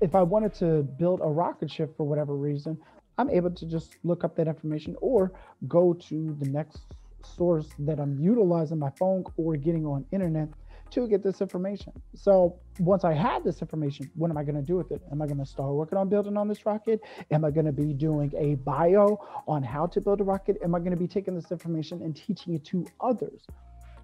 if 0.00 0.14
I 0.14 0.22
wanted 0.22 0.54
to 0.54 0.82
build 0.82 1.20
a 1.22 1.28
rocket 1.28 1.70
ship 1.70 1.94
for 1.96 2.04
whatever 2.06 2.34
reason, 2.34 2.78
I'm 3.22 3.30
able 3.30 3.52
to 3.52 3.66
just 3.66 3.98
look 4.02 4.24
up 4.24 4.34
that 4.34 4.48
information 4.48 4.96
or 5.00 5.32
go 5.68 5.94
to 5.94 6.36
the 6.40 6.48
next 6.50 6.80
source 7.24 7.68
that 7.78 8.00
I'm 8.00 8.18
utilizing 8.18 8.80
my 8.80 8.90
phone 8.90 9.22
or 9.36 9.54
getting 9.54 9.86
on 9.86 10.04
internet 10.10 10.48
to 10.90 11.06
get 11.06 11.22
this 11.22 11.40
information. 11.40 11.92
So 12.16 12.58
once 12.80 13.04
I 13.04 13.12
have 13.12 13.44
this 13.44 13.62
information, 13.62 14.10
what 14.16 14.32
am 14.32 14.36
I 14.36 14.42
going 14.42 14.56
to 14.56 14.62
do 14.62 14.74
with 14.74 14.90
it? 14.90 15.02
Am 15.12 15.22
I 15.22 15.26
going 15.26 15.38
to 15.38 15.46
start 15.46 15.72
working 15.72 15.98
on 15.98 16.08
building 16.08 16.36
on 16.36 16.48
this 16.48 16.66
rocket? 16.66 17.00
Am 17.30 17.44
I 17.44 17.52
going 17.52 17.66
to 17.66 17.72
be 17.72 17.92
doing 17.92 18.32
a 18.36 18.56
bio 18.56 19.16
on 19.46 19.62
how 19.62 19.86
to 19.86 20.00
build 20.00 20.20
a 20.20 20.24
rocket? 20.24 20.58
Am 20.64 20.74
I 20.74 20.80
going 20.80 20.90
to 20.90 20.96
be 20.96 21.06
taking 21.06 21.36
this 21.36 21.52
information 21.52 22.02
and 22.02 22.16
teaching 22.16 22.54
it 22.54 22.64
to 22.66 22.84
others? 23.00 23.46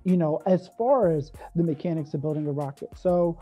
You 0.05 0.17
know, 0.17 0.41
as 0.47 0.71
far 0.79 1.11
as 1.11 1.33
the 1.57 1.65
mechanics 1.65 2.15
of 2.15 2.23
building 2.23 2.47
a 2.47 2.53
rocket. 2.53 2.91
So 2.97 3.37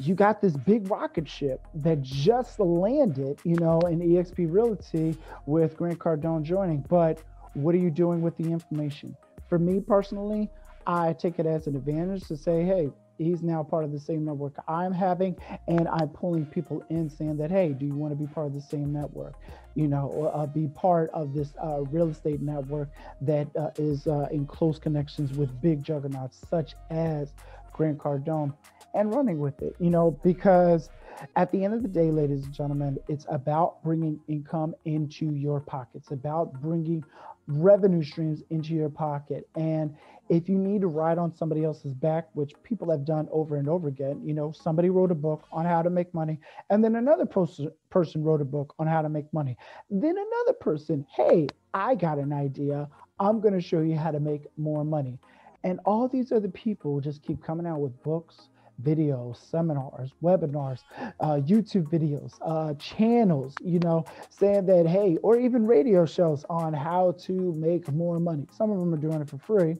you 0.00 0.14
got 0.14 0.40
this 0.40 0.56
big 0.56 0.90
rocket 0.90 1.28
ship 1.28 1.60
that 1.74 2.00
just 2.00 2.58
landed, 2.58 3.38
you 3.44 3.56
know, 3.56 3.80
in 3.80 4.00
EXP 4.00 4.50
Realty 4.50 5.16
with 5.44 5.76
Grant 5.76 5.98
Cardone 5.98 6.42
joining. 6.42 6.80
But 6.88 7.22
what 7.52 7.74
are 7.74 7.78
you 7.78 7.90
doing 7.90 8.22
with 8.22 8.36
the 8.38 8.44
information? 8.44 9.14
For 9.48 9.58
me 9.58 9.80
personally, 9.80 10.48
I 10.86 11.12
take 11.12 11.38
it 11.38 11.46
as 11.46 11.66
an 11.66 11.76
advantage 11.76 12.26
to 12.28 12.36
say, 12.36 12.64
hey, 12.64 12.90
he's 13.18 13.42
now 13.42 13.62
part 13.62 13.84
of 13.84 13.92
the 13.92 14.00
same 14.00 14.24
network 14.24 14.54
I'm 14.66 14.92
having, 14.92 15.36
and 15.68 15.86
I'm 15.88 16.08
pulling 16.08 16.46
people 16.46 16.82
in 16.88 17.10
saying 17.10 17.36
that, 17.36 17.50
hey, 17.50 17.74
do 17.74 17.84
you 17.84 17.94
want 17.94 18.12
to 18.12 18.16
be 18.16 18.26
part 18.26 18.46
of 18.46 18.54
the 18.54 18.62
same 18.62 18.94
network? 18.94 19.34
You 19.74 19.86
know, 19.86 20.32
uh, 20.34 20.46
be 20.46 20.68
part 20.68 21.10
of 21.10 21.34
this 21.34 21.52
uh, 21.62 21.82
real 21.90 22.08
estate 22.08 22.40
network 22.40 22.88
that 23.20 23.48
uh, 23.54 23.70
is 23.76 24.06
uh, 24.06 24.28
in 24.30 24.46
close 24.46 24.78
connections 24.78 25.36
with 25.36 25.60
big 25.60 25.82
juggernauts 25.82 26.40
such 26.48 26.74
as 26.88 27.34
Grant 27.72 27.98
Cardone 27.98 28.54
and 28.94 29.14
running 29.14 29.38
with 29.38 29.60
it, 29.62 29.74
you 29.78 29.90
know, 29.90 30.18
because 30.22 30.90
at 31.36 31.52
the 31.52 31.64
end 31.64 31.74
of 31.74 31.82
the 31.82 31.88
day, 31.88 32.10
ladies 32.10 32.44
and 32.44 32.52
gentlemen, 32.52 32.98
it's 33.08 33.26
about 33.28 33.82
bringing 33.82 34.20
income 34.28 34.74
into 34.84 35.34
your 35.34 35.60
pockets, 35.60 36.10
about 36.10 36.60
bringing 36.60 37.04
revenue 37.46 38.02
streams 38.02 38.42
into 38.50 38.74
your 38.74 38.88
pocket. 38.88 39.48
And 39.56 39.94
if 40.28 40.48
you 40.48 40.56
need 40.56 40.80
to 40.82 40.86
ride 40.86 41.18
on 41.18 41.34
somebody 41.34 41.64
else's 41.64 41.92
back, 41.92 42.28
which 42.34 42.52
people 42.62 42.90
have 42.90 43.04
done 43.04 43.28
over 43.32 43.56
and 43.56 43.68
over 43.68 43.88
again, 43.88 44.22
you 44.24 44.32
know, 44.32 44.52
somebody 44.52 44.88
wrote 44.88 45.10
a 45.10 45.16
book 45.16 45.44
on 45.52 45.64
how 45.64 45.82
to 45.82 45.90
make 45.90 46.14
money, 46.14 46.38
and 46.70 46.82
then 46.84 46.96
another 46.96 47.26
person 47.26 47.70
person 47.90 48.22
wrote 48.22 48.40
a 48.40 48.44
book 48.44 48.74
on 48.78 48.86
how 48.86 49.02
to 49.02 49.08
make 49.08 49.32
money. 49.32 49.56
Then 49.90 50.16
another 50.16 50.52
person, 50.60 51.04
hey, 51.16 51.48
I 51.74 51.96
got 51.96 52.18
an 52.18 52.32
idea. 52.32 52.88
I'm 53.18 53.40
going 53.40 53.54
to 53.54 53.60
show 53.60 53.80
you 53.80 53.96
how 53.96 54.12
to 54.12 54.20
make 54.20 54.46
more 54.56 54.84
money. 54.84 55.18
And 55.64 55.80
all 55.84 56.08
these 56.08 56.32
other 56.32 56.48
people 56.48 57.00
just 57.00 57.22
keep 57.22 57.42
coming 57.42 57.66
out 57.66 57.80
with 57.80 58.00
books, 58.02 58.48
videos, 58.80 59.36
seminars, 59.50 60.12
webinars, 60.22 60.80
uh, 61.20 61.36
YouTube 61.36 61.88
videos, 61.88 62.34
uh, 62.42 62.74
channels, 62.74 63.54
you 63.60 63.78
know, 63.80 64.04
saying 64.30 64.66
that, 64.66 64.86
hey, 64.86 65.16
or 65.22 65.38
even 65.38 65.66
radio 65.66 66.04
shows 66.06 66.44
on 66.50 66.72
how 66.72 67.12
to 67.12 67.54
make 67.54 67.90
more 67.92 68.18
money. 68.18 68.46
Some 68.50 68.70
of 68.70 68.78
them 68.78 68.92
are 68.92 68.98
doing 68.98 69.20
it 69.20 69.28
for 69.28 69.38
free. 69.38 69.76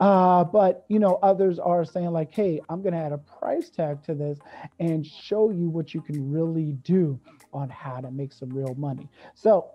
Uh, 0.00 0.44
but 0.44 0.84
you 0.88 0.98
know, 0.98 1.18
others 1.22 1.58
are 1.58 1.84
saying 1.84 2.10
like, 2.10 2.32
"Hey, 2.32 2.60
I'm 2.68 2.82
going 2.82 2.94
to 2.94 2.98
add 2.98 3.12
a 3.12 3.18
price 3.18 3.68
tag 3.68 4.02
to 4.04 4.14
this 4.14 4.38
and 4.80 5.06
show 5.06 5.50
you 5.50 5.68
what 5.68 5.92
you 5.92 6.00
can 6.00 6.30
really 6.30 6.72
do 6.84 7.18
on 7.52 7.68
how 7.68 8.00
to 8.00 8.10
make 8.10 8.32
some 8.32 8.48
real 8.48 8.74
money." 8.76 9.08
So 9.34 9.70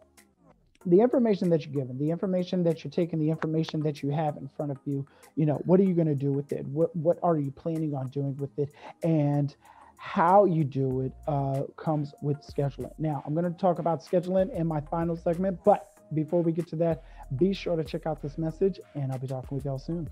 the 0.85 1.01
information 1.01 1.49
that 1.49 1.65
you're 1.65 1.73
given, 1.73 1.97
the 1.97 2.09
information 2.09 2.63
that 2.63 2.83
you're 2.83 2.91
taking, 2.91 3.19
the 3.19 3.29
information 3.29 3.81
that 3.83 4.01
you 4.01 4.09
have 4.09 4.37
in 4.37 4.47
front 4.47 4.71
of 4.71 4.77
you, 4.85 5.05
you 5.35 5.45
know, 5.45 5.55
what 5.65 5.79
are 5.79 5.83
you 5.83 5.93
going 5.93 6.07
to 6.07 6.15
do 6.15 6.31
with 6.31 6.51
it? 6.51 6.65
What 6.67 6.95
what 6.95 7.19
are 7.21 7.37
you 7.37 7.51
planning 7.51 7.93
on 7.93 8.07
doing 8.07 8.35
with 8.37 8.57
it? 8.57 8.71
And 9.03 9.55
how 9.97 10.45
you 10.45 10.63
do 10.63 11.01
it 11.01 11.11
uh, 11.27 11.63
comes 11.75 12.13
with 12.21 12.37
scheduling. 12.37 12.93
Now, 12.97 13.21
I'm 13.25 13.33
going 13.33 13.51
to 13.51 13.59
talk 13.59 13.79
about 13.79 14.01
scheduling 14.01 14.49
in 14.53 14.65
my 14.65 14.79
final 14.79 15.17
segment, 15.17 15.59
but 15.65 15.91
before 16.13 16.41
we 16.41 16.53
get 16.53 16.67
to 16.67 16.77
that, 16.77 17.03
be 17.37 17.53
sure 17.53 17.75
to 17.75 17.83
check 17.83 18.05
out 18.05 18.21
this 18.21 18.37
message, 18.37 18.79
and 18.95 19.11
I'll 19.11 19.19
be 19.19 19.27
talking 19.27 19.57
with 19.57 19.65
y'all 19.65 19.77
soon. 19.77 20.09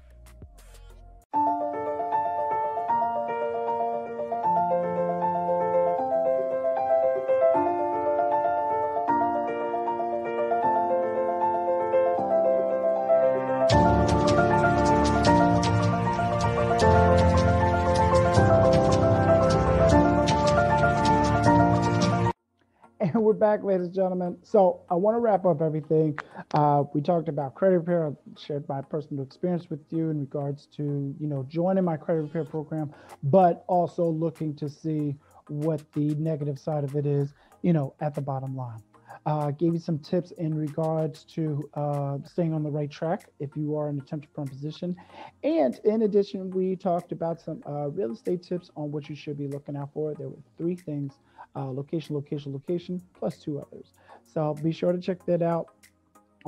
back, 23.39 23.63
ladies 23.63 23.88
and 23.88 23.96
gentlemen. 23.96 24.38
So 24.43 24.82
I 24.89 24.96
want 24.96 25.15
to 25.15 25.20
wrap 25.20 25.46
up 25.46 25.62
everything. 25.62 26.17
Uh, 26.54 26.84
we 26.93 27.02
talked 27.02 27.30
about 27.30 27.56
credit 27.56 27.80
repair. 27.80 28.08
I 28.08 28.12
shared 28.39 28.67
my 28.67 28.82
personal 28.82 29.24
experience 29.24 29.70
with 29.70 29.82
you 29.89 30.10
in 30.10 30.20
regards 30.20 30.67
to 30.78 31.15
you 31.20 31.28
know 31.28 31.46
joining 31.50 31.84
my 31.84 31.98
credit 31.98 32.22
repair 32.24 32.46
program, 32.46 32.93
but 33.24 33.63
also 33.67 34.06
looking 34.06 34.56
to 34.56 34.70
see 34.70 35.15
what 35.48 35.82
the 35.93 36.15
negative 36.15 36.60
side 36.60 36.84
of 36.84 36.96
it 36.96 37.06
is. 37.06 37.34
You 37.62 37.74
know, 37.74 37.96
at 38.00 38.15
the 38.15 38.22
bottom 38.22 38.56
line. 38.56 38.82
Uh, 39.26 39.52
gave 39.52 39.74
you 39.74 39.80
some 39.80 40.00
tips 40.00 40.32
in 40.38 40.54
regards 40.54 41.24
to 41.24 41.70
uh, 41.74 42.18
staying 42.26 42.54
on 42.54 42.64
the 42.64 42.70
right 42.70 42.90
track 42.90 43.30
if 43.40 43.56
you 43.56 43.76
are 43.78 43.90
in 43.90 44.00
a 44.00 44.02
temp 44.02 44.24
to 44.24 44.46
position. 44.46 44.96
And 45.44 45.80
in 45.84 46.04
addition, 46.04 46.50
we 46.52 46.76
talked 46.76 47.12
about 47.12 47.42
some 47.42 47.62
uh, 47.68 47.90
real 47.90 48.14
estate 48.14 48.44
tips 48.44 48.72
on 48.76 48.92
what 48.92 49.10
you 49.10 49.16
should 49.16 49.38
be 49.38 49.48
looking 49.48 49.76
out 49.76 49.90
for. 49.94 50.14
There 50.14 50.30
were 50.30 50.38
three 50.58 50.76
things 50.76 51.14
uh, 51.56 51.66
location, 51.72 52.16
location, 52.16 52.54
location, 52.54 53.02
plus 53.18 53.38
two 53.38 53.60
others. 53.60 53.94
So 54.26 54.54
be 54.54 54.72
sure 54.72 54.92
to 54.92 55.00
check 55.00 55.26
that 55.26 55.42
out 55.42 55.70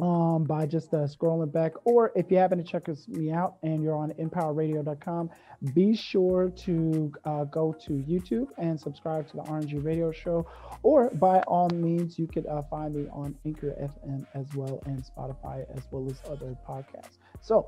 um, 0.02 0.44
by 0.44 0.66
just 0.66 0.94
uh, 0.94 1.00
scrolling 1.00 1.52
back. 1.52 1.74
Or 1.84 2.12
if 2.16 2.32
you 2.32 2.38
happen 2.38 2.58
to 2.58 2.64
check 2.64 2.90
us, 2.90 3.08
me 3.08 3.32
out 3.32 3.58
and 3.64 3.84
you're 3.84 3.96
on 3.96 4.12
empowerradio.com, 4.12 5.30
be 5.74 5.96
sure 5.96 6.50
to 6.50 7.12
uh, 7.26 7.44
go 7.46 7.76
to 7.86 7.92
YouTube 7.92 8.48
and 8.58 8.80
subscribe 8.80 9.30
to 9.32 9.38
the 9.38 9.44
RNG 9.44 9.84
Radio 9.84 10.12
Show. 10.12 10.48
Or 10.84 11.10
by 11.10 11.42
all 11.42 11.70
means, 11.70 12.18
you 12.18 12.28
could 12.28 12.46
uh, 12.46 12.62
find 12.70 12.96
me 12.96 13.08
on 13.12 13.36
Anchor 13.46 13.76
FM 13.82 14.26
as 14.34 14.46
well 14.56 14.82
and 14.86 15.04
Spotify 15.04 15.66
as 15.76 15.84
well 15.92 16.08
as 16.10 16.22
other 16.30 16.56
podcasts. 16.68 17.18
So 17.42 17.68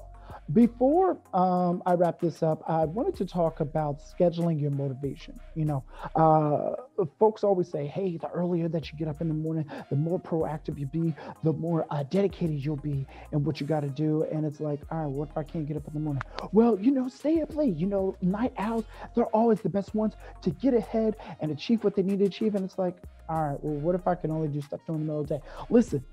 before 0.53 1.17
um, 1.33 1.81
I 1.85 1.93
wrap 1.93 2.19
this 2.19 2.43
up, 2.43 2.63
I 2.67 2.85
wanted 2.85 3.15
to 3.15 3.25
talk 3.25 3.59
about 3.59 3.99
scheduling 3.99 4.59
your 4.61 4.71
motivation. 4.71 5.39
You 5.55 5.65
know, 5.65 5.83
uh, 6.15 7.05
folks 7.19 7.43
always 7.43 7.69
say, 7.69 7.87
hey, 7.87 8.17
the 8.17 8.29
earlier 8.29 8.67
that 8.69 8.91
you 8.91 8.97
get 8.97 9.07
up 9.07 9.21
in 9.21 9.27
the 9.27 9.33
morning, 9.33 9.65
the 9.89 9.95
more 9.95 10.19
proactive 10.19 10.77
you 10.77 10.85
be, 10.85 11.13
the 11.43 11.53
more 11.53 11.85
uh, 11.89 12.03
dedicated 12.03 12.63
you'll 12.63 12.75
be 12.75 13.05
in 13.31 13.43
what 13.43 13.59
you 13.61 13.67
got 13.67 13.81
to 13.81 13.89
do. 13.89 14.23
And 14.31 14.45
it's 14.45 14.59
like, 14.59 14.79
all 14.91 15.03
right, 15.03 15.11
what 15.11 15.29
if 15.29 15.37
I 15.37 15.43
can't 15.43 15.67
get 15.67 15.77
up 15.77 15.87
in 15.87 15.93
the 15.93 15.99
morning? 15.99 16.23
Well, 16.51 16.79
you 16.79 16.91
know, 16.91 17.07
stay 17.07 17.41
up 17.41 17.55
late. 17.55 17.75
You 17.75 17.87
know, 17.87 18.15
night 18.21 18.53
owls, 18.57 18.85
they're 19.15 19.25
always 19.25 19.61
the 19.61 19.69
best 19.69 19.95
ones 19.95 20.13
to 20.41 20.49
get 20.49 20.73
ahead 20.73 21.15
and 21.39 21.51
achieve 21.51 21.83
what 21.83 21.95
they 21.95 22.03
need 22.03 22.19
to 22.19 22.25
achieve. 22.25 22.55
And 22.55 22.65
it's 22.65 22.77
like, 22.77 22.97
all 23.29 23.49
right, 23.49 23.63
well, 23.63 23.75
what 23.75 23.95
if 23.95 24.07
I 24.07 24.15
can 24.15 24.31
only 24.31 24.47
do 24.47 24.61
stuff 24.61 24.81
during 24.85 25.01
the 25.01 25.05
middle 25.05 25.21
of 25.21 25.27
the 25.27 25.37
day? 25.37 25.43
Listen, 25.69 26.03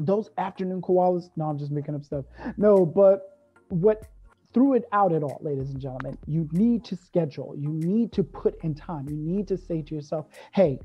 those 0.00 0.30
afternoon 0.38 0.82
koalas, 0.82 1.30
no, 1.36 1.46
I'm 1.46 1.58
just 1.58 1.70
making 1.70 1.94
up 1.94 2.04
stuff. 2.04 2.24
No, 2.56 2.84
but 2.84 3.38
what 3.68 4.06
threw 4.52 4.74
it 4.74 4.84
out 4.92 5.12
at 5.12 5.22
all, 5.22 5.38
ladies 5.42 5.70
and 5.70 5.80
gentlemen, 5.80 6.18
you 6.26 6.48
need 6.52 6.84
to 6.86 6.96
schedule, 6.96 7.54
you 7.56 7.68
need 7.68 8.12
to 8.12 8.24
put 8.24 8.62
in 8.64 8.74
time, 8.74 9.08
you 9.08 9.16
need 9.16 9.46
to 9.48 9.56
say 9.56 9.82
to 9.82 9.94
yourself, 9.94 10.26
hey, 10.52 10.78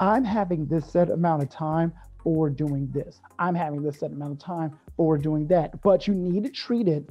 I'm 0.00 0.24
having 0.24 0.66
this 0.66 0.90
set 0.90 1.10
amount 1.10 1.42
of 1.42 1.50
time 1.50 1.92
for 2.22 2.48
doing 2.48 2.90
this. 2.92 3.20
I'm 3.38 3.54
having 3.54 3.82
this 3.82 4.00
set 4.00 4.10
amount 4.10 4.32
of 4.32 4.38
time 4.38 4.78
for 4.96 5.18
doing 5.18 5.46
that. 5.48 5.82
But 5.82 6.08
you 6.08 6.14
need 6.14 6.44
to 6.44 6.50
treat 6.50 6.88
it 6.88 7.08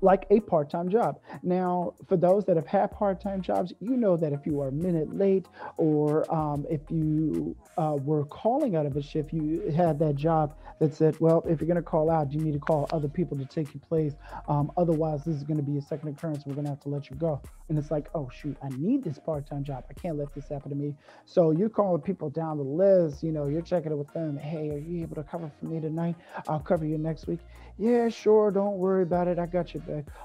like 0.00 0.26
a 0.30 0.40
part 0.40 0.70
time 0.70 0.88
job. 0.88 1.20
Now, 1.42 1.94
for 2.06 2.16
those 2.16 2.44
that 2.46 2.56
have 2.56 2.66
had 2.66 2.92
part 2.92 3.20
time 3.20 3.40
jobs, 3.40 3.72
you 3.80 3.96
know 3.96 4.16
that 4.16 4.32
if 4.32 4.46
you 4.46 4.60
are 4.60 4.68
a 4.68 4.72
minute 4.72 5.16
late 5.16 5.46
or 5.76 6.32
um, 6.32 6.66
if 6.70 6.80
you 6.90 7.56
uh, 7.76 7.96
were 8.00 8.24
calling 8.24 8.76
out 8.76 8.86
of 8.86 8.96
a 8.96 9.02
shift, 9.02 9.32
you 9.32 9.72
had 9.76 9.98
that 9.98 10.16
job 10.16 10.54
that 10.80 10.94
said, 10.94 11.18
well, 11.20 11.42
if 11.48 11.60
you're 11.60 11.66
going 11.66 11.76
to 11.76 11.82
call 11.82 12.10
out, 12.10 12.32
you 12.32 12.40
need 12.40 12.52
to 12.52 12.58
call 12.58 12.88
other 12.92 13.08
people 13.08 13.36
to 13.36 13.44
take 13.44 13.74
your 13.74 13.80
place. 13.88 14.14
Um, 14.48 14.70
otherwise, 14.76 15.24
this 15.24 15.34
is 15.36 15.42
going 15.42 15.56
to 15.56 15.62
be 15.62 15.78
a 15.78 15.82
second 15.82 16.08
occurrence. 16.08 16.44
We're 16.46 16.54
going 16.54 16.66
to 16.66 16.70
have 16.70 16.80
to 16.80 16.88
let 16.88 17.10
you 17.10 17.16
go. 17.16 17.40
And 17.68 17.78
it's 17.78 17.90
like, 17.90 18.08
oh, 18.14 18.30
shoot, 18.32 18.56
I 18.62 18.68
need 18.70 19.04
this 19.04 19.18
part 19.18 19.46
time 19.46 19.64
job. 19.64 19.84
I 19.90 19.94
can't 19.94 20.16
let 20.16 20.34
this 20.34 20.48
happen 20.48 20.70
to 20.70 20.76
me. 20.76 20.94
So 21.26 21.50
you're 21.50 21.68
calling 21.68 22.00
people 22.00 22.30
down 22.30 22.56
the 22.56 22.62
list. 22.62 23.22
You 23.22 23.32
know, 23.32 23.46
you're 23.46 23.62
checking 23.62 23.92
it 23.92 23.98
with 23.98 24.12
them. 24.14 24.36
Hey, 24.36 24.70
are 24.70 24.78
you 24.78 25.02
able 25.02 25.16
to 25.16 25.22
cover 25.22 25.50
for 25.58 25.66
me 25.66 25.80
tonight? 25.80 26.16
I'll 26.48 26.60
cover 26.60 26.86
you 26.86 26.96
next 26.96 27.26
week. 27.26 27.40
Yeah, 27.76 28.08
sure. 28.08 28.50
Don't 28.50 28.78
worry 28.78 29.02
about 29.02 29.28
it. 29.28 29.38
I 29.38 29.46
got 29.46 29.74
you 29.74 29.80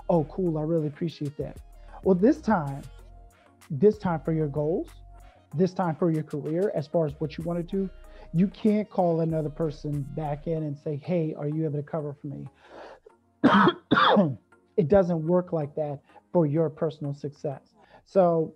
Oh, 0.09 0.23
cool. 0.25 0.57
I 0.57 0.61
really 0.61 0.87
appreciate 0.87 1.37
that. 1.37 1.57
Well, 2.03 2.15
this 2.15 2.41
time, 2.41 2.81
this 3.69 3.97
time 3.97 4.19
for 4.19 4.33
your 4.33 4.47
goals, 4.47 4.89
this 5.53 5.73
time 5.73 5.95
for 5.95 6.11
your 6.11 6.23
career, 6.23 6.71
as 6.75 6.87
far 6.87 7.05
as 7.05 7.13
what 7.19 7.37
you 7.37 7.43
want 7.43 7.59
to 7.59 7.63
do, 7.63 7.89
you 8.33 8.47
can't 8.47 8.89
call 8.89 9.21
another 9.21 9.49
person 9.49 10.01
back 10.15 10.47
in 10.47 10.63
and 10.63 10.77
say, 10.77 10.95
Hey, 11.03 11.35
are 11.37 11.47
you 11.47 11.65
able 11.65 11.77
to 11.77 11.83
cover 11.83 12.15
for 12.19 12.27
me? 12.27 12.47
it 14.77 14.87
doesn't 14.87 15.25
work 15.25 15.53
like 15.53 15.75
that 15.75 15.99
for 16.31 16.45
your 16.45 16.69
personal 16.69 17.13
success. 17.13 17.75
So 18.05 18.55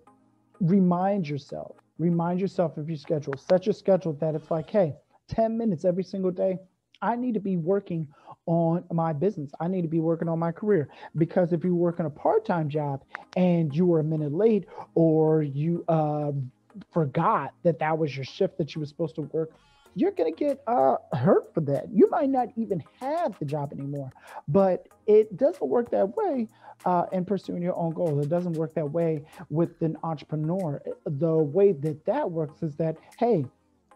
remind 0.60 1.28
yourself, 1.28 1.76
remind 1.98 2.40
yourself 2.40 2.76
of 2.76 2.88
your 2.88 2.98
schedule. 2.98 3.34
Set 3.36 3.66
your 3.66 3.72
schedule 3.72 4.14
that 4.14 4.34
it's 4.34 4.50
like, 4.50 4.68
Hey, 4.68 4.94
10 5.28 5.56
minutes 5.56 5.84
every 5.84 6.04
single 6.04 6.32
day. 6.32 6.58
I 7.00 7.16
need 7.16 7.34
to 7.34 7.40
be 7.40 7.56
working 7.56 8.08
on 8.46 8.84
my 8.92 9.12
business. 9.12 9.50
I 9.60 9.68
need 9.68 9.82
to 9.82 9.88
be 9.88 10.00
working 10.00 10.28
on 10.28 10.38
my 10.38 10.52
career 10.52 10.88
because 11.16 11.52
if 11.52 11.64
you 11.64 11.74
work 11.74 12.00
in 12.00 12.06
a 12.06 12.10
part-time 12.10 12.68
job 12.68 13.04
and 13.36 13.74
you 13.74 13.86
were 13.86 14.00
a 14.00 14.04
minute 14.04 14.32
late 14.32 14.66
or 14.94 15.42
you 15.42 15.84
uh, 15.88 16.32
forgot 16.92 17.54
that 17.62 17.78
that 17.78 17.98
was 17.98 18.16
your 18.16 18.24
shift 18.24 18.58
that 18.58 18.74
you 18.74 18.80
were 18.80 18.86
supposed 18.86 19.14
to 19.16 19.22
work 19.22 19.50
you're 19.94 20.12
going 20.12 20.32
to 20.32 20.38
get 20.38 20.62
uh, 20.66 20.96
hurt 21.12 21.52
for 21.52 21.60
that. 21.62 21.86
You 21.92 22.08
might 22.08 22.30
not 22.30 22.48
even 22.56 22.82
have 23.00 23.36
the 23.38 23.44
job 23.44 23.72
anymore, 23.72 24.12
but 24.46 24.86
it 25.06 25.36
doesn't 25.36 25.66
work 25.66 25.90
that 25.90 26.16
way 26.16 26.48
uh, 26.84 27.06
in 27.12 27.24
pursuing 27.24 27.62
your 27.62 27.74
own 27.76 27.92
goals. 27.92 28.24
It 28.24 28.28
doesn't 28.28 28.52
work 28.52 28.74
that 28.74 28.90
way 28.90 29.24
with 29.50 29.82
an 29.82 29.96
entrepreneur. 30.04 30.80
The 31.04 31.34
way 31.34 31.72
that 31.72 32.04
that 32.04 32.30
works 32.30 32.62
is 32.62 32.76
that, 32.76 32.96
hey, 33.18 33.44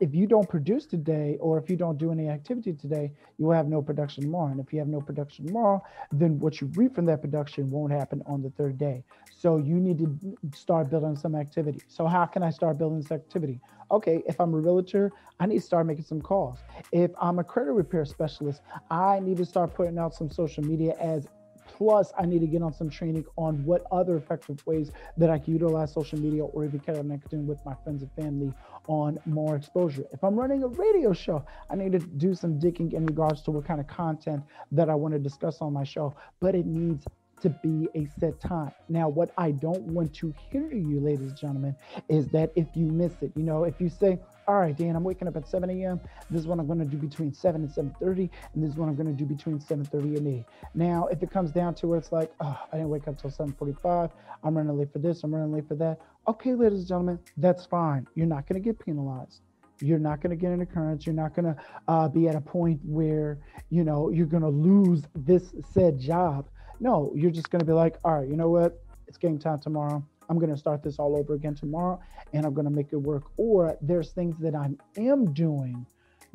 if 0.03 0.13
you 0.13 0.27
don't 0.27 0.49
produce 0.49 0.85
today 0.85 1.37
or 1.41 1.59
if 1.59 1.71
you 1.71 1.77
don't 1.77 1.97
do 1.97 2.11
any 2.11 2.29
activity 2.29 2.73
today, 2.73 3.13
you 3.39 3.47
will 3.47 3.55
have 3.55 3.69
no 3.69 3.81
production 3.81 4.25
tomorrow. 4.25 4.51
And 4.51 4.59
if 4.59 4.73
you 4.73 4.81
have 4.81 4.89
no 4.89 5.01
production 5.01 5.47
tomorrow, 5.47 5.81
then 6.11 6.41
what 6.41 6.61
you 6.61 6.67
reap 6.75 6.97
from 6.97 7.05
that 7.05 7.21
production 7.21 7.71
won't 7.71 7.93
happen 7.93 8.21
on 8.27 8.43
the 8.43 8.51
third 8.51 8.79
day. 8.79 9.05
So 9.31 9.59
you 9.59 9.77
need 9.77 9.99
to 9.99 10.37
start 10.53 10.91
building 10.91 11.15
some 11.15 11.37
activity. 11.37 11.83
So 11.87 12.09
how 12.09 12.27
can 12.27 12.43
I 12.43 12.51
start 12.51 12.79
building 12.79 13.01
this 13.01 13.13
activity? 13.13 13.61
Okay, 13.93 14.25
if 14.27 14.41
I'm 14.41 14.53
a 14.55 14.59
realtor, 14.59 15.13
I 15.39 15.47
need 15.47 15.61
to 15.61 15.65
start 15.65 15.87
making 15.87 16.05
some 16.05 16.21
calls. 16.21 16.59
If 16.91 17.13
I'm 17.21 17.39
a 17.39 17.45
credit 17.45 17.71
repair 17.71 18.05
specialist, 18.05 18.61
I 18.91 19.21
need 19.21 19.37
to 19.37 19.45
start 19.45 19.73
putting 19.73 19.99
out 19.99 20.15
some 20.15 20.31
social 20.31 20.65
media 20.65 20.97
ads 21.01 21.29
Plus, 21.77 22.13
I 22.19 22.27
need 22.27 22.41
to 22.41 22.47
get 22.47 22.63
on 22.63 22.73
some 22.73 22.91
training 22.91 23.25
on 23.37 23.65
what 23.65 23.85
other 23.91 24.17
effective 24.17 24.65
ways 24.67 24.93
that 25.17 25.31
I 25.31 25.39
can 25.39 25.55
utilize 25.55 25.93
social 25.93 26.19
media 26.19 26.45
or 26.45 26.65
even 26.65 26.81
connecting 26.81 27.47
with 27.47 27.59
my 27.65 27.75
friends 27.83 28.03
and 28.03 28.13
family 28.13 28.53
on 28.89 29.19
more 29.27 29.57
exposure. 29.57 30.05
If 30.13 30.23
I'm 30.23 30.37
running 30.37 30.63
a 30.65 30.69
radio 30.69 31.13
show, 31.13 31.45
I 31.71 31.77
need 31.77 31.93
to 31.93 31.99
do 31.99 32.35
some 32.35 32.59
digging 32.59 32.93
in 32.93 33.07
regards 33.07 33.43
to 33.43 33.51
what 33.51 33.65
kind 33.65 33.81
of 33.81 33.87
content 33.87 34.43
that 34.73 34.91
I 34.91 34.95
want 34.95 35.15
to 35.15 35.19
discuss 35.19 35.61
on 35.61 35.73
my 35.73 35.85
show, 35.85 36.15
but 36.41 36.55
it 36.55 36.67
needs 36.67 37.07
to 37.41 37.49
be 37.49 37.89
a 37.95 38.07
set 38.21 38.41
time. 38.41 38.71
Now, 38.89 39.09
what 39.09 39.33
I 39.37 39.51
don't 39.51 39.83
want 39.83 40.15
to 40.15 40.33
hear 40.51 40.71
you, 40.73 41.01
ladies 41.01 41.29
and 41.29 41.37
gentlemen, 41.37 41.75
is 42.09 42.29
that 42.29 42.53
if 42.55 42.69
you 42.75 42.87
miss 42.87 43.15
it, 43.21 43.33
you 43.35 43.43
know, 43.43 43.65
if 43.65 43.81
you 43.81 43.89
say, 43.89 44.21
all 44.49 44.59
right, 44.59 44.77
Dan, 44.77 44.97
I'm 44.97 45.05
waking 45.05 45.29
up 45.29 45.37
at 45.37 45.49
7 45.49 45.71
a.m. 45.71 46.01
This 46.31 46.41
is 46.41 46.47
what 46.47 46.59
I'm 46.59 46.67
going 46.67 46.79
to 46.79 46.85
do 46.85 46.97
between 46.97 47.33
7 47.33 47.63
and 47.63 47.71
7.30, 47.71 48.31
and 48.55 48.63
this 48.63 48.71
is 48.71 48.77
what 48.77 48.89
I'm 48.89 48.97
going 48.97 49.07
to 49.07 49.13
do 49.13 49.25
between 49.25 49.59
7.30 49.59 50.17
and 50.17 50.27
8. 50.27 50.45
Now, 50.75 51.07
if 51.07 51.23
it 51.23 51.31
comes 51.31 51.53
down 51.53 51.75
to 51.77 51.89
where 51.89 51.99
it's 51.99 52.13
like, 52.13 52.33
oh, 52.41 52.59
I 52.73 52.77
didn't 52.77 52.91
wake 52.91 53.07
up 53.07 53.21
till 53.21 53.31
7.45, 53.31 54.11
I'm 54.43 54.57
running 54.57 54.77
late 54.77 54.93
for 54.93 54.99
this, 54.99 55.23
I'm 55.23 55.35
running 55.35 55.53
late 55.53 55.69
for 55.69 55.77
that. 55.77 56.01
Okay, 56.27 56.55
ladies 56.55 56.81
and 56.81 56.89
gentlemen, 56.89 57.19
that's 57.37 57.67
fine. 57.67 58.07
You're 58.15 58.27
not 58.27 58.47
going 58.49 58.61
to 58.61 58.65
get 58.65 58.79
penalized. 58.79 59.41
You're 59.81 59.99
not 59.99 60.21
going 60.21 60.31
to 60.31 60.37
get 60.37 60.53
an 60.53 60.61
occurrence. 60.61 61.07
You're 61.07 61.15
not 61.15 61.35
going 61.35 61.47
to 61.47 61.57
uh, 61.89 62.09
be 62.09 62.29
at 62.29 62.37
a 62.37 62.41
point 62.41 62.81
where, 62.85 63.39
you 63.71 63.83
know, 63.83 64.11
you're 64.11 64.27
going 64.27 64.43
to 64.43 64.49
lose 64.49 65.03
this 65.15 65.55
said 65.73 65.99
job. 65.99 66.49
No, 66.79 67.13
you're 67.15 67.31
just 67.31 67.51
going 67.51 67.61
to 67.61 67.67
be 67.67 67.73
like, 67.73 67.97
all 68.05 68.21
right, 68.21 68.29
you 68.29 68.37
know 68.37 68.49
what? 68.49 68.81
It's 69.09 69.19
game 69.19 69.39
time 69.39 69.61
tomorrow. 69.61 70.05
I'm 70.33 70.39
going 70.39 70.51
to 70.51 70.57
start 70.57 70.83
this 70.83 70.99
all 70.99 71.15
over 71.15 71.35
again 71.35 71.55
tomorrow 71.55 72.01
and 72.33 72.47
I'm 72.47 72.55
going 72.55 72.65
to 72.65 72.71
make 72.71 72.95
it 72.95 72.97
work. 72.97 73.25
Or 73.37 73.77
there's 73.83 74.13
things 74.13 74.35
that 74.39 74.55
I 74.55 74.71
am 74.97 75.31
doing 75.35 75.85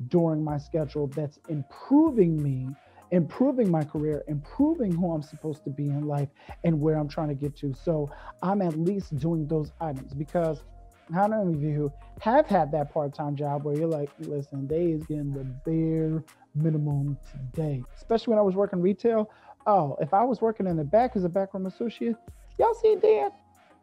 during 0.10 0.44
my 0.44 0.60
schedule 0.60 1.08
that's 1.08 1.40
improving 1.50 2.40
me, 2.40 2.70
improving 3.10 3.72
my 3.72 3.84
career, 3.84 4.24
improving 4.28 4.92
who 4.92 5.14
I'm 5.14 5.24
supposed 5.24 5.64
to 5.64 5.72
be 5.72 5.86
in 5.86 6.06
life 6.06 6.30
and 6.64 6.80
where 6.80 7.00
I'm 7.00 7.08
trying 7.08 7.30
to 7.30 7.34
get 7.34 7.58
to. 7.58 7.74
So 7.74 8.12
I'm 8.44 8.62
at 8.62 8.78
least 8.78 9.18
doing 9.18 9.48
those 9.48 9.72
items 9.82 10.14
because 10.14 10.62
how 11.12 11.28
many 11.28 11.52
of 11.52 11.60
you 11.64 11.92
have 12.22 12.46
had 12.46 12.72
that 12.74 12.94
part-time 12.94 13.36
job 13.36 13.64
where 13.64 13.76
you're 13.76 13.88
like, 13.88 14.12
listen, 14.20 14.68
they 14.68 14.92
is 14.92 15.08
getting 15.08 15.34
the 15.34 15.44
bare 15.66 16.24
minimum 16.54 17.18
today, 17.32 17.84
especially 17.96 18.30
when 18.30 18.38
I 18.38 18.44
was 18.44 18.54
working 18.54 18.80
retail. 18.80 19.32
Oh, 19.66 19.98
if 20.00 20.14
I 20.14 20.24
was 20.24 20.40
working 20.40 20.68
in 20.68 20.78
the 20.78 20.84
back 20.84 21.16
as 21.16 21.24
a 21.24 21.30
backroom 21.30 21.66
associate, 21.66 22.16
y'all 22.60 22.76
see 22.76 22.96
Dan? 23.02 23.32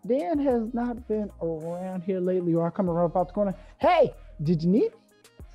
Dan 0.07 0.39
has 0.39 0.75
not 0.75 1.07
been 1.09 1.31
around 1.41 2.03
here 2.03 2.21
lately, 2.21 2.55
or 2.55 2.67
I 2.67 2.71
come 2.71 2.91
around 2.91 3.07
about 3.07 3.29
the 3.29 3.35
corner. 3.35 3.55
Hey, 3.79 4.13
did 4.43 4.63
you 4.63 4.69
need? 4.69 4.93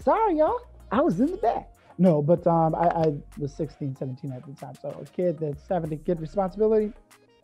Sorry, 0.03 0.37
y'all. 0.37 0.61
I 0.91 1.01
was 1.01 1.19
in 1.19 1.27
the 1.27 1.37
back. 1.37 1.71
No, 1.99 2.21
but 2.21 2.47
um, 2.47 2.73
I, 2.73 2.87
I 2.87 3.13
was 3.37 3.53
16, 3.53 3.95
17 3.95 4.31
at 4.31 4.45
the 4.45 4.53
time. 4.53 4.73
So 4.81 4.89
a 4.89 5.05
kid 5.05 5.37
that's 5.37 5.67
having 5.67 5.89
to 5.89 5.97
get 5.97 6.19
responsibility 6.19 6.93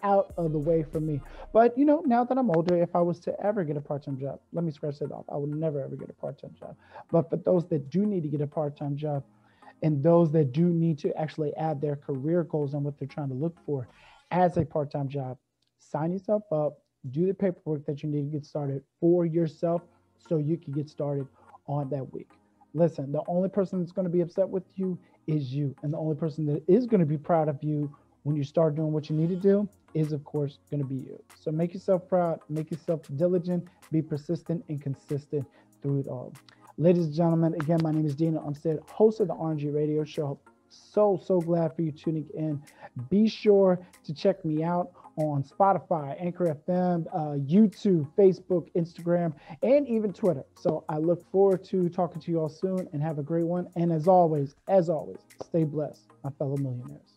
out 0.01 0.33
of 0.37 0.51
the 0.51 0.57
way 0.57 0.83
for 0.83 0.99
me. 0.99 1.19
But 1.51 1.77
you 1.77 1.85
know, 1.85 2.01
now 2.05 2.23
that 2.23 2.37
I'm 2.37 2.49
older, 2.49 2.81
if 2.81 2.95
I 2.95 3.01
was 3.01 3.19
to 3.21 3.39
ever 3.45 3.63
get 3.63 3.75
a 3.75 3.81
part-time 3.81 4.17
job, 4.17 4.39
let 4.53 4.63
me 4.63 4.71
scratch 4.71 4.99
that 4.99 5.11
off. 5.11 5.25
I 5.29 5.35
would 5.35 5.49
never 5.49 5.83
ever 5.83 5.95
get 5.95 6.09
a 6.09 6.13
part-time 6.13 6.55
job. 6.57 6.75
But 7.11 7.29
for 7.29 7.37
those 7.37 7.67
that 7.67 7.89
do 7.89 8.05
need 8.05 8.23
to 8.23 8.29
get 8.29 8.41
a 8.41 8.47
part-time 8.47 8.95
job, 8.95 9.23
and 9.83 10.01
those 10.01 10.31
that 10.31 10.53
do 10.53 10.67
need 10.69 10.97
to 10.99 11.15
actually 11.19 11.53
add 11.55 11.81
their 11.81 11.97
career 11.97 12.43
goals 12.43 12.73
and 12.73 12.83
what 12.83 12.97
they're 12.97 13.07
trying 13.07 13.29
to 13.29 13.35
look 13.35 13.57
for 13.65 13.87
as 14.31 14.57
a 14.57 14.65
part-time 14.65 15.09
job, 15.09 15.37
sign 15.79 16.13
yourself 16.13 16.43
up 16.51 16.79
do 17.11 17.25
the 17.27 17.33
paperwork 17.33 17.85
that 17.85 18.03
you 18.03 18.09
need 18.09 18.31
to 18.31 18.37
get 18.37 18.45
started 18.45 18.83
for 18.99 19.25
yourself 19.25 19.81
so 20.17 20.37
you 20.37 20.57
can 20.57 20.73
get 20.73 20.89
started 20.89 21.27
on 21.67 21.89
that 21.89 22.11
week. 22.13 22.29
Listen, 22.73 23.11
the 23.11 23.21
only 23.27 23.49
person 23.49 23.79
that's 23.79 23.91
going 23.91 24.05
to 24.05 24.11
be 24.11 24.21
upset 24.21 24.47
with 24.47 24.63
you 24.75 24.97
is 25.27 25.53
you. 25.53 25.75
And 25.81 25.93
the 25.93 25.97
only 25.97 26.15
person 26.15 26.45
that 26.47 26.63
is 26.67 26.85
going 26.85 26.99
to 26.99 27.05
be 27.05 27.17
proud 27.17 27.47
of 27.47 27.63
you 27.63 27.93
when 28.23 28.35
you 28.35 28.43
start 28.43 28.75
doing 28.75 28.91
what 28.91 29.09
you 29.09 29.15
need 29.15 29.29
to 29.29 29.35
do 29.35 29.67
is, 29.93 30.11
of 30.11 30.23
course, 30.25 30.59
going 30.69 30.81
to 30.81 30.87
be 30.87 30.95
you. 30.95 31.21
So 31.39 31.51
make 31.51 31.73
yourself 31.73 32.07
proud, 32.07 32.39
make 32.49 32.71
yourself 32.71 33.01
diligent, 33.15 33.67
be 33.91 34.01
persistent 34.01 34.63
and 34.67 34.81
consistent 34.81 35.45
through 35.81 35.99
it 36.01 36.07
all. 36.07 36.33
Ladies 36.77 37.05
and 37.05 37.13
gentlemen, 37.13 37.53
again, 37.53 37.79
my 37.81 37.91
name 37.91 38.05
is 38.05 38.15
Dana 38.15 38.41
Umstead, 38.41 38.87
host 38.89 39.21
of 39.21 39.29
the 39.29 39.35
RNG 39.35 39.73
Radio 39.73 40.03
Show. 40.03 40.37
So, 40.67 41.21
so 41.23 41.39
glad 41.39 41.73
for 41.73 41.83
you 41.83 41.91
tuning 41.91 42.27
in. 42.33 42.61
Be 43.09 43.29
sure 43.29 43.79
to 44.03 44.13
check 44.13 44.43
me 44.43 44.63
out 44.63 44.91
on 45.17 45.43
Spotify, 45.43 46.15
Anchor 46.19 46.57
FM, 46.67 47.05
uh, 47.13 47.37
YouTube, 47.39 48.07
Facebook, 48.17 48.69
Instagram, 48.75 49.33
and 49.63 49.87
even 49.87 50.13
Twitter. 50.13 50.43
So 50.55 50.83
I 50.89 50.97
look 50.97 51.29
forward 51.31 51.63
to 51.65 51.89
talking 51.89 52.21
to 52.21 52.31
you 52.31 52.39
all 52.39 52.49
soon 52.49 52.87
and 52.93 53.01
have 53.01 53.19
a 53.19 53.23
great 53.23 53.45
one. 53.45 53.67
And 53.75 53.91
as 53.91 54.07
always, 54.07 54.55
as 54.67 54.89
always, 54.89 55.17
stay 55.43 55.63
blessed, 55.63 56.07
my 56.23 56.31
fellow 56.31 56.57
millionaires. 56.57 57.14